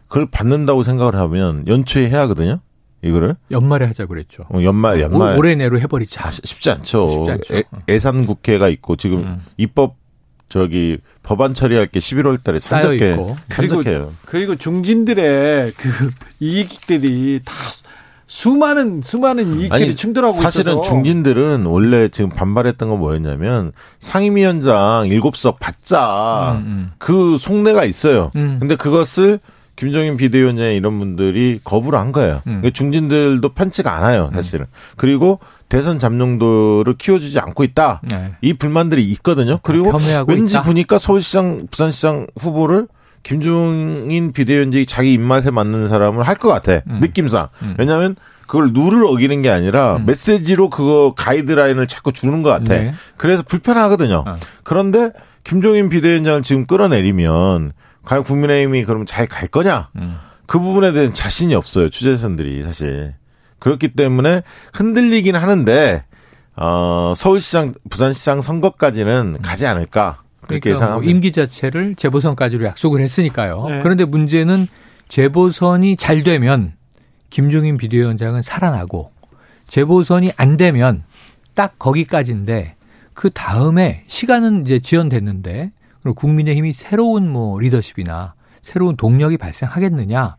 그걸 0.09 0.27
받는다고 0.27 0.83
생각을 0.83 1.15
하면 1.17 1.67
연초에 1.67 2.09
해야 2.09 2.21
하거든요. 2.23 2.61
이거를 3.03 3.37
연말에 3.51 3.87
하자 3.87 4.07
그랬죠. 4.07 4.45
어, 4.49 4.63
연말 4.63 5.01
연말 5.01 5.33
올- 5.35 5.39
올해 5.39 5.55
내로 5.55 5.79
해버리자. 5.79 6.29
아, 6.29 6.31
쉽지 6.31 6.71
않죠. 6.71 7.09
쉽지 7.11 7.31
않죠. 7.31 7.55
애, 7.55 7.63
예산 7.89 8.27
국회가 8.27 8.69
있고 8.69 8.97
지금 8.97 9.19
음. 9.19 9.43
입법 9.57 9.97
저기 10.49 10.99
법안 11.23 11.55
처리할 11.55 11.87
게 11.89 11.99
11월 12.01 12.43
달에 12.43 12.59
산적해 12.59 13.13
있고. 13.13 13.37
산적해요. 13.49 14.13
그리고 14.27 14.55
중진들의 14.57 15.73
그 15.77 16.11
이익들이 16.41 17.41
다 17.45 17.53
수많은 18.29 19.03
수많은 19.03 19.61
이익들이 19.61 19.71
아니 19.85 19.95
충돌하고 19.95 20.35
사실은 20.35 20.73
있어서 20.75 20.89
중진들은 20.89 21.65
원래 21.67 22.09
지금 22.09 22.31
반발했던 22.31 22.89
건 22.89 22.99
뭐였냐면 22.99 23.73
상임위원장 24.01 25.09
7석 25.09 25.59
받자 25.61 26.57
음, 26.59 26.65
음. 26.67 26.93
그 26.99 27.37
속내가 27.39 27.85
있어요. 27.85 28.33
음. 28.35 28.57
근데 28.59 28.75
그것을 28.75 29.39
김종인 29.77 30.17
비대위원장 30.17 30.73
이런 30.73 30.99
분들이 30.99 31.61
거부를 31.63 31.99
한 31.99 32.11
거예요. 32.11 32.37
음. 32.47 32.61
그러니까 32.63 32.71
중진들도 32.71 33.47
편치가 33.51 33.95
않아요, 33.97 34.31
사실은. 34.33 34.67
그리고 34.97 35.39
대선 35.69 35.99
잠룡도를 35.99 36.95
키워주지 36.95 37.39
않고 37.39 37.63
있다. 37.65 38.01
네. 38.05 38.33
이 38.41 38.55
불만들이 38.55 39.05
있거든요. 39.11 39.59
그리고 39.63 39.93
폄훼하고 39.93 40.33
왠지 40.33 40.55
있다. 40.55 40.63
보니까 40.63 40.99
서울시장, 40.99 41.69
부산시장 41.71 42.27
후보를 42.41 42.89
김종인 43.23 44.33
비대위원장이 44.33 44.87
자기 44.87 45.13
입맛에 45.13 45.51
맞는 45.51 45.89
사람을 45.89 46.27
할 46.27 46.37
것 46.37 46.49
같아. 46.49 46.83
음. 46.89 47.01
느낌상. 47.01 47.49
음. 47.63 47.75
왜냐하면 47.79 48.17
그걸 48.47 48.71
룰을 48.73 49.05
어기는 49.07 49.43
게 49.43 49.51
아니라 49.51 49.97
음. 49.97 50.07
메시지로 50.07 50.71
그거 50.71 51.13
가이드라인을 51.17 51.87
자꾸 51.87 52.13
주는 52.13 52.43
것 52.43 52.51
같아. 52.51 52.75
네. 52.77 52.95
그래서 53.17 53.43
불편하거든요. 53.43 54.25
어. 54.27 54.37
그런데 54.63 55.11
김종인 55.45 55.89
비대위원장을 55.89 56.43
지금 56.43 56.67
끌어내리면 56.67 57.73
과연 58.07 58.23
국민의힘이 58.23 58.85
그러면 58.85 59.05
잘갈 59.05 59.49
거냐? 59.49 59.91
음. 59.97 60.17
그 60.47 60.59
부분에 60.59 60.93
대한 60.93 61.13
자신이 61.13 61.55
없어요. 61.55 61.91
취재선들이 61.91 62.63
사실. 62.63 63.15
그렇기 63.59 63.89
때문에 63.89 64.43
흔들리긴 64.73 65.35
하는데 65.35 66.05
어, 66.55 67.15
서울시장, 67.17 67.75
부산시장 67.91 68.41
선거까지는 68.41 69.39
가지 69.43 69.67
않을까 69.67 70.23
그렇게 70.47 70.61
그러니까 70.61 70.69
뭐 70.69 70.75
예상합니다. 70.75 71.11
임기 71.11 71.33
자체를 71.33 71.95
재보선까지로 71.97 72.65
약속을 72.65 73.01
했으니까요. 73.01 73.67
네. 73.69 73.81
그런데 73.83 74.05
문제는 74.05 74.69
재보선이 75.09 75.97
잘 75.97 76.23
되면 76.23 76.75
김종인 77.29 77.77
비대위원장은 77.77 78.43
살아나고 78.43 79.11
재보선이 79.67 80.33
안 80.37 80.57
되면 80.57 81.03
딱 81.55 81.79
거기까지인데 81.79 82.77
그 83.15 83.31
다음에 83.31 84.05
시간은 84.07 84.65
이제 84.65 84.79
지연됐는데 84.79 85.73
그리고 86.07 86.15
국민의힘이 86.15 86.73
새로운 86.73 87.29
뭐 87.29 87.59
리더십이나 87.59 88.35
새로운 88.63 88.97
동력이 88.97 89.39
발생하겠느냐? 89.39 90.37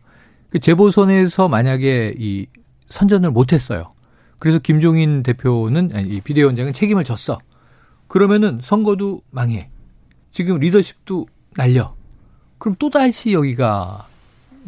그 0.48 0.58
재보선에서 0.60 1.48
만약에 1.48 2.14
이 2.16 2.46
선전을 2.88 3.32
못했어요. 3.32 3.90
그래서 4.38 4.58
김종인 4.58 5.22
대표는 5.22 5.90
아니, 5.92 6.08
이 6.08 6.20
비대위원장은 6.22 6.72
책임을 6.72 7.04
졌어. 7.04 7.38
그러면은 8.06 8.60
선거도 8.62 9.20
망해. 9.30 9.68
지금 10.32 10.58
리더십도 10.58 11.26
날려. 11.54 11.94
그럼 12.56 12.74
또 12.78 12.88
다시 12.88 13.34
여기가 13.34 14.07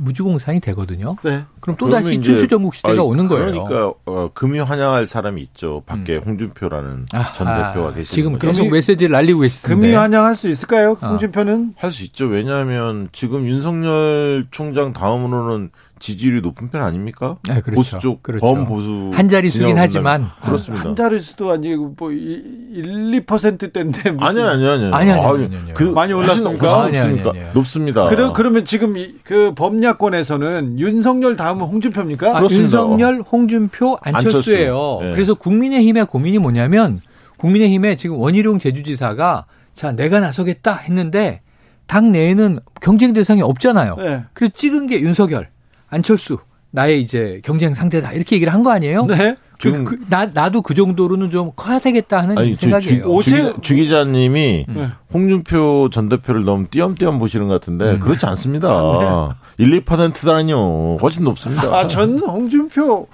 무주공산이 0.02 0.60
되거든요. 0.60 1.16
네. 1.22 1.44
그럼 1.60 1.76
또 1.76 1.88
다시 1.90 2.04
그러면 2.04 2.20
이제- 2.20 2.32
춘추 2.32 2.48
전국 2.48 2.74
시대가 2.74 2.92
아니, 2.92 3.00
오는 3.00 3.28
거예요. 3.28 3.64
그러니까 3.64 3.94
어, 4.06 4.30
금이 4.32 4.58
환영할 4.58 5.06
사람이 5.06 5.40
있죠. 5.42 5.82
밖에 5.86 6.16
홍준표라는 6.16 7.06
전 7.36 7.46
아하, 7.48 7.72
대표가 7.72 7.92
계시는 7.94 8.04
지금 8.04 8.32
거죠. 8.32 8.46
계속 8.46 8.70
메시지를 8.70 9.12
날리고 9.12 9.40
계시던데. 9.40 9.74
금이 9.74 9.94
환영할 9.94 10.34
수 10.36 10.48
있을까요? 10.48 10.96
어. 11.00 11.06
홍준표는 11.08 11.74
할수 11.76 12.04
있죠. 12.04 12.26
왜냐하면 12.26 13.08
지금 13.12 13.46
윤석열 13.46 14.46
총장 14.50 14.92
다음으로는 14.92 15.70
지지율이 16.00 16.40
높은 16.40 16.70
편 16.70 16.82
아닙니까? 16.82 17.36
네, 17.46 17.60
그렇죠. 17.60 17.76
보수 17.76 17.98
쪽 18.00 18.22
그렇죠. 18.22 18.40
범보수 18.44 19.10
한 19.14 19.28
자릿수긴 19.28 19.78
하지만. 19.78 20.22
본다면. 20.22 20.30
그렇습니다. 20.42 20.88
한 20.88 20.96
자릿수도 20.96 21.52
아니고 21.52 21.94
뭐 21.96 22.10
1, 22.10 23.22
2%대인데 23.26 24.10
무슨 24.12 24.42
아니 24.42 24.66
아니 24.66 24.66
아니 24.66 24.84
아니, 24.94 25.10
아니, 25.10 25.12
아니, 25.12 25.56
아니, 25.56 25.74
그 25.74 25.84
많이 25.84 26.12
올랐습니까? 26.14 26.84
아니, 26.84 26.98
아니? 26.98 27.20
아니, 27.20 27.28
아니. 27.40 27.52
높습니다. 27.52 28.06
그러, 28.08 28.32
그러면 28.32 28.64
지금 28.64 28.96
이- 28.96 29.14
그 29.22 29.52
범야권에서는 29.54 30.78
윤석열 30.78 31.36
다음은 31.36 31.66
홍준표입니까? 31.66 32.30
아, 32.30 32.38
그렇습니다. 32.40 32.64
윤석열, 32.78 33.20
홍준표, 33.20 33.98
안철수예요. 34.00 34.74
안철수. 35.00 35.04
네. 35.04 35.12
그래서 35.14 35.34
국민의힘의 35.34 36.06
고민이 36.06 36.38
뭐냐면 36.38 37.00
국민의힘에 37.36 37.96
지금 37.96 38.18
원희룡 38.18 38.58
제주지사가 38.58 39.44
자 39.74 39.92
내가 39.92 40.20
나서겠다 40.20 40.76
했는데 40.76 41.42
당 41.86 42.12
내에는 42.12 42.60
경쟁 42.80 43.12
대상이 43.12 43.42
없잖아요. 43.42 43.96
네. 43.96 44.22
그래서 44.32 44.52
찍은 44.56 44.86
게 44.86 45.00
윤석열, 45.00 45.48
안철수 45.90 46.38
나의 46.70 47.02
이제 47.02 47.40
경쟁 47.44 47.74
상대다 47.74 48.12
이렇게 48.12 48.36
얘기를 48.36 48.52
한 48.52 48.62
거 48.62 48.70
아니에요? 48.72 49.06
네. 49.06 49.36
그, 49.60 49.84
그, 49.84 49.98
나 50.08 50.24
나도 50.24 50.62
그 50.62 50.72
정도로는 50.72 51.30
좀 51.30 51.50
커야 51.54 51.78
되겠다 51.78 52.22
하는 52.22 52.38
아니 52.38 52.54
주, 52.54 52.62
생각이에요. 52.62 53.02
주, 53.02 53.08
오세- 53.08 53.54
주, 53.56 53.60
주 53.60 53.74
기자님이 53.74 54.64
네. 54.68 54.88
홍준표 55.12 55.90
전 55.92 56.08
대표를 56.08 56.44
너무 56.44 56.66
띄엄띄엄 56.70 57.18
보시는 57.18 57.46
것 57.48 57.54
같은데 57.60 57.92
음. 57.92 58.00
그렇지 58.00 58.24
않습니다. 58.24 59.36
1, 59.58 59.82
2%다니요. 59.84 60.96
훨씬 61.02 61.24
높습니다. 61.24 61.64
아, 61.76 61.86
전 61.86 62.18
홍준표 62.20 63.06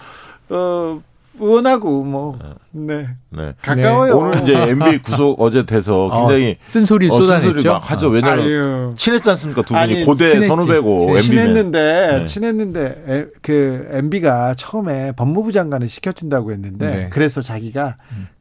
어 0.51 1.01
의원하고 1.41 2.05
뭐 2.05 2.39
네. 2.71 3.09
네. 3.31 3.53
가까워요. 3.63 4.17
오늘 4.17 4.43
이제 4.43 4.55
MB 4.55 4.99
구속 5.03 5.41
어제 5.43 5.65
돼서 5.67 6.11
굉장히 6.13 6.53
어, 6.53 6.65
쓴소리를 6.67 7.15
어, 7.15 7.21
쏟아냈죠. 7.21 7.47
쓴소리 7.53 7.69
막 7.69 7.91
하죠. 7.91 8.09
왜냐면 8.09 8.39
아유. 8.41 8.95
친했지 8.97 9.29
않습니까? 9.31 9.63
두 9.63 9.75
분이 9.75 9.81
아니, 9.81 10.05
고대 10.05 10.29
친했지. 10.29 10.49
선후배고. 10.49 11.01
MB는. 11.01 11.23
친했는데 11.23 12.19
네. 12.19 12.25
친했는데 12.25 13.05
에, 13.09 13.27
그 13.43 13.89
MB가 13.93 14.55
처음에 14.57 15.13
법무부 15.13 15.53
장관을 15.53 15.89
시켜준다고 15.89 16.53
했는데 16.53 16.87
네. 16.87 17.09
그래서 17.11 17.43
자기가 17.43 17.97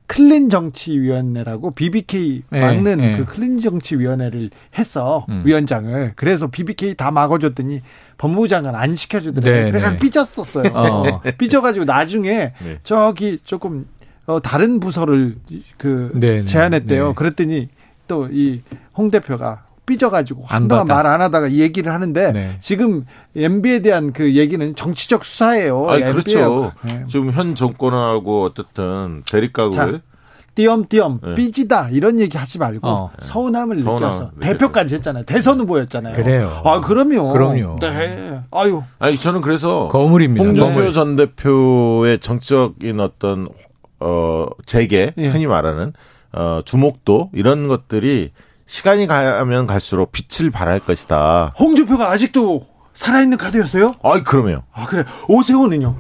클린 0.08 0.49
정치위원회라고 0.49 1.72
BBK 1.72 2.43
네, 2.49 2.62
막는 2.62 2.97
네. 2.97 3.18
그 3.18 3.26
클린 3.26 3.60
정치위원회를 3.60 4.51
했어 4.78 5.26
음. 5.30 5.41
위원장을 5.45 6.14
그래서 6.16 6.47
BBK 6.47 6.93
다 6.95 7.12
막아줬더니 7.12 7.82
법무부 8.18 8.47
장관 8.47 8.76
안 8.76 8.95
시켜주더라고요. 8.95 9.66
네, 9.66 9.72
그래서 9.72 9.91
네. 9.91 9.97
삐졌었어요. 9.97 10.72
어. 10.74 11.22
삐져가지고 11.38 11.86
나중에 11.86 12.53
네. 12.64 12.80
저기 12.84 13.38
조금 13.43 13.88
어, 14.26 14.41
다른 14.41 14.80
부서를 14.80 15.36
그 15.78 16.12
네, 16.14 16.41
네. 16.41 16.45
제안했대요. 16.45 17.08
네. 17.10 17.14
그랬더니 17.16 17.70
또 18.08 18.28
이 18.32 18.62
홍 18.97 19.12
대표가 19.12 19.64
삐져가지고 19.86 20.46
안 20.48 20.64
한동안. 20.64 20.88
말 20.88 21.06
안 21.06 21.22
하다가 21.22 21.48
이 21.48 21.60
얘기를 21.60 21.92
하는데 21.94 22.32
네. 22.32 22.58
지금 22.60 23.06
MB에 23.36 23.80
대한 23.80 24.12
그 24.14 24.36
얘기는 24.36 24.76
정치적 24.76 25.24
수사예요. 25.26 25.90
아니 25.90 26.04
MB 26.04 26.12
그렇죠. 26.24 26.40
하고. 26.42 26.72
네. 26.84 27.04
지금 27.08 27.32
현 27.32 27.56
정권하고 27.56 28.44
어쨌든 28.46 29.24
대립각을 29.30 29.72
자, 29.74 29.92
띄엄띄엄 30.56 31.20
네. 31.22 31.36
삐지다 31.36 31.90
이런 31.90 32.20
얘기 32.20 32.38
하지 32.38 32.58
말고 32.60 32.88
어. 32.88 33.12
서운함을 33.20 33.80
서운함 33.80 33.96
느껴서 34.00 34.24
느꼈어요. 34.36 34.40
대표까지 34.40 34.96
했잖아요. 34.96 35.26
대선 35.26 35.60
후보였잖아요. 35.60 36.16
그래요. 36.16 36.62
아 36.64 36.80
그럼요. 36.80 37.34
그럼요. 37.34 37.78
네. 37.82 38.40
아유 38.52 38.82
아니 39.00 39.18
저는 39.18 39.42
그래서 39.42 39.90
거물입니다. 39.90 40.44
홍준표 40.46 40.74
거물. 40.74 40.94
전 40.94 41.16
대표의 41.18 42.20
정적인 42.20 43.00
어떤 43.02 43.50
어 44.00 44.46
재계 44.66 45.14
예. 45.18 45.28
흔히 45.28 45.46
말하는 45.46 45.92
어 46.32 46.62
주목도 46.64 47.32
이런 47.34 47.68
것들이 47.68 48.32
시간이 48.66 49.07
가면 49.07 49.68
갈수록 49.68 50.11
빛을 50.11 50.51
발할 50.51 50.80
것이다. 50.80 51.53
홍준표가 51.59 52.09
아직도 52.11 52.66
살아있는 52.93 53.38
카드였어요? 53.38 53.91
아이 54.03 54.24
그러면 54.24 54.61
아 54.74 54.86
그래 54.86 55.03
오세훈은요? 55.28 55.95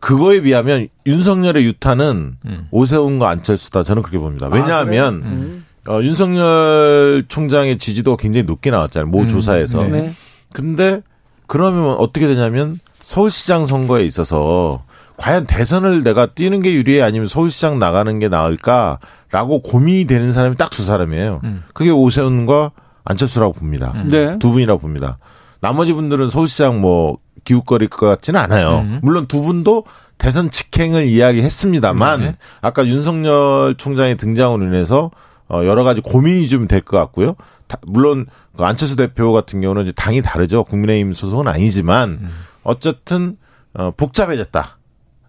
그거에 0.00 0.40
비하면 0.40 0.88
윤석열의 1.06 1.64
유탄은 1.66 2.36
음. 2.44 2.68
오세훈과 2.70 3.28
안철수다 3.28 3.82
저는 3.82 4.02
그렇게 4.02 4.18
봅니다. 4.18 4.48
왜냐하면 4.50 5.14
음. 5.24 5.66
어, 5.88 6.00
윤석열 6.02 7.24
총장의 7.28 7.78
지지도가 7.78 8.20
굉장히 8.20 8.44
높게 8.44 8.70
나왔잖아요. 8.70 9.10
모 9.10 9.20
음, 9.20 9.28
조사에서. 9.28 9.82
네. 9.84 9.88
네. 9.88 10.14
근데 10.52 11.02
그러면 11.46 11.96
어떻게 11.98 12.26
되냐면 12.26 12.78
서울시장 13.02 13.66
선거에 13.66 14.04
있어서 14.04 14.84
과연 15.22 15.46
대선을 15.46 16.02
내가 16.02 16.26
뛰는 16.26 16.62
게 16.62 16.72
유리해 16.72 17.00
아니면 17.00 17.28
서울시장 17.28 17.78
나가는 17.78 18.18
게 18.18 18.28
나을까라고 18.28 19.62
고민이 19.62 20.06
되는 20.06 20.32
사람이 20.32 20.56
딱 20.56 20.70
두 20.70 20.82
사람이에요. 20.84 21.40
음. 21.44 21.62
그게 21.74 21.90
오세훈과 21.90 22.72
안철수라고 23.04 23.52
봅니다. 23.52 23.92
네. 24.08 24.38
두 24.40 24.50
분이라고 24.50 24.80
봅니다. 24.80 25.18
나머지 25.60 25.92
분들은 25.92 26.28
서울시장 26.28 26.80
뭐 26.80 27.18
기웃거릴 27.44 27.88
것 27.88 28.06
같지는 28.06 28.40
않아요. 28.40 28.80
음. 28.80 28.98
물론 29.02 29.26
두 29.28 29.42
분도 29.42 29.84
대선 30.18 30.50
직행을 30.50 31.06
이야기했습니다만 31.06 32.20
네. 32.20 32.34
아까 32.60 32.84
윤석열 32.86 33.74
총장의 33.76 34.16
등장으로 34.16 34.64
인해서 34.64 35.10
어, 35.48 35.64
여러 35.64 35.84
가지 35.84 36.00
고민이 36.00 36.48
좀 36.48 36.66
될 36.66 36.80
것 36.80 36.96
같고요. 36.98 37.36
다- 37.68 37.78
물론 37.86 38.26
그 38.56 38.64
안철수 38.64 38.96
대표 38.96 39.32
같은 39.32 39.60
경우는 39.60 39.82
이제 39.84 39.92
당이 39.92 40.22
다르죠. 40.22 40.64
국민의힘 40.64 41.12
소속은 41.14 41.46
아니지만 41.48 42.10
음. 42.22 42.28
어쨌든 42.64 43.36
어, 43.74 43.92
복잡해졌다. 43.96 44.78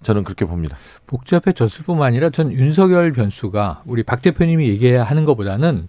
저는 0.04 0.24
그렇게 0.24 0.46
봅니다. 0.46 0.78
복잡해 1.08 1.54
졌을 1.54 1.84
뿐만 1.86 2.08
아니라 2.08 2.30
전 2.30 2.52
윤석열 2.52 3.12
변수가 3.14 3.84
우리 3.86 4.04
박 4.04 4.22
대표님이 4.22 4.68
얘기하는 4.70 5.26
것보다는 5.26 5.88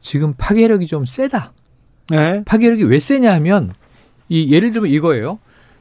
지금 0.00 0.34
파괴력이 0.36 0.86
좀 0.86 1.04
세다. 1.04 1.52
네. 2.08 2.42
파괴력이 2.44 2.84
왜 2.84 2.98
세냐 2.98 3.32
하면 3.34 3.74
이 4.28 4.52
예를 4.52 4.72
들면 4.72 4.90
이거예요. 4.90 5.38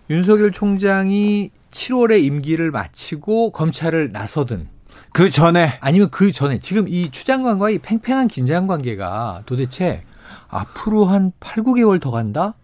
윤석열 0.10 0.52
총장이 0.52 1.52
7월에 1.72 2.24
임기를 2.24 2.72
마치고 2.72 3.52
검찰을 3.52 4.12
나서든 4.12 4.68
그 5.14 5.30
전에 5.30 5.78
아니면 5.82 6.10
그 6.12 6.32
전에 6.32 6.60
지금 6.60 6.88
이 6.88 7.12
추장관과의 7.12 7.80
팽팽한 7.80 8.28
긴장 8.28 8.68
관계가 8.68 9.44
도대체 9.46 10.04
앞으로 10.48 11.06
한 11.06 11.32
8, 11.40 11.64
9개월 11.64 12.02
더 12.02 12.12
간다? 12.12 12.56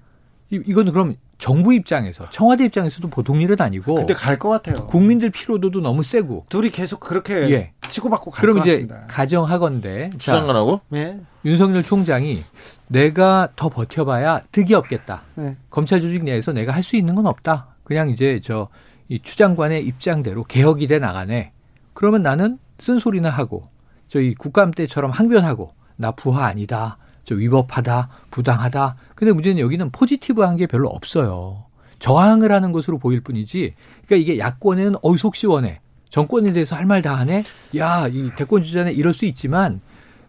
이, 0.52 0.62
이거는 0.66 0.92
그럼 0.92 1.16
정부 1.38 1.74
입장에서 1.74 2.30
청와대 2.30 2.66
입장에서도 2.66 3.08
보통 3.10 3.42
일은 3.42 3.60
아니고 3.60 3.96
근데 3.96 4.14
갈 4.14 4.38
것 4.40 4.50
같아요. 4.50 4.88
국민들 4.88 5.30
피로도도 5.30 5.82
너무 5.82 6.04
세고 6.04 6.46
둘이 6.50 6.70
계속 6.70 7.00
그렇게 7.00 7.50
예. 7.52 7.72
치고받고 7.90 8.32
갈 8.32 8.42
그럼 8.42 8.58
것 8.58 8.64
이제 8.64 8.74
같습니다. 8.74 9.06
가정하건대 9.08 10.10
자, 10.12 10.18
추장관하고 10.18 10.82
네. 10.90 11.20
윤석열 11.44 11.84
총장이 11.84 12.44
내가 12.88 13.50
더 13.56 13.70
버텨봐야 13.70 14.42
득이 14.52 14.74
없겠다. 14.74 15.24
네. 15.36 15.58
검찰 15.70 16.02
조직 16.02 16.24
내에서 16.24 16.54
내가 16.54 16.72
할 16.72 16.84
수 16.84 16.96
있는 16.96 17.16
건 17.16 17.26
없다. 17.26 17.76
그냥 17.84 18.10
이제 18.10 18.40
저 18.42 18.70
이 19.08 19.20
추장관의 19.20 19.86
입장대로 19.86 20.44
개혁이 20.46 20.88
돼 20.88 20.98
나가네. 21.00 21.52
그러면 21.94 22.24
나는 22.24 22.58
쓴소리나 22.80 23.30
하고 23.30 23.70
저희 24.08 24.34
국감 24.34 24.72
때처럼 24.72 25.12
항변하고 25.12 25.74
나 25.96 26.12
부하 26.12 26.46
아니다. 26.46 26.98
저 27.26 27.36
위법하다, 27.36 28.10
부당하다. 28.32 28.96
근데 29.16 29.34
문제는 29.34 29.60
여기는 29.60 29.90
포지티브한 29.92 30.58
게 30.58 30.68
별로 30.68 30.88
없어요. 30.88 31.66
저항을 32.00 32.52
하는 32.52 32.72
것으로 32.72 32.98
보일 33.00 33.22
뿐이지. 33.22 33.74
그러니까 34.06 34.16
이게 34.16 34.40
야권에는 34.40 35.00
어이 35.02 35.18
속 35.18 35.36
시원해. 35.36 35.82
정권에 36.10 36.54
대해서 36.54 36.76
할 36.76 36.86
말 36.86 37.02
다 37.02 37.16
하네. 37.16 37.44
야, 37.78 38.08
이 38.08 38.32
대권 38.38 38.64
주자네 38.64 38.94
이럴 38.94 39.14
수 39.14 39.26
있지만 39.26 39.82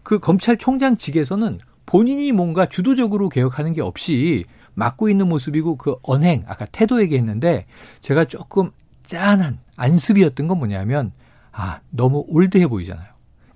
그 0.03 0.19
검찰총장 0.19 0.97
직에서는 0.97 1.59
본인이 1.85 2.31
뭔가 2.31 2.65
주도적으로 2.65 3.29
개혁하는 3.29 3.73
게 3.73 3.81
없이 3.81 4.43
막고 4.73 5.07
있는 5.09 5.27
모습이고 5.29 5.77
그 5.77 5.95
언행 6.03 6.43
아까 6.47 6.65
태도 6.65 7.01
얘기했는데 7.01 7.65
제가 8.01 8.25
조금 8.25 8.71
짠한 9.03 9.59
안습이었던 9.75 10.47
건 10.47 10.57
뭐냐면 10.57 11.11
아 11.51 11.79
너무 11.89 12.25
올드해 12.27 12.67
보이잖아요. 12.67 13.07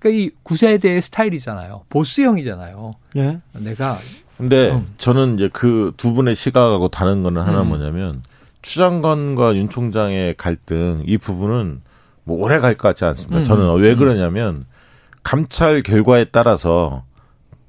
그러니까 0.02 0.10
이 0.10 0.30
구세대의 0.42 1.00
스타일이잖아요. 1.00 1.82
보스형이잖아요. 1.88 2.92
예. 3.16 3.38
내가 3.52 3.98
근데 4.36 4.72
음. 4.72 4.92
저는 4.98 5.36
이제 5.36 5.48
그 5.52 5.92
두 5.96 6.12
분의 6.12 6.34
시각하고 6.34 6.88
다른 6.88 7.22
거는 7.22 7.40
하나 7.42 7.62
음. 7.62 7.68
뭐냐면 7.68 8.22
추 8.62 8.78
장관과 8.78 9.54
윤 9.56 9.68
총장의 9.70 10.34
갈등 10.36 11.02
이 11.06 11.16
부분은 11.18 11.82
뭐 12.24 12.38
오래 12.44 12.58
갈 12.58 12.72
것 12.74 12.88
같지 12.88 13.04
않습니다. 13.04 13.38
음. 13.38 13.44
저는 13.44 13.74
왜 13.76 13.94
그러냐면 13.94 14.64
감찰 15.22 15.82
결과에 15.82 16.24
따라서 16.24 17.04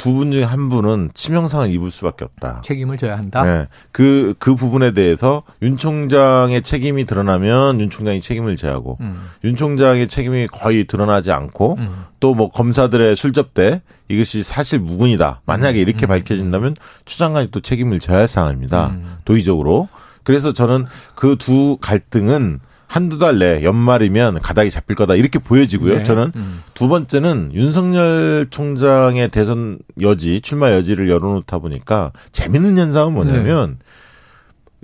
두 0.03 0.13
분 0.13 0.31
중에 0.31 0.43
한 0.43 0.67
분은 0.67 1.11
치명상을 1.13 1.69
입을 1.71 1.89
수밖에 1.89 2.25
없다. 2.25 2.61
책임을 2.65 2.97
져야 2.97 3.17
한다. 3.17 3.41
네. 3.43 3.67
그, 3.93 4.33
그 4.37 4.53
부분에 4.53 4.91
대해서 4.91 5.43
윤 5.61 5.77
총장의 5.77 6.61
책임이 6.61 7.05
드러나면 7.05 7.79
윤 7.79 7.89
총장이 7.89 8.19
책임을 8.19 8.57
져야 8.57 8.73
하고, 8.73 8.97
음. 8.99 9.29
윤 9.45 9.55
총장의 9.55 10.09
책임이 10.09 10.47
거의 10.47 10.85
드러나지 10.87 11.31
않고, 11.31 11.77
음. 11.79 12.03
또뭐 12.19 12.49
검사들의 12.51 13.15
술접 13.15 13.53
대, 13.53 13.81
이것이 14.09 14.43
사실 14.43 14.79
무근이다. 14.79 15.41
만약에 15.45 15.79
이렇게 15.79 16.05
밝혀진다면 16.05 16.75
추 17.05 17.17
장관이 17.17 17.51
또 17.51 17.61
책임을 17.61 18.01
져야 18.01 18.19
할 18.19 18.27
상황입니다. 18.27 18.87
음. 18.87 19.17
도의적으로. 19.23 19.87
그래서 20.23 20.51
저는 20.51 20.85
그 21.15 21.37
두 21.37 21.77
갈등은 21.79 22.59
한두 22.93 23.17
달 23.17 23.39
내 23.39 23.63
연말이면 23.63 24.39
가닥이 24.39 24.69
잡힐 24.69 24.95
거다 24.95 25.15
이렇게 25.15 25.39
보여지고요. 25.39 25.95
네. 25.97 26.03
저는 26.03 26.31
음. 26.35 26.61
두 26.75 26.87
번째는 26.87 27.49
윤석열 27.55 28.45
총장의 28.51 29.29
대선 29.29 29.79
여지, 29.99 30.39
출마 30.41 30.69
여지를 30.71 31.09
열어놓다 31.09 31.57
보니까 31.57 32.11
재밌는 32.31 32.77
현상은 32.77 33.13
뭐냐면 33.13 33.79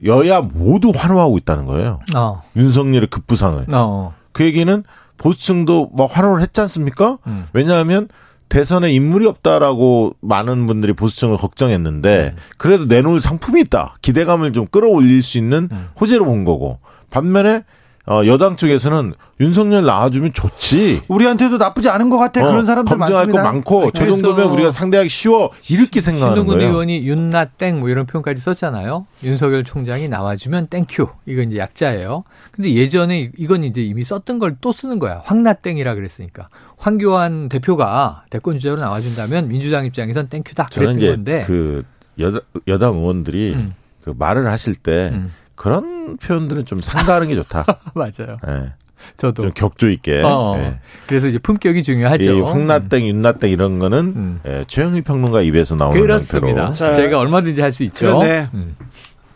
네. 0.02 0.10
여야 0.10 0.42
모두 0.42 0.92
환호하고 0.96 1.38
있다는 1.38 1.66
거예요. 1.66 2.00
어. 2.16 2.42
윤석열의 2.56 3.10
급부상을. 3.12 3.66
어. 3.74 4.16
그 4.32 4.44
얘기는 4.44 4.84
보수층도 5.18 5.92
막 5.96 6.10
환호를 6.12 6.42
했지 6.42 6.60
않습니까? 6.62 7.20
음. 7.28 7.46
왜냐하면 7.54 8.08
대선에 8.48 8.92
인물이 8.92 9.28
없다라고 9.28 10.16
많은 10.22 10.66
분들이 10.66 10.94
보수층을 10.94 11.38
걱정했는데 11.38 12.34
그래도 12.58 12.86
내놓을 12.86 13.22
상품이 13.22 13.62
있다. 13.62 13.98
기대감을 14.02 14.52
좀 14.54 14.66
끌어올릴 14.66 15.22
수 15.22 15.38
있는 15.38 15.70
음. 15.72 15.90
호재로 16.02 16.26
본 16.26 16.44
거고 16.44 16.80
반면에 17.12 17.66
어, 18.08 18.26
여당 18.26 18.56
쪽에서는 18.56 19.14
윤석열 19.40 19.86
나와주면 19.86 20.34
좋지. 20.34 21.02
우리한테도 21.08 21.58
나쁘지 21.58 21.90
않은 21.90 22.10
것 22.10 22.18
같아. 22.18 22.44
어, 22.44 22.50
그런 22.50 22.66
사람들 22.66 22.98
검증할 22.98 23.26
많습니다. 23.28 23.44
거 23.44 23.48
많고 23.52 23.92
저 23.92 24.08
정도면 24.08 24.48
우리가 24.48 24.72
상대하기 24.72 25.10
쉬워 25.10 25.52
이렇게 25.70 26.02
생각하는 26.02 26.34
신동근 26.38 26.58
거예요. 26.58 26.72
의원이 26.72 27.06
윤나땡 27.08 27.80
뭐 27.80 27.90
이런 27.90 28.08
표현까지 28.08 28.42
썼잖아요. 28.42 29.06
윤석열 29.24 29.64
총장이 29.64 30.08
나와주면 30.08 30.68
thank 30.68 30.90
you. 30.90 31.08
이거 31.28 31.42
이제 31.44 31.58
약자예요. 31.60 32.24
근데 32.52 32.74
예전에 32.74 33.32
이건 33.38 33.64
이제 33.64 33.82
이미 33.82 34.04
썼던 34.04 34.40
걸 34.40 34.58
또 34.60 34.72
쓰는 34.72 34.98
거야. 34.98 35.22
황나땡이라 35.24 35.94
그랬으니까. 35.94 36.48
황교안 36.78 37.48
대표가 37.50 38.24
대권 38.32 38.58
주자로 38.60 38.80
나와준다면 38.82 39.48
민주당 39.50 39.86
입장에선 39.86 40.30
thank 40.30 40.47
you다. 40.47 40.68
저는 40.72 40.96
그랬던 40.96 40.98
이제 41.04 41.12
건데. 41.12 41.42
그 41.46 41.84
여당, 42.20 42.42
여당 42.68 42.96
의원들이 42.96 43.54
음. 43.54 43.74
그 44.04 44.14
말을 44.18 44.48
하실 44.52 44.76
때 44.76 45.12
음. 45.14 45.32
그런 45.60 46.16
표현들은 46.16 46.64
좀 46.64 46.80
삼가하는 46.80 47.28
게 47.28 47.36
좋다. 47.36 47.66
맞아요. 47.94 48.38
예. 48.48 48.72
저도. 49.18 49.44
좀 49.44 49.52
격조 49.54 49.90
있게. 49.90 50.22
어. 50.24 50.56
예. 50.58 50.80
그래서 51.06 51.28
이제 51.28 51.38
품격이 51.38 51.84
중요하죠. 51.84 52.24
이 52.24 52.40
황나땡, 52.42 53.06
윤나땡 53.06 53.50
이런 53.50 53.78
거는 53.78 53.98
음. 54.16 54.40
예, 54.48 54.64
최영일 54.68 55.02
평론가 55.02 55.42
입에서 55.42 55.76
나오는 55.76 56.00
그렇습니다. 56.00 56.68
형태로. 56.68 56.74
자, 56.74 56.94
제가 56.94 57.20
얼마든지 57.20 57.62
할 57.62 57.74
수 57.74 57.84
있죠. 57.84 58.22
음. 58.54 58.76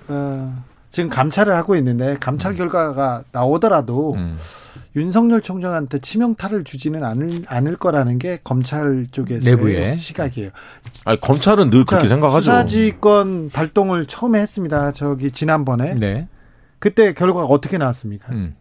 어, 0.07 0.63
지금 0.89 1.09
감찰을 1.09 1.53
하고 1.55 1.76
있는데 1.76 2.15
감찰 2.21 2.55
결과가 2.55 3.24
나오더라도 3.34 4.13
음. 4.15 4.38
윤석열 4.95 5.41
총장한테 5.41 5.99
치명타를 5.99 6.63
주지는 6.63 7.03
않을, 7.03 7.43
않을 7.47 7.77
거라는 7.77 8.19
게 8.19 8.39
검찰 8.43 9.07
쪽에서 9.11 9.49
내부에. 9.49 9.95
시각이에요. 9.95 10.51
아니, 11.05 11.19
검찰은 11.19 11.69
늘 11.69 11.85
그렇게 11.85 12.07
자, 12.07 12.09
생각하죠. 12.09 12.41
수사지휘권 12.41 13.49
발동을 13.49 14.05
처음에 14.05 14.39
했습니다. 14.39 14.91
저기 14.91 15.31
지난번에 15.31 15.95
네. 15.95 16.27
그때 16.79 17.13
결과가 17.13 17.45
어떻게 17.47 17.77
나왔습니까? 17.77 18.31
음. 18.33 18.55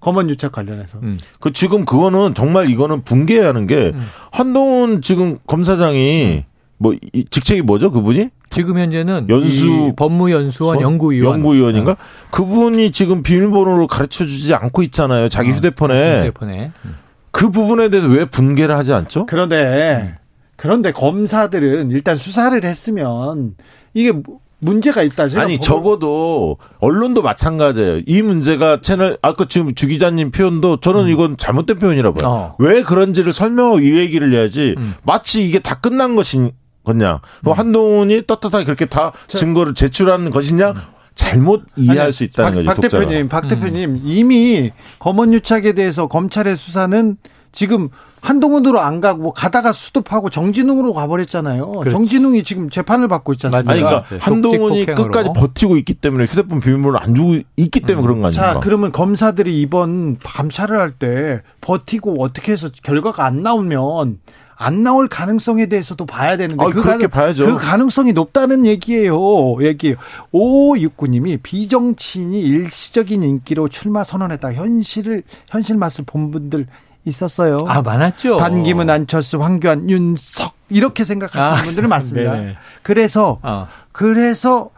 검언 0.00 0.28
유착 0.28 0.52
관련해서 0.52 0.98
음. 1.02 1.18
그 1.40 1.50
지금 1.52 1.84
그거는 1.84 2.34
정말 2.34 2.68
이거는 2.68 3.02
붕괴해야 3.02 3.48
하는 3.48 3.66
게 3.66 3.92
음. 3.94 4.06
한동훈 4.32 5.00
지금 5.00 5.38
검사장이 5.46 6.44
뭐이 6.84 6.98
직책이 7.30 7.62
뭐죠 7.62 7.90
그분이 7.90 8.28
지금 8.50 8.78
현재는 8.78 9.26
연수- 9.30 9.88
이 9.88 9.92
법무연수원 9.96 10.80
연구위원 10.82 11.34
연구위원인가 11.36 11.96
그분이 12.30 12.90
지금 12.92 13.22
비밀번호를 13.22 13.86
가르쳐 13.86 14.24
주지 14.26 14.52
않고 14.54 14.82
있잖아요 14.82 15.28
자기 15.30 15.50
어, 15.50 15.54
휴대폰에 15.54 16.18
휴대폰에. 16.20 16.72
음. 16.84 16.94
그 17.30 17.50
부분에 17.50 17.88
대해서 17.88 18.08
왜 18.08 18.26
분개를 18.26 18.76
하지 18.76 18.92
않죠? 18.92 19.26
그런데 19.26 20.16
그런데 20.56 20.92
검사들은 20.92 21.90
일단 21.90 22.16
수사를 22.16 22.62
했으면 22.64 23.54
이게 23.92 24.12
무- 24.12 24.22
문제가 24.60 25.02
있다. 25.02 25.28
제가 25.28 25.42
아니 25.42 25.56
보고- 25.56 25.60
적어도 25.62 26.56
언론도 26.78 27.20
마찬가지예요. 27.22 28.00
이 28.06 28.22
문제가 28.22 28.80
채널 28.80 29.18
아까 29.20 29.44
지금 29.46 29.74
주 29.74 29.86
기자님 29.88 30.30
표현도 30.30 30.78
저는 30.80 31.08
이건 31.08 31.36
잘못된 31.36 31.78
표현이라 31.78 32.12
봐요. 32.12 32.22
음. 32.22 32.32
어. 32.32 32.56
왜 32.60 32.82
그런지를 32.82 33.32
설명하고 33.34 33.80
이 33.80 33.98
얘기를 33.98 34.32
해야지 34.32 34.74
음. 34.78 34.94
마치 35.02 35.46
이게 35.46 35.58
다 35.58 35.74
끝난 35.80 36.14
것인 36.16 36.52
거냐. 36.84 37.20
뭐 37.42 37.54
한동훈이 37.54 38.26
떳떳하게 38.26 38.64
그렇게 38.64 38.86
다 38.86 39.12
증거를 39.28 39.74
제출하는 39.74 40.30
것이냐 40.30 40.74
잘못 41.14 41.64
이해할 41.76 42.00
아니, 42.06 42.12
수 42.12 42.24
있다는 42.24 42.50
박, 42.50 42.54
거죠. 42.54 42.66
박 42.66 42.74
독자가. 42.80 43.04
대표님, 43.04 43.28
박 43.28 43.48
대표님 43.48 44.00
이미 44.04 44.70
검언 44.98 45.32
유착에 45.32 45.72
대해서 45.72 46.06
검찰의 46.08 46.56
수사는 46.56 47.16
지금 47.52 47.88
한동훈으로 48.20 48.80
안 48.80 49.00
가고 49.00 49.22
뭐 49.22 49.32
가다가 49.32 49.70
수습하고 49.72 50.28
정진웅으로 50.28 50.92
가버렸잖아요. 50.94 51.70
그렇지. 51.70 51.90
정진웅이 51.90 52.42
지금 52.42 52.68
재판을 52.70 53.06
받고 53.06 53.34
않습니까? 53.44 53.70
아니 53.70 53.80
그러니까 53.80 54.02
네, 54.08 54.18
한동훈이 54.20 54.86
독직 54.86 54.86
폭행으로. 54.96 55.10
끝까지 55.12 55.30
버티고 55.36 55.76
있기 55.76 55.94
때문에 55.94 56.24
휴대폰 56.24 56.58
비밀번호를 56.60 57.00
안 57.00 57.14
주고 57.14 57.36
있기 57.56 57.80
때문에 57.80 58.02
그런 58.02 58.20
거 58.22 58.26
아닙니까? 58.28 58.54
자, 58.54 58.60
그러면 58.60 58.90
검사들이 58.92 59.60
이번 59.60 60.18
감찰을 60.18 60.80
할 60.80 60.94
때 60.98 61.42
버티고 61.60 62.20
어떻게 62.22 62.50
해서 62.52 62.68
결과가 62.82 63.24
안 63.24 63.42
나오면 63.42 64.18
안 64.56 64.82
나올 64.82 65.08
가능성에 65.08 65.66
대해서도 65.66 66.06
봐야 66.06 66.36
되는데 66.36 66.64
아, 66.64 66.68
그렇게 66.68 67.06
봐야죠. 67.06 67.46
그 67.46 67.56
가능성이 67.56 68.12
높다는 68.12 68.66
얘기예요. 68.66 69.62
얘기예요. 69.62 69.96
5569님이 70.32 71.40
비정치인이 71.42 72.40
일시적인 72.40 73.22
인기로 73.22 73.68
출마 73.68 74.04
선언했다. 74.04 74.52
현실을 74.52 75.22
현실 75.48 75.76
맛을 75.76 76.04
본 76.04 76.30
분들 76.30 76.66
있었어요. 77.04 77.64
아 77.68 77.82
많았죠. 77.82 78.38
반기문, 78.38 78.88
안철수, 78.88 79.42
황교안, 79.42 79.90
윤석 79.90 80.54
이렇게 80.70 81.04
생각하시는 81.04 81.60
아, 81.60 81.62
분들이 81.64 81.86
많습니다. 81.88 82.32
네네. 82.32 82.56
그래서 82.82 83.38
어. 83.42 83.68
그래서 83.92 84.70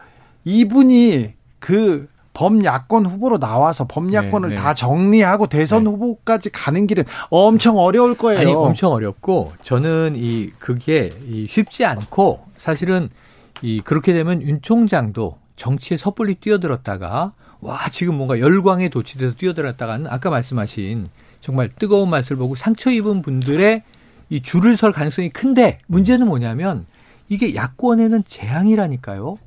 이분이 0.43 1.33
그 1.59 2.07
범야권 2.37 3.07
후보로 3.07 3.39
나와서 3.39 3.87
범야권을 3.87 4.49
네, 4.49 4.55
네. 4.55 4.61
다 4.61 4.75
정리하고 4.75 5.47
대선 5.47 5.85
네. 5.85 5.89
후보까지 5.89 6.51
가는 6.51 6.85
길은 6.85 7.03
엄청 7.31 7.77
어려울 7.79 8.15
거예요. 8.15 8.39
아니 8.39 8.53
엄청 8.53 8.91
어렵고 8.91 9.53
저는 9.63 10.13
이 10.15 10.51
그게 10.59 11.11
이 11.27 11.47
쉽지 11.47 11.83
않고 11.83 12.45
사실은 12.55 13.09
이 13.63 13.81
그렇게 13.81 14.13
되면 14.13 14.43
윤 14.43 14.61
총장도 14.61 15.39
정치에 15.55 15.97
섣불리 15.97 16.35
뛰어들었다가 16.35 17.33
와 17.59 17.89
지금 17.89 18.13
뭔가 18.13 18.39
열광에 18.39 18.89
도취돼서 18.89 19.33
뛰어들었다가는 19.33 20.05
아까 20.07 20.29
말씀하신 20.29 21.09
정말 21.41 21.69
뜨거운 21.69 22.11
맛을 22.11 22.35
보고 22.35 22.53
상처 22.53 22.91
입은 22.91 23.23
분들의 23.23 23.81
이 24.29 24.41
줄을 24.41 24.77
설 24.77 24.91
가능성이 24.91 25.29
큰데 25.29 25.79
문제는 25.87 26.27
뭐냐면 26.27 26.85
이게 27.29 27.55
야권에는 27.55 28.25
재앙이라니까요. 28.27 29.37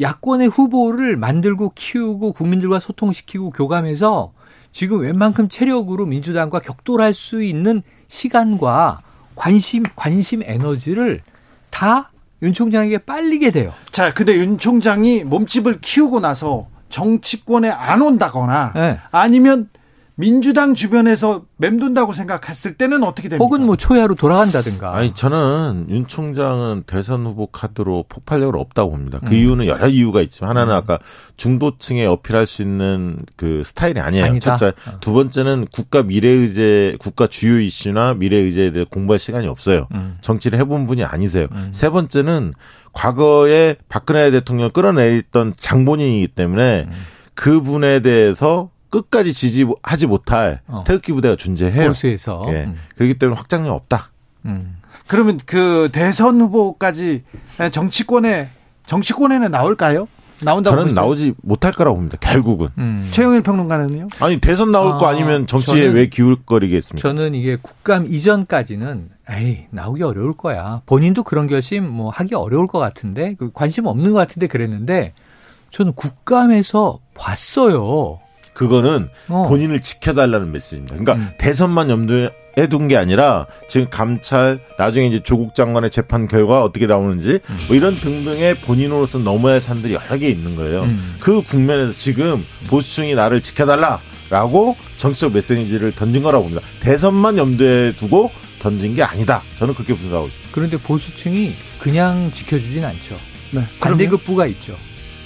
야권의 0.00 0.48
후보를 0.48 1.16
만들고 1.16 1.72
키우고 1.74 2.32
국민들과 2.32 2.80
소통시키고 2.80 3.50
교감해서 3.50 4.32
지금 4.70 5.00
웬만큼 5.00 5.48
체력으로 5.48 6.06
민주당과 6.06 6.60
격돌할 6.60 7.14
수 7.14 7.42
있는 7.42 7.82
시간과 8.06 9.00
관심 9.34 9.84
관심 9.96 10.42
에너지를 10.42 11.22
다 11.70 12.10
윤 12.42 12.52
총장에게 12.52 12.98
빨리게 12.98 13.50
돼요. 13.50 13.72
자, 13.90 14.12
근데 14.12 14.36
윤 14.36 14.58
총장이 14.58 15.24
몸집을 15.24 15.80
키우고 15.80 16.20
나서 16.20 16.68
정치권에 16.88 17.68
안 17.68 18.00
온다거나 18.00 18.72
네. 18.74 18.98
아니면 19.10 19.68
민주당 20.20 20.74
주변에서 20.74 21.44
맴돈다고 21.58 22.12
생각했을 22.12 22.74
때는 22.74 23.04
어떻게 23.04 23.28
됩니까? 23.28 23.44
혹은 23.44 23.64
뭐 23.64 23.76
초야로 23.76 24.16
돌아간다든가. 24.16 24.96
아니 24.96 25.14
저는 25.14 25.86
윤 25.90 26.08
총장은 26.08 26.82
대선 26.88 27.24
후보 27.24 27.46
카드로 27.46 28.04
폭발력은 28.08 28.58
없다고 28.58 28.90
봅니다. 28.90 29.20
그 29.24 29.30
음. 29.30 29.32
이유는 29.34 29.66
여러 29.66 29.86
이유가 29.86 30.20
있지만 30.20 30.50
하나는 30.50 30.74
아까 30.74 30.98
중도층에 31.36 32.04
어필할 32.04 32.48
수 32.48 32.62
있는 32.62 33.20
그 33.36 33.62
스타일이 33.64 34.00
아니에요. 34.00 34.24
아니다. 34.24 34.56
첫째, 34.56 34.76
두 34.98 35.12
번째는 35.12 35.68
국가 35.72 36.02
미래 36.02 36.28
의제, 36.30 36.96
국가 36.98 37.28
주요 37.28 37.60
이슈나 37.60 38.14
미래 38.14 38.38
의제에 38.38 38.72
대해 38.72 38.84
공부할 38.90 39.20
시간이 39.20 39.46
없어요. 39.46 39.86
음. 39.92 40.18
정치를 40.20 40.58
해본 40.58 40.86
분이 40.86 41.04
아니세요. 41.04 41.46
세 41.70 41.90
번째는 41.90 42.54
과거에 42.92 43.76
박근혜 43.88 44.32
대통령 44.32 44.72
끌어내렸던 44.72 45.54
장본인이기 45.56 46.34
때문에 46.34 46.88
음. 46.88 46.92
그분에 47.34 48.00
대해서 48.00 48.70
끝까지 48.90 49.32
지지하지 49.32 50.06
못할 50.06 50.60
어. 50.66 50.84
태극기 50.86 51.12
부대가 51.12 51.36
존재해요. 51.36 51.88
보수에서. 51.88 52.44
예. 52.48 52.64
음. 52.64 52.76
그렇기 52.96 53.14
때문에 53.18 53.36
확장력 53.36 53.74
없다. 53.74 54.10
음. 54.46 54.76
그러면 55.06 55.40
그 55.46 55.88
대선 55.92 56.40
후보까지 56.40 57.24
정치권에 57.70 58.50
정치권에는 58.86 59.50
나올까요? 59.50 60.06
나온다고 60.40 60.76
저는 60.76 60.90
보세요? 60.90 61.02
나오지 61.02 61.34
못할 61.42 61.72
거라고 61.72 61.96
봅니다. 61.96 62.16
결국은. 62.20 62.68
음. 62.78 63.08
최영일 63.10 63.42
평론가는요? 63.42 64.08
아니 64.20 64.38
대선 64.38 64.70
나올 64.70 64.96
거 64.98 65.06
아, 65.06 65.10
아니면 65.10 65.46
정치에 65.48 65.88
저는- 65.88 65.94
왜 65.94 66.06
기울거리겠습니까? 66.08 67.08
저는 67.08 67.34
이게 67.34 67.56
국감 67.60 68.06
이전까지는 68.06 69.10
에이 69.30 69.66
나오기 69.70 70.02
어려울 70.04 70.32
거야. 70.34 70.82
본인도 70.86 71.24
그런 71.24 71.48
결심 71.48 71.88
뭐 71.88 72.10
하기 72.10 72.34
어려울 72.36 72.68
것 72.68 72.78
같은데 72.78 73.34
그 73.36 73.50
관심 73.52 73.86
없는 73.86 74.12
것 74.12 74.18
같은데 74.18 74.46
그랬는데 74.46 75.12
저는 75.70 75.92
국감에서 75.94 77.00
봤어요. 77.14 78.20
그거는 78.58 79.08
어. 79.28 79.46
본인을 79.48 79.80
지켜달라는 79.80 80.50
메시지입니다. 80.50 80.96
그러니까 80.96 81.14
음. 81.14 81.30
대선만 81.38 81.90
염두에 81.90 82.66
둔게 82.68 82.96
아니라 82.96 83.46
지금 83.68 83.88
감찰 83.88 84.58
나중에 84.76 85.06
이제 85.06 85.20
조국 85.20 85.54
장관의 85.54 85.90
재판 85.90 86.26
결과 86.26 86.64
어떻게 86.64 86.86
나오는지 86.86 87.38
뭐 87.68 87.76
이런 87.76 87.94
등등의 87.94 88.56
본인으로서 88.56 89.18
넘어야 89.18 89.54
할 89.54 89.60
산들이 89.60 89.94
여러 89.94 90.18
개 90.18 90.28
있는 90.28 90.56
거예요. 90.56 90.82
음. 90.82 91.16
그 91.20 91.40
국면에서 91.42 91.92
지금 91.92 92.44
보수층이 92.66 93.14
나를 93.14 93.42
지켜달라라고 93.42 94.76
정치적 94.96 95.34
메시지를 95.34 95.92
던진 95.92 96.24
거라고 96.24 96.48
봅니다. 96.48 96.66
대선만 96.80 97.38
염두에 97.38 97.92
두고 97.92 98.32
던진 98.58 98.94
게 98.94 99.04
아니다. 99.04 99.40
저는 99.56 99.74
그렇게 99.74 99.94
분석하고 99.94 100.26
있습니다. 100.26 100.52
그런데 100.52 100.76
보수층이 100.78 101.54
그냥 101.78 102.32
지켜주진 102.34 102.84
않죠. 102.84 103.16
네. 103.52 103.62
반대급부가 103.78 104.46
있죠. 104.46 104.76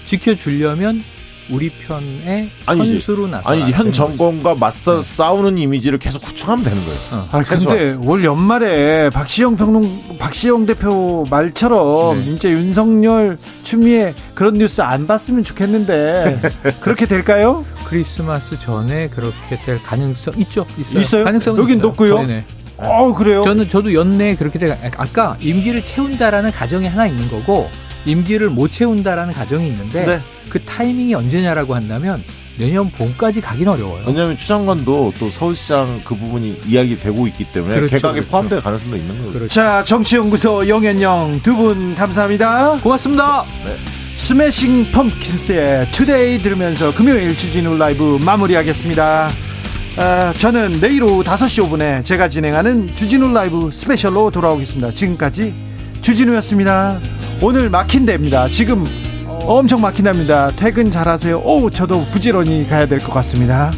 지켜주려면 0.05 1.03
우리 1.51 1.71
편의 1.71 2.51
아니지. 2.67 2.89
선수로 2.93 3.27
나서 3.27 3.51
아니 3.51 3.71
현 3.73 3.91
정권과 3.93 4.55
맞서 4.55 5.03
싸우는 5.03 5.59
이미지를 5.59 5.99
계속 5.99 6.23
구축하면 6.23 6.65
되는 6.65 6.79
거예요. 6.85 6.99
어. 7.13 7.29
아 7.33 7.43
근데 7.43 7.93
올 8.05 8.25
연말에 8.25 9.11
박시영 9.11 9.57
평론 9.57 10.01
박시영 10.19 10.67
대표 10.67 11.27
말처럼 11.31 12.25
네. 12.25 12.31
이제 12.33 12.51
윤석열 12.51 13.37
추미애 13.65 14.15
그런 14.35 14.55
뉴스 14.55 14.81
안 14.81 15.07
봤으면 15.07 15.45
좋겠는데 15.45 16.41
그렇게 16.81 17.07
될까요? 17.07 17.65
크리스마스 17.87 18.59
전에 18.59 19.09
그렇게 19.09 19.59
될 19.65 19.83
가능성 19.83 20.35
있죠. 20.39 20.67
있어요. 20.79 21.01
있어요? 21.01 21.25
가능성은 21.25 21.61
여긴 21.61 21.77
있어요. 21.77 21.89
높고요? 21.89 22.19
네네. 22.21 22.45
어 22.79 23.13
그래요? 23.15 23.43
저는 23.43 23.69
저도 23.69 23.93
연내에 23.95 24.35
그렇게 24.35 24.59
될 24.59 24.77
아까 24.97 25.37
임기를 25.41 25.85
채운다라는 25.85 26.51
가정이 26.53 26.89
하나 26.89 27.07
있는 27.07 27.29
거고 27.31 27.69
임기를 28.05 28.51
못 28.51 28.71
채운다라는 28.73 29.33
가정이 29.35 29.67
있는데 29.69 30.07
네. 30.07 30.21
그 30.49 30.61
타이밍이 30.61 31.15
언제냐라고 31.15 31.75
한다면 31.75 32.23
내년 32.59 32.91
봄까지 32.91 33.41
가긴 33.41 33.69
어려워요. 33.69 34.05
왜냐하면 34.07 34.37
추 34.37 34.47
장관도 34.49 35.15
또 35.19 35.31
서울시장 35.31 36.03
그 36.05 36.15
부분이 36.15 36.61
이야기되고 36.67 37.27
있기 37.29 37.45
때문에 37.45 37.77
그렇죠, 37.77 37.97
개각에 37.97 38.15
그렇죠. 38.15 38.31
포함될 38.31 38.61
가능성도 38.61 38.97
있는 38.97 39.17
거죠. 39.19 39.33
그렇죠. 39.33 39.49
자 39.49 39.83
정치연구소 39.85 40.69
영현영 40.69 41.41
두 41.43 41.57
분 41.57 41.95
감사합니다. 41.95 42.79
고맙습니다. 42.83 43.45
Smashing 44.17 44.93
Pumpkins의 44.93 45.91
Today 45.93 46.39
들으면서 46.39 46.95
금요일 46.95 47.35
주진우 47.37 47.79
라이브 47.79 48.19
마무리하겠습니다. 48.23 49.31
아, 49.97 50.33
저는 50.39 50.81
내일 50.81 51.03
오후 51.03 51.23
5시 51.25 51.65
5분에 51.69 52.05
제가 52.05 52.29
진행하는 52.29 52.95
주진우 52.95 53.33
라이브 53.33 53.71
스페셜로 53.73 54.31
돌아오겠습니다. 54.31 54.93
지금까지 54.93 55.53
주진우였습니다. 56.03 57.01
오늘 57.43 57.69
막힌 57.71 58.07
데입니다. 58.07 58.49
지금 58.49 58.85
엄청 59.47 59.81
막힌답니다. 59.81 60.51
퇴근 60.55 60.91
잘하세요. 60.91 61.39
오, 61.45 61.69
저도 61.71 62.05
부지런히 62.13 62.67
가야 62.69 62.87
될 62.87 63.01
것 63.01 63.13
같습니다. 63.13 63.73